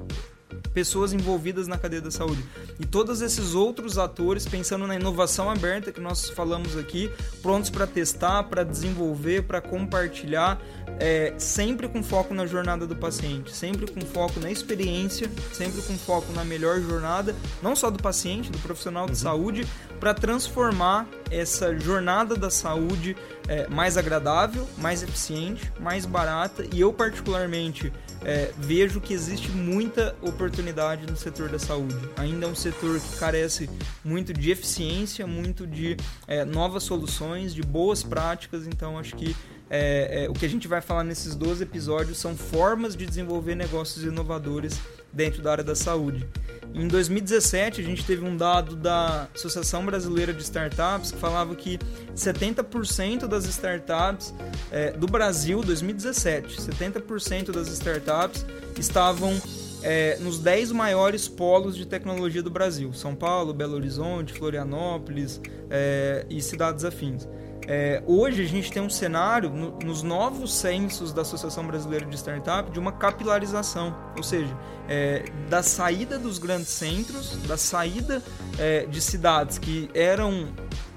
pessoas 0.73 1.13
envolvidas 1.13 1.67
na 1.67 1.77
cadeia 1.77 2.01
da 2.01 2.11
saúde. 2.11 2.43
E 2.79 2.85
todos 2.85 3.21
esses 3.21 3.53
outros 3.53 3.97
atores, 3.97 4.45
pensando 4.45 4.87
na 4.87 4.95
inovação 4.95 5.49
aberta 5.49 5.91
que 5.91 6.01
nós 6.01 6.29
falamos 6.29 6.77
aqui, 6.77 7.11
prontos 7.41 7.69
para 7.69 7.85
testar, 7.85 8.43
para 8.43 8.63
desenvolver, 8.63 9.43
para 9.43 9.61
compartilhar, 9.61 10.61
é, 10.99 11.33
sempre 11.37 11.87
com 11.87 12.03
foco 12.03 12.33
na 12.33 12.45
jornada 12.45 12.85
do 12.85 12.95
paciente, 12.95 13.51
sempre 13.55 13.91
com 13.91 14.01
foco 14.01 14.39
na 14.39 14.51
experiência, 14.51 15.29
sempre 15.51 15.81
com 15.81 15.97
foco 15.97 16.31
na 16.33 16.43
melhor 16.43 16.79
jornada, 16.79 17.35
não 17.61 17.75
só 17.75 17.89
do 17.89 18.01
paciente, 18.01 18.51
do 18.51 18.59
profissional 18.59 19.05
de 19.05 19.11
uhum. 19.11 19.17
saúde, 19.17 19.67
para 19.99 20.13
transformar 20.13 21.07
essa 21.29 21.77
jornada 21.77 22.35
da 22.35 22.49
saúde 22.49 23.15
é, 23.47 23.67
mais 23.67 23.97
agradável, 23.97 24.67
mais 24.77 25.03
eficiente, 25.03 25.71
mais 25.79 26.05
barata. 26.05 26.65
E 26.73 26.81
eu, 26.81 26.91
particularmente, 26.91 27.91
é, 28.23 28.51
vejo 28.57 29.01
que 29.01 29.13
existe 29.13 29.49
muita 29.49 30.15
oportunidade 30.21 31.05
no 31.09 31.15
setor 31.15 31.49
da 31.49 31.59
saúde. 31.59 31.97
Ainda 32.17 32.45
é 32.45 32.49
um 32.49 32.55
setor 32.55 32.99
que 32.99 33.17
carece 33.17 33.69
muito 34.03 34.33
de 34.33 34.51
eficiência, 34.51 35.25
muito 35.25 35.65
de 35.65 35.97
é, 36.27 36.45
novas 36.45 36.83
soluções, 36.83 37.53
de 37.53 37.61
boas 37.61 38.03
práticas. 38.03 38.67
Então, 38.67 38.97
acho 38.97 39.15
que 39.15 39.35
é, 39.73 40.25
é, 40.25 40.29
o 40.29 40.33
que 40.33 40.45
a 40.45 40.49
gente 40.49 40.67
vai 40.67 40.81
falar 40.81 41.05
nesses 41.05 41.33
12 41.33 41.63
episódios 41.63 42.17
são 42.17 42.35
formas 42.35 42.93
de 42.93 43.05
desenvolver 43.05 43.55
negócios 43.55 44.03
inovadores 44.03 44.77
dentro 45.13 45.41
da 45.41 45.49
área 45.49 45.63
da 45.63 45.75
saúde. 45.75 46.27
Em 46.73 46.89
2017, 46.89 47.79
a 47.79 47.83
gente 47.83 48.05
teve 48.05 48.21
um 48.23 48.35
dado 48.35 48.75
da 48.75 49.29
Associação 49.33 49.85
Brasileira 49.85 50.33
de 50.33 50.41
Startups 50.41 51.11
que 51.11 51.17
falava 51.17 51.55
que 51.55 51.79
70% 52.13 53.27
das 53.27 53.45
startups 53.45 54.33
é, 54.69 54.91
do 54.91 55.07
Brasil, 55.07 55.61
2017, 55.61 56.57
70% 56.57 57.51
das 57.51 57.69
startups 57.69 58.45
estavam 58.77 59.41
é, 59.83 60.17
nos 60.19 60.37
10 60.39 60.73
maiores 60.73 61.29
polos 61.29 61.77
de 61.77 61.85
tecnologia 61.85 62.43
do 62.43 62.49
Brasil: 62.49 62.91
São 62.91 63.15
Paulo, 63.15 63.53
Belo 63.53 63.75
Horizonte, 63.75 64.33
Florianópolis 64.33 65.39
é, 65.69 66.25
e 66.29 66.41
cidades 66.41 66.83
afins. 66.83 67.25
É, 67.73 68.03
hoje 68.05 68.43
a 68.43 68.45
gente 68.45 68.69
tem 68.69 68.81
um 68.81 68.89
cenário 68.89 69.49
no, 69.49 69.79
nos 69.79 70.03
novos 70.03 70.53
censos 70.53 71.13
da 71.13 71.21
Associação 71.21 71.65
Brasileira 71.65 72.05
de 72.05 72.17
Startup 72.17 72.69
de 72.69 72.77
uma 72.77 72.91
capilarização, 72.91 73.95
ou 74.17 74.23
seja, 74.23 74.53
é, 74.89 75.23
da 75.49 75.63
saída 75.63 76.19
dos 76.19 76.37
grandes 76.37 76.67
centros, 76.67 77.37
da 77.47 77.55
saída 77.55 78.21
é, 78.59 78.85
de 78.87 78.99
cidades 78.99 79.57
que 79.57 79.89
eram 79.93 80.49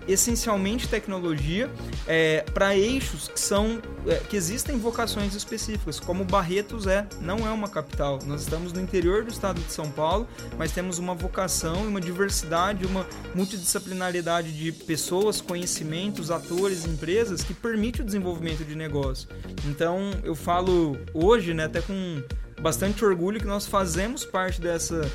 essencialmente 0.07 0.89
tecnologia 0.89 1.71
é, 2.07 2.45
para 2.53 2.77
eixos 2.77 3.29
que 3.29 3.41
são 3.41 3.81
é, 4.07 4.17
que 4.17 4.37
existem 4.37 4.79
vocações 4.79 5.35
específicas, 5.35 5.99
como 5.99 6.25
Barretos 6.25 6.87
é, 6.87 7.07
não 7.21 7.47
é 7.47 7.51
uma 7.51 7.69
capital. 7.69 8.19
Nós 8.27 8.43
estamos 8.43 8.73
no 8.73 8.81
interior 8.81 9.25
do 9.25 9.31
estado 9.31 9.61
de 9.61 9.73
São 9.73 9.91
Paulo, 9.91 10.29
mas 10.59 10.73
temos 10.73 10.99
uma 10.99 11.15
vocação, 11.15 11.87
uma 11.87 12.01
diversidade, 12.01 12.85
uma 12.85 13.07
multidisciplinaridade 13.35 14.53
de 14.53 14.73
pessoas, 14.73 15.41
conhecimentos, 15.41 16.31
atores, 16.31 16.85
empresas 16.85 17.43
que 17.43 17.55
permite 17.55 18.03
o 18.03 18.05
desenvolvimento 18.05 18.65
de 18.65 18.75
negócio. 18.75 19.29
Então, 19.67 20.11
eu 20.23 20.35
falo 20.35 20.99
hoje, 21.15 21.55
né, 21.55 21.65
até 21.65 21.81
com 21.81 22.23
bastante 22.61 23.05
orgulho 23.05 23.41
que 23.41 23.47
nós 23.47 23.67
fazemos 23.67 24.25
parte 24.25 24.61
dessa 24.61 25.11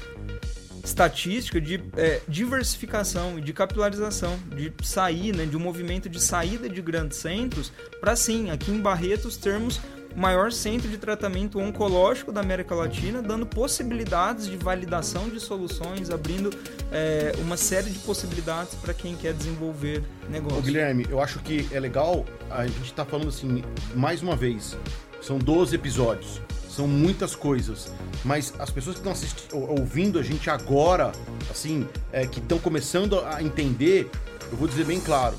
estatística 0.83 1.59
de 1.59 1.81
é, 1.95 2.21
diversificação 2.27 3.37
e 3.37 3.41
de 3.41 3.53
capilarização, 3.53 4.37
de 4.55 4.73
sair, 4.83 5.35
né, 5.35 5.45
de 5.45 5.55
um 5.55 5.59
movimento 5.59 6.09
de 6.09 6.19
saída 6.19 6.69
de 6.69 6.81
grandes 6.81 7.17
centros 7.17 7.71
para 7.99 8.15
sim, 8.15 8.49
aqui 8.51 8.71
em 8.71 8.79
Barretos 8.79 9.37
termos 9.37 9.79
maior 10.15 10.51
centro 10.51 10.89
de 10.89 10.97
tratamento 10.97 11.59
oncológico 11.59 12.31
da 12.31 12.41
América 12.41 12.73
Latina, 12.73 13.21
dando 13.21 13.45
possibilidades 13.45 14.47
de 14.47 14.57
validação 14.57 15.29
de 15.29 15.39
soluções, 15.39 16.09
abrindo 16.09 16.49
é, 16.91 17.33
uma 17.39 17.55
série 17.55 17.89
de 17.89 17.99
possibilidades 17.99 18.75
para 18.75 18.93
quem 18.93 19.15
quer 19.15 19.33
desenvolver 19.33 20.03
negócio. 20.29 20.57
Ô, 20.57 20.61
Guilherme, 20.61 21.05
eu 21.09 21.21
acho 21.21 21.39
que 21.39 21.67
é 21.71 21.79
legal 21.79 22.25
a 22.49 22.65
gente 22.65 22.85
estar 22.85 23.05
tá 23.05 23.11
falando 23.11 23.29
assim, 23.29 23.63
mais 23.95 24.21
uma 24.21 24.35
vez, 24.35 24.75
são 25.21 25.37
12 25.37 25.75
episódios 25.75 26.41
são 26.79 26.87
muitas 26.87 27.35
coisas. 27.35 27.91
Mas 28.23 28.53
as 28.57 28.69
pessoas 28.69 28.97
que 28.97 29.07
estão 29.09 29.63
ouvindo 29.63 30.17
a 30.17 30.23
gente 30.23 30.49
agora, 30.49 31.11
assim, 31.51 31.85
é, 32.11 32.25
que 32.25 32.39
estão 32.39 32.57
começando 32.57 33.19
a 33.19 33.43
entender, 33.43 34.09
eu 34.49 34.57
vou 34.57 34.67
dizer 34.67 34.85
bem 34.85 35.01
claro: 35.01 35.37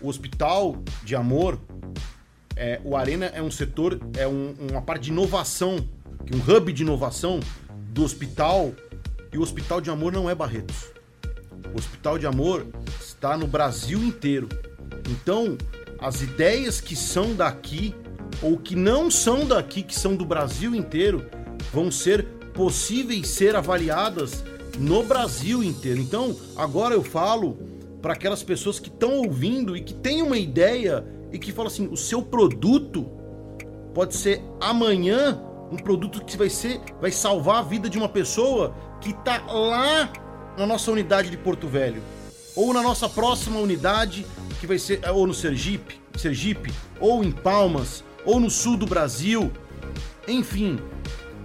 o 0.00 0.08
Hospital 0.08 0.82
de 1.04 1.14
Amor, 1.14 1.60
é, 2.56 2.80
o 2.82 2.96
Arena 2.96 3.26
é 3.26 3.42
um 3.42 3.50
setor, 3.50 4.00
é 4.16 4.26
um, 4.26 4.54
uma 4.70 4.80
parte 4.80 5.04
de 5.04 5.10
inovação, 5.10 5.86
um 6.32 6.50
hub 6.50 6.72
de 6.72 6.82
inovação 6.82 7.40
do 7.92 8.02
hospital. 8.02 8.72
E 9.32 9.38
o 9.38 9.42
Hospital 9.42 9.80
de 9.80 9.90
Amor 9.90 10.12
não 10.12 10.28
é 10.28 10.34
Barretos. 10.34 10.86
O 11.72 11.78
Hospital 11.78 12.18
de 12.18 12.26
Amor 12.26 12.66
está 13.00 13.36
no 13.36 13.46
Brasil 13.46 14.02
inteiro. 14.02 14.48
Então, 15.08 15.56
as 16.00 16.20
ideias 16.20 16.80
que 16.80 16.96
são 16.96 17.34
daqui 17.34 17.94
ou 18.42 18.56
que 18.56 18.74
não 18.74 19.10
são 19.10 19.46
daqui, 19.46 19.82
que 19.82 19.94
são 19.94 20.16
do 20.16 20.24
Brasil 20.24 20.74
inteiro, 20.74 21.26
vão 21.72 21.90
ser 21.90 22.24
possíveis 22.54 23.28
ser 23.28 23.54
avaliadas 23.56 24.44
no 24.78 25.02
Brasil 25.02 25.62
inteiro. 25.62 26.00
Então, 26.00 26.36
agora 26.56 26.94
eu 26.94 27.02
falo 27.02 27.58
para 28.00 28.14
aquelas 28.14 28.42
pessoas 28.42 28.78
que 28.78 28.88
estão 28.88 29.18
ouvindo 29.18 29.76
e 29.76 29.82
que 29.82 29.94
têm 29.94 30.22
uma 30.22 30.38
ideia 30.38 31.04
e 31.32 31.38
que 31.38 31.52
falam 31.52 31.70
assim: 31.70 31.88
o 31.88 31.96
seu 31.96 32.22
produto 32.22 33.06
pode 33.94 34.16
ser 34.16 34.42
amanhã 34.60 35.40
um 35.70 35.76
produto 35.76 36.24
que 36.24 36.36
vai 36.36 36.50
ser 36.50 36.80
vai 37.00 37.12
salvar 37.12 37.58
a 37.58 37.62
vida 37.62 37.88
de 37.88 37.98
uma 37.98 38.08
pessoa 38.08 38.74
que 39.00 39.10
está 39.10 39.38
lá 39.46 40.12
na 40.56 40.66
nossa 40.66 40.90
unidade 40.90 41.30
de 41.30 41.36
Porto 41.36 41.68
Velho 41.68 42.02
ou 42.56 42.72
na 42.74 42.82
nossa 42.82 43.08
próxima 43.08 43.58
unidade 43.58 44.26
que 44.60 44.66
vai 44.66 44.78
ser 44.78 45.00
ou 45.08 45.26
no 45.26 45.34
Sergipe, 45.34 46.00
Sergipe 46.16 46.72
ou 47.00 47.22
em 47.22 47.30
Palmas 47.30 48.04
ou 48.24 48.40
no 48.40 48.50
sul 48.50 48.76
do 48.76 48.86
Brasil. 48.86 49.52
Enfim, 50.26 50.78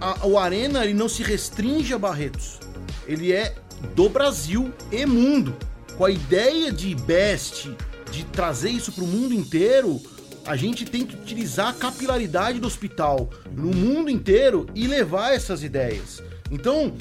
a, 0.00 0.26
o 0.26 0.38
Arena 0.38 0.84
ele 0.84 0.94
não 0.94 1.08
se 1.08 1.22
restringe 1.22 1.92
a 1.94 1.98
Barretos. 1.98 2.58
Ele 3.06 3.32
é 3.32 3.54
do 3.94 4.08
Brasil 4.08 4.72
e 4.90 5.04
mundo. 5.06 5.54
com 5.96 6.04
a 6.04 6.10
ideia 6.10 6.70
de 6.70 6.94
Best, 6.94 7.70
de 8.10 8.24
trazer 8.24 8.70
isso 8.70 8.92
para 8.92 9.04
o 9.04 9.06
mundo 9.06 9.32
inteiro, 9.32 10.00
a 10.44 10.54
gente 10.54 10.84
tem 10.84 11.04
que 11.04 11.16
utilizar 11.16 11.68
a 11.68 11.72
capilaridade 11.72 12.60
do 12.60 12.66
hospital 12.66 13.30
no 13.50 13.74
mundo 13.74 14.10
inteiro 14.10 14.66
e 14.74 14.86
levar 14.86 15.34
essas 15.34 15.62
ideias. 15.62 16.22
Então, 16.50 16.94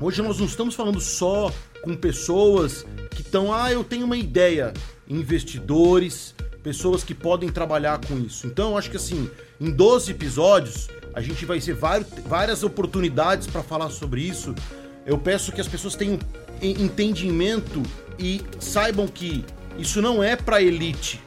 hoje 0.00 0.20
nós 0.22 0.38
não 0.38 0.46
estamos 0.46 0.74
falando 0.74 1.00
só 1.00 1.52
com 1.82 1.94
pessoas 1.94 2.84
que 3.10 3.22
estão, 3.22 3.52
ah, 3.52 3.72
eu 3.72 3.82
tenho 3.82 4.04
uma 4.04 4.16
ideia, 4.16 4.74
investidores, 5.08 6.34
pessoas 6.66 7.04
que 7.04 7.14
podem 7.14 7.48
trabalhar 7.48 8.00
com 8.08 8.18
isso. 8.18 8.44
Então, 8.44 8.76
acho 8.76 8.90
que 8.90 8.96
assim, 8.96 9.30
em 9.60 9.70
12 9.70 10.10
episódios, 10.10 10.88
a 11.14 11.20
gente 11.20 11.46
vai 11.46 11.60
ter 11.60 11.76
várias 11.76 12.64
oportunidades 12.64 13.46
para 13.46 13.62
falar 13.62 13.88
sobre 13.88 14.22
isso. 14.22 14.52
Eu 15.06 15.16
peço 15.16 15.52
que 15.52 15.60
as 15.60 15.68
pessoas 15.68 15.94
tenham 15.94 16.18
entendimento 16.60 17.80
e 18.18 18.42
saibam 18.58 19.06
que 19.06 19.44
isso 19.78 20.02
não 20.02 20.24
é 20.24 20.34
para 20.34 20.60
elite, 20.60 21.22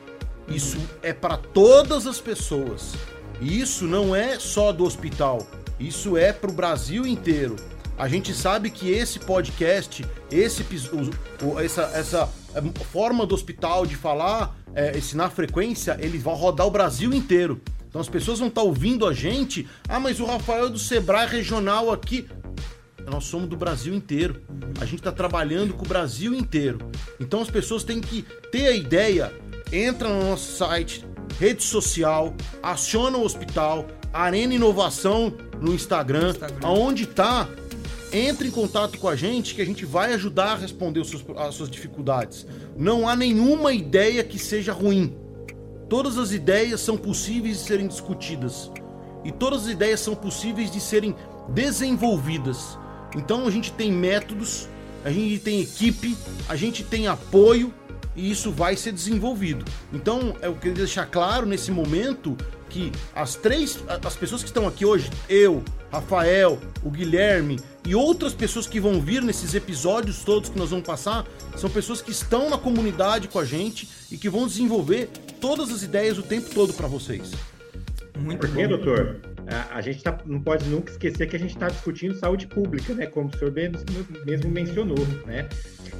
isso 0.46 0.78
é 1.02 1.14
para 1.14 1.38
todas 1.38 2.06
as 2.06 2.20
pessoas. 2.20 2.96
E 3.40 3.62
isso 3.62 3.86
não 3.86 4.14
é 4.14 4.38
só 4.38 4.74
do 4.74 4.84
hospital, 4.84 5.48
isso 5.80 6.18
é 6.18 6.34
para 6.34 6.50
o 6.50 6.54
Brasil 6.54 7.08
inteiro. 7.08 7.56
A 7.98 8.10
gente 8.10 8.34
sabe 8.34 8.70
que 8.70 8.92
esse 8.92 9.20
podcast, 9.20 10.06
esse 10.30 10.66
essa, 11.58 11.84
essa 11.94 12.30
forma 12.92 13.26
do 13.26 13.36
hospital 13.36 13.86
de 13.86 13.96
falar, 13.96 14.56
é, 14.74 14.98
ensinar 14.98 15.30
frequência, 15.30 15.98
ele 16.00 16.18
vai 16.18 16.36
rodar 16.36 16.68
o 16.68 16.72
Brasil 16.72 17.14
inteiro. 17.14 17.62
Então 17.88 18.00
as 18.00 18.10
pessoas 18.10 18.40
vão 18.40 18.48
estar 18.48 18.62
tá 18.62 18.68
ouvindo 18.68 19.06
a 19.06 19.14
gente. 19.14 19.68
Ah, 19.88 20.00
mas 20.00 20.20
o 20.20 20.26
Rafael 20.26 20.68
é 20.68 20.70
do 20.70 20.80
Sebrae 20.80 21.28
regional 21.28 21.92
aqui. 21.92 22.28
Nós 23.10 23.26
somos 23.26 23.50
do 23.50 23.58
Brasil 23.58 23.94
inteiro. 23.94 24.44
A 24.80 24.86
gente 24.86 25.00
está 25.00 25.12
trabalhando 25.12 25.74
com 25.74 25.84
o 25.84 25.88
Brasil 25.88 26.34
inteiro. 26.34 26.80
Então 27.20 27.42
as 27.42 27.50
pessoas 27.50 27.84
têm 27.84 28.00
que 28.00 28.24
ter 28.52 28.68
a 28.68 28.76
ideia. 28.76 29.34
Entra 29.72 30.08
no 30.08 30.30
nosso 30.30 30.58
site, 30.58 31.06
rede 31.40 31.64
social, 31.64 32.34
aciona 32.62 33.18
o 33.18 33.24
hospital, 33.24 33.86
Arena 34.14 34.54
Inovação 34.54 35.34
no 35.60 35.74
Instagram, 35.74 36.32
Instagram. 36.32 36.58
aonde 36.64 37.04
está 37.04 37.48
entre 38.12 38.48
em 38.48 38.52
contato 38.52 38.98
com 38.98 39.08
a 39.08 39.16
gente 39.16 39.56
que 39.56 39.62
a 39.62 39.66
gente 39.66 39.86
vai 39.86 40.14
ajudar 40.14 40.54
a 40.54 40.56
responder 40.56 41.02
as 41.02 41.56
suas 41.56 41.70
dificuldades. 41.70 42.46
Não 42.76 43.08
há 43.08 43.16
nenhuma 43.16 43.74
ideia 43.74 44.24
que 44.24 44.40
seja 44.40 44.74
ruim. 44.74 45.16
Todas 45.88 46.18
as 46.18 46.32
ideias 46.32 46.82
são 46.82 46.98
possíveis 46.98 47.58
de 47.58 47.64
serem 47.64 47.88
discutidas. 47.88 48.72
E 49.24 49.32
todas 49.32 49.64
as 49.64 49.70
ideias 49.70 50.00
são 50.00 50.16
possíveis 50.16 50.72
de 50.72 50.80
serem 50.80 51.16
desenvolvidas. 51.50 52.78
Então 53.16 53.48
a 53.48 53.52
gente 53.52 53.72
tem 53.72 53.92
métodos, 53.92 54.68
a 55.04 55.12
gente 55.12 55.40
tem 55.40 55.62
equipe, 55.62 56.16
a 56.48 56.56
gente 56.56 56.84
tem 56.84 57.08
apoio 57.08 57.74
e 58.16 58.30
isso 58.30 58.52
vai 58.52 58.76
ser 58.76 58.92
desenvolvido. 58.92 59.66
Então 59.94 60.36
eu 60.42 60.56
queria 60.56 60.76
deixar 60.76 61.06
claro 61.06 61.46
nesse 61.46 61.72
momento 61.72 62.38
que 62.70 62.92
as 63.16 63.36
três, 63.36 63.84
as 64.06 64.16
pessoas 64.16 64.42
que 64.42 64.48
estão 64.48 64.68
aqui 64.68 64.86
hoje, 64.86 65.10
eu, 65.28 65.64
Rafael, 65.92 66.60
o 66.84 66.90
Guilherme 66.90 67.60
e 67.86 67.96
outras 67.96 68.34
pessoas 68.34 68.68
que 68.68 68.80
vão 68.80 69.02
vir 69.02 69.22
nesses 69.22 69.56
episódios 69.56 70.24
todos 70.24 70.50
que 70.50 70.58
nós 70.58 70.70
vamos 70.70 70.86
passar, 70.86 71.26
são 71.58 71.70
pessoas 71.70 72.02
que 72.02 72.12
estão 72.12 72.50
na 72.50 72.58
comunidade 72.58 73.28
com 73.28 73.40
a 73.40 73.46
gente 73.46 73.90
e 74.12 74.18
que 74.18 74.30
vão 74.30 74.48
desenvolver 74.48 75.10
todas 75.42 75.72
as 75.72 75.84
ideias 75.84 76.18
o 76.18 76.24
tempo 76.24 76.50
todo 76.54 76.74
para 76.74 76.88
vocês. 76.88 77.32
Muito 78.18 78.40
Porque, 78.40 78.68
bom. 78.68 78.76
doutor, 78.76 79.22
a, 79.48 79.78
a 79.78 79.82
gente 79.82 80.04
tá, 80.04 80.18
não 80.26 80.42
pode 80.42 80.68
nunca 80.70 80.92
esquecer 80.92 81.28
que 81.28 81.36
a 81.36 81.40
gente 81.40 81.52
está 81.54 81.70
discutindo 81.70 82.14
saúde 82.16 82.48
pública, 82.48 82.94
né? 82.94 83.08
Como 83.08 83.30
o 83.30 83.38
senhor 83.38 83.54
mesmo 84.26 84.50
mencionou, 84.50 85.08
né? 85.26 85.48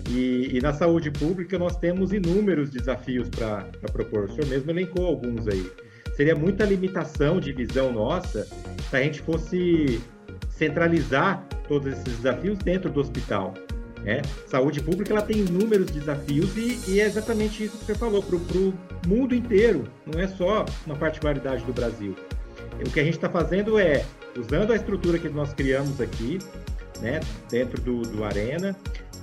E, 0.10 0.58
e, 0.58 0.62
na 0.62 0.74
saúde 0.74 1.12
pública 1.12 1.58
nós 1.58 1.78
temos 1.78 2.12
inúmeros 2.12 2.70
desafios 2.70 3.30
para 3.30 3.64
propor. 3.92 4.26
O 4.26 4.34
senhor 4.34 4.48
mesmo 4.48 4.70
elencou 4.72 5.06
alguns 5.06 5.48
aí 5.48 5.70
seria 6.20 6.36
muita 6.36 6.66
limitação 6.66 7.40
de 7.40 7.54
visão 7.54 7.94
nossa 7.94 8.46
se 8.90 8.98
a 8.98 9.02
gente 9.02 9.22
fosse 9.22 10.02
centralizar 10.50 11.42
todos 11.66 11.94
esses 11.94 12.04
desafios 12.04 12.58
dentro 12.60 12.90
do 12.90 13.00
hospital. 13.00 13.54
Né? 14.04 14.22
Saúde 14.46 14.82
pública 14.82 15.14
ela 15.14 15.22
tem 15.22 15.38
inúmeros 15.38 15.90
desafios 15.90 16.58
e, 16.58 16.78
e 16.92 17.00
é 17.00 17.06
exatamente 17.06 17.64
isso 17.64 17.78
que 17.78 17.86
você 17.86 17.96
falou 17.96 18.22
para 18.22 18.36
o 18.36 18.74
mundo 19.08 19.34
inteiro, 19.34 19.86
não 20.06 20.20
é 20.20 20.28
só 20.28 20.66
uma 20.86 20.98
particularidade 20.98 21.64
do 21.64 21.72
Brasil. 21.72 22.14
O 22.86 22.90
que 22.90 23.00
a 23.00 23.04
gente 23.04 23.16
está 23.16 23.30
fazendo 23.30 23.80
é 23.80 24.04
usando 24.38 24.74
a 24.74 24.76
estrutura 24.76 25.18
que 25.18 25.30
nós 25.30 25.54
criamos 25.54 26.02
aqui, 26.02 26.38
né, 27.02 27.20
dentro 27.50 27.82
do, 27.82 28.02
do 28.02 28.24
Arena, 28.24 28.76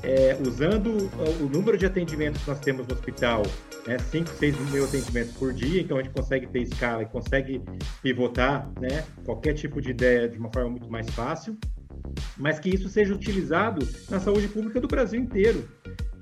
é, 0.02 0.36
usando 0.46 1.10
o 1.40 1.48
número 1.48 1.76
de 1.76 1.86
atendimentos 1.86 2.42
que 2.42 2.48
nós 2.48 2.60
temos 2.60 2.86
no 2.86 2.94
hospital, 2.94 3.42
né, 3.86 3.98
5, 3.98 4.30
6 4.30 4.70
mil 4.70 4.84
atendimentos 4.84 5.32
por 5.34 5.52
dia, 5.52 5.80
então 5.80 5.98
a 5.98 6.02
gente 6.02 6.12
consegue 6.12 6.46
ter 6.46 6.60
escala 6.60 7.02
e 7.02 7.06
consegue 7.06 7.62
pivotar 8.02 8.70
né, 8.80 9.04
qualquer 9.24 9.54
tipo 9.54 9.80
de 9.80 9.90
ideia 9.90 10.28
de 10.28 10.38
uma 10.38 10.50
forma 10.52 10.70
muito 10.70 10.90
mais 10.90 11.08
fácil, 11.10 11.56
mas 12.36 12.58
que 12.58 12.68
isso 12.68 12.88
seja 12.88 13.14
utilizado 13.14 13.86
na 14.10 14.20
saúde 14.20 14.48
pública 14.48 14.80
do 14.80 14.88
Brasil 14.88 15.20
inteiro. 15.20 15.68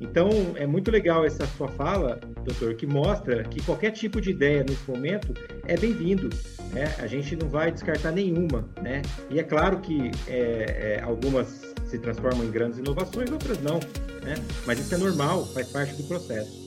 Então, 0.01 0.28
é 0.57 0.66
muito 0.66 0.90
legal 0.90 1.24
essa 1.24 1.47
sua 1.47 1.68
fala, 1.68 2.18
doutor, 2.45 2.74
que 2.74 2.86
mostra 2.86 3.45
que 3.45 3.62
qualquer 3.62 3.92
tipo 3.92 4.20
de 4.20 4.30
ideia 4.30 4.64
nesse 4.64 4.90
momento 4.90 5.32
é 5.66 5.76
bem-vindo. 5.76 6.30
Né? 6.72 6.92
A 6.99 7.07
gente 7.07 7.36
não 7.36 7.49
vai 7.49 7.70
descartar 7.70 8.11
nenhuma. 8.11 8.68
Né? 8.82 9.03
E 9.30 9.38
é 9.38 9.42
claro 9.42 9.78
que 9.78 10.11
é, 10.26 10.99
é, 10.99 11.03
algumas 11.03 11.74
se 11.86 11.99
transformam 11.99 12.45
em 12.45 12.51
grandes 12.51 12.78
inovações, 12.78 13.30
outras 13.30 13.61
não. 13.62 13.78
Né? 14.22 14.34
Mas 14.66 14.80
isso 14.80 14.95
é 14.95 14.99
normal, 14.99 15.47
faz 15.47 15.68
parte 15.68 15.95
do 15.95 16.03
processo. 16.05 16.66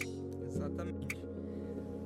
Exatamente. 0.49 1.07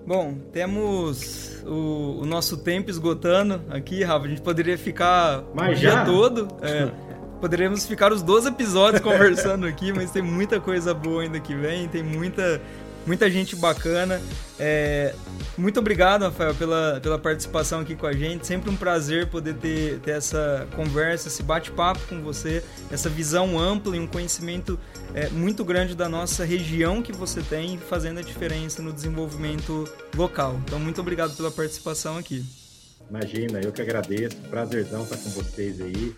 Bom, 0.05 0.33
temos 0.51 1.63
o, 1.63 2.21
o 2.21 2.25
nosso 2.25 2.57
tempo 2.57 2.89
esgotando 2.89 3.61
aqui, 3.69 4.03
Rafa. 4.03 4.25
A 4.25 4.29
gente 4.29 4.41
poderia 4.41 4.77
ficar 4.77 5.43
mas 5.53 5.77
o 5.77 5.81
já? 5.81 6.03
dia 6.03 6.05
todo. 6.05 6.47
É, 6.63 6.91
poderíamos 7.41 7.85
ficar 7.87 8.13
os 8.13 8.21
12 8.21 8.49
episódios 8.49 9.01
conversando 9.03 9.65
aqui, 9.65 9.91
mas 9.91 10.11
tem 10.11 10.21
muita 10.21 10.61
coisa 10.61 10.93
boa 10.93 11.23
ainda 11.23 11.39
que 11.39 11.55
vem, 11.55 11.87
tem 11.87 12.03
muita 12.03 12.61
muita 13.05 13.29
gente 13.31 13.55
bacana. 13.55 14.21
É, 14.59 15.15
muito 15.57 15.79
obrigado, 15.79 16.21
Rafael, 16.21 16.53
pela, 16.53 16.99
pela 17.01 17.17
participação 17.17 17.79
aqui 17.79 17.95
com 17.95 18.05
a 18.05 18.13
gente. 18.13 18.45
Sempre 18.45 18.69
um 18.69 18.75
prazer 18.75 19.27
poder 19.27 19.55
ter, 19.55 19.99
ter 19.99 20.11
essa 20.11 20.67
conversa, 20.75 21.27
esse 21.27 21.41
bate-papo 21.41 21.99
com 22.07 22.21
você, 22.21 22.63
essa 22.91 23.09
visão 23.09 23.59
ampla 23.59 23.95
e 23.95 23.99
um 23.99 24.05
conhecimento 24.05 24.79
é, 25.15 25.29
muito 25.29 25.65
grande 25.65 25.95
da 25.95 26.07
nossa 26.07 26.45
região 26.45 27.01
que 27.01 27.11
você 27.11 27.41
tem, 27.41 27.77
fazendo 27.77 28.19
a 28.19 28.21
diferença 28.21 28.83
no 28.83 28.93
desenvolvimento 28.93 29.89
local. 30.15 30.59
Então, 30.65 30.79
muito 30.79 31.01
obrigado 31.01 31.35
pela 31.35 31.49
participação 31.49 32.17
aqui. 32.17 32.45
Imagina, 33.09 33.59
eu 33.59 33.71
que 33.71 33.81
agradeço. 33.81 34.37
Prazerzão 34.49 35.03
estar 35.03 35.17
com 35.17 35.29
vocês 35.31 35.81
aí. 35.81 36.15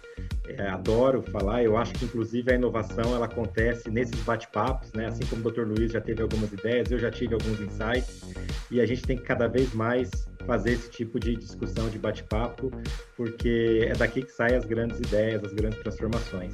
É, 0.48 0.68
adoro 0.68 1.22
falar. 1.22 1.64
Eu 1.64 1.78
acho 1.78 1.94
que, 1.94 2.06
inclusive, 2.06 2.52
a 2.52 2.56
inovação 2.56 3.16
ela 3.16 3.26
acontece 3.26 3.90
nesses 3.90 4.20
bate-papos, 4.22 4.92
né? 4.94 5.08
Assim 5.08 5.26
como 5.26 5.48
o 5.48 5.52
Dr. 5.52 5.62
Luiz 5.62 5.92
já 5.92 6.02
teve 6.02 6.22
algumas 6.22 6.52
ideias, 6.52 6.92
eu 6.92 7.00
já 7.00 7.10
tive 7.10 7.34
alguns 7.34 7.60
insights. 7.62 8.24
E 8.70 8.82
a 8.82 8.86
gente 8.86 9.04
tem 9.04 9.18
que 9.18 9.24
cada 9.24 9.48
vez 9.48 9.74
mais 9.74 10.10
fazer 10.46 10.74
esse 10.74 10.90
tipo 10.90 11.20
de 11.20 11.36
discussão, 11.36 11.90
de 11.90 11.98
bate-papo, 11.98 12.72
porque 13.16 13.88
é 13.90 13.94
daqui 13.94 14.22
que 14.22 14.32
saem 14.32 14.56
as 14.56 14.66
grandes 14.66 15.00
ideias, 15.00 15.44
as 15.44 15.54
grandes 15.54 15.80
transformações. 15.80 16.52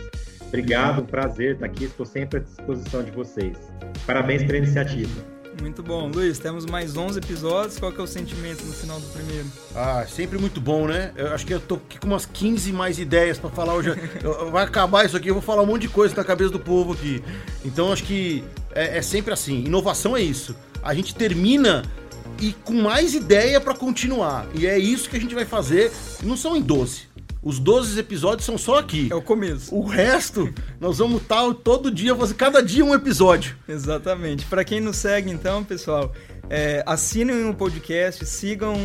Obrigado, 0.48 1.02
um 1.02 1.06
prazer 1.06 1.54
estar 1.54 1.66
aqui. 1.66 1.86
Estou 1.86 2.06
sempre 2.06 2.40
à 2.40 2.42
disposição 2.44 3.04
de 3.04 3.12
vocês. 3.12 3.58
Parabéns 4.06 4.44
pela 4.44 4.58
iniciativa. 4.58 5.39
Muito 5.62 5.84
bom. 5.84 6.07
Luiz, 6.07 6.39
temos 6.39 6.66
mais 6.66 6.95
11 6.95 7.20
episódios. 7.20 7.78
Qual 7.78 7.91
que 7.91 7.99
é 7.99 8.03
o 8.03 8.07
sentimento 8.07 8.64
no 8.64 8.74
final 8.74 8.99
do 8.99 9.07
primeiro? 9.07 9.45
Ah, 9.76 10.05
sempre 10.07 10.38
muito 10.38 10.62
bom, 10.62 10.88
né? 10.88 11.12
Eu 11.16 11.34
acho 11.34 11.45
que 11.45 11.53
eu 11.53 11.60
tô 11.60 11.76
aqui 11.76 11.99
com 11.99 12.07
umas 12.07 12.26
15 12.26 12.72
mais 12.72 12.99
ideias 12.99 13.38
para 13.38 13.49
falar 13.49 13.74
hoje. 13.74 13.89
Vai 14.51 14.64
acabar 14.64 15.05
isso 15.05 15.18
aqui, 15.18 15.30
eu 15.30 15.34
vou 15.34 15.43
falar 15.43 15.62
um 15.62 15.66
monte 15.66 15.84
de 15.84 15.89
coisa 15.89 16.16
na 16.16 16.24
cabeça 16.24 16.51
do 16.51 16.60
povo 16.60 16.93
aqui. 16.93 17.24
Então 17.64 17.91
acho 17.91 18.03
que 18.03 18.43
é, 18.74 18.97
é 18.97 19.01
sempre 19.01 19.34
assim. 19.34 19.64
Inovação 19.66 20.16
é 20.16 20.22
isso. 20.22 20.55
A 20.82 20.93
gente 20.93 21.14
termina 21.14 21.84
e 22.41 22.53
com 22.53 22.74
mais 22.74 23.14
ideia 23.14 23.60
para 23.60 23.74
continuar. 23.74 24.47
E 24.55 24.66
é 24.66 24.78
isso 24.78 25.10
que 25.10 25.18
a 25.18 25.20
gente 25.20 25.36
vai 25.36 25.45
fazer. 25.45 25.91
Não 26.24 26.38
são 26.38 26.55
em 26.55 26.62
12. 26.62 27.09
Os 27.42 27.58
12 27.58 27.98
episódios 28.00 28.46
são 28.46 28.58
só 28.58 28.80
aqui. 28.80 29.08
É 29.10 29.16
o 29.16 29.22
começo. 29.22 29.74
O 29.74 29.86
resto, 29.86 30.54
nós 30.80 30.98
vamos 30.98 31.22
estar 31.22 31.54
todo 31.54 31.90
dia, 31.90 32.14
cada 32.38 32.62
dia 32.62 32.84
um 32.84 32.94
episódio. 32.94 33.56
Exatamente. 33.68 34.46
Para 34.46 34.66
quem 34.66 34.82
nos 34.82 34.98
segue, 34.98 35.32
então, 35.32 35.64
pessoal, 35.64 36.14
é, 36.50 36.84
assinem 36.86 37.50
o 37.50 37.54
podcast, 37.54 38.26
sigam 38.26 38.76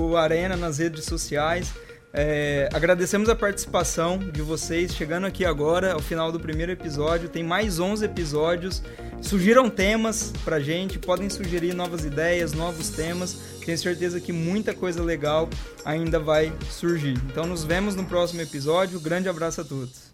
o 0.00 0.16
Arena 0.16 0.56
nas 0.56 0.78
redes 0.78 1.04
sociais. 1.04 1.70
É, 2.12 2.68
agradecemos 2.72 3.28
a 3.28 3.36
participação 3.36 4.18
de 4.18 4.40
vocês 4.40 4.94
chegando 4.94 5.26
aqui 5.26 5.44
agora 5.44 5.92
ao 5.92 6.00
final 6.00 6.32
do 6.32 6.40
primeiro 6.40 6.72
episódio. 6.72 7.28
Tem 7.28 7.42
mais 7.42 7.78
11 7.78 8.04
episódios. 8.04 8.82
Sugiram 9.20 9.68
temas 9.68 10.32
pra 10.44 10.60
gente, 10.60 10.98
podem 10.98 11.28
sugerir 11.28 11.74
novas 11.74 12.04
ideias, 12.04 12.52
novos 12.52 12.90
temas. 12.90 13.58
Tenho 13.64 13.76
certeza 13.76 14.20
que 14.20 14.32
muita 14.32 14.72
coisa 14.72 15.02
legal 15.02 15.48
ainda 15.84 16.18
vai 16.18 16.52
surgir. 16.70 17.18
Então 17.30 17.46
nos 17.46 17.64
vemos 17.64 17.94
no 17.94 18.04
próximo 18.04 18.40
episódio. 18.40 18.98
Grande 19.00 19.28
abraço 19.28 19.60
a 19.60 19.64
todos. 19.64 20.07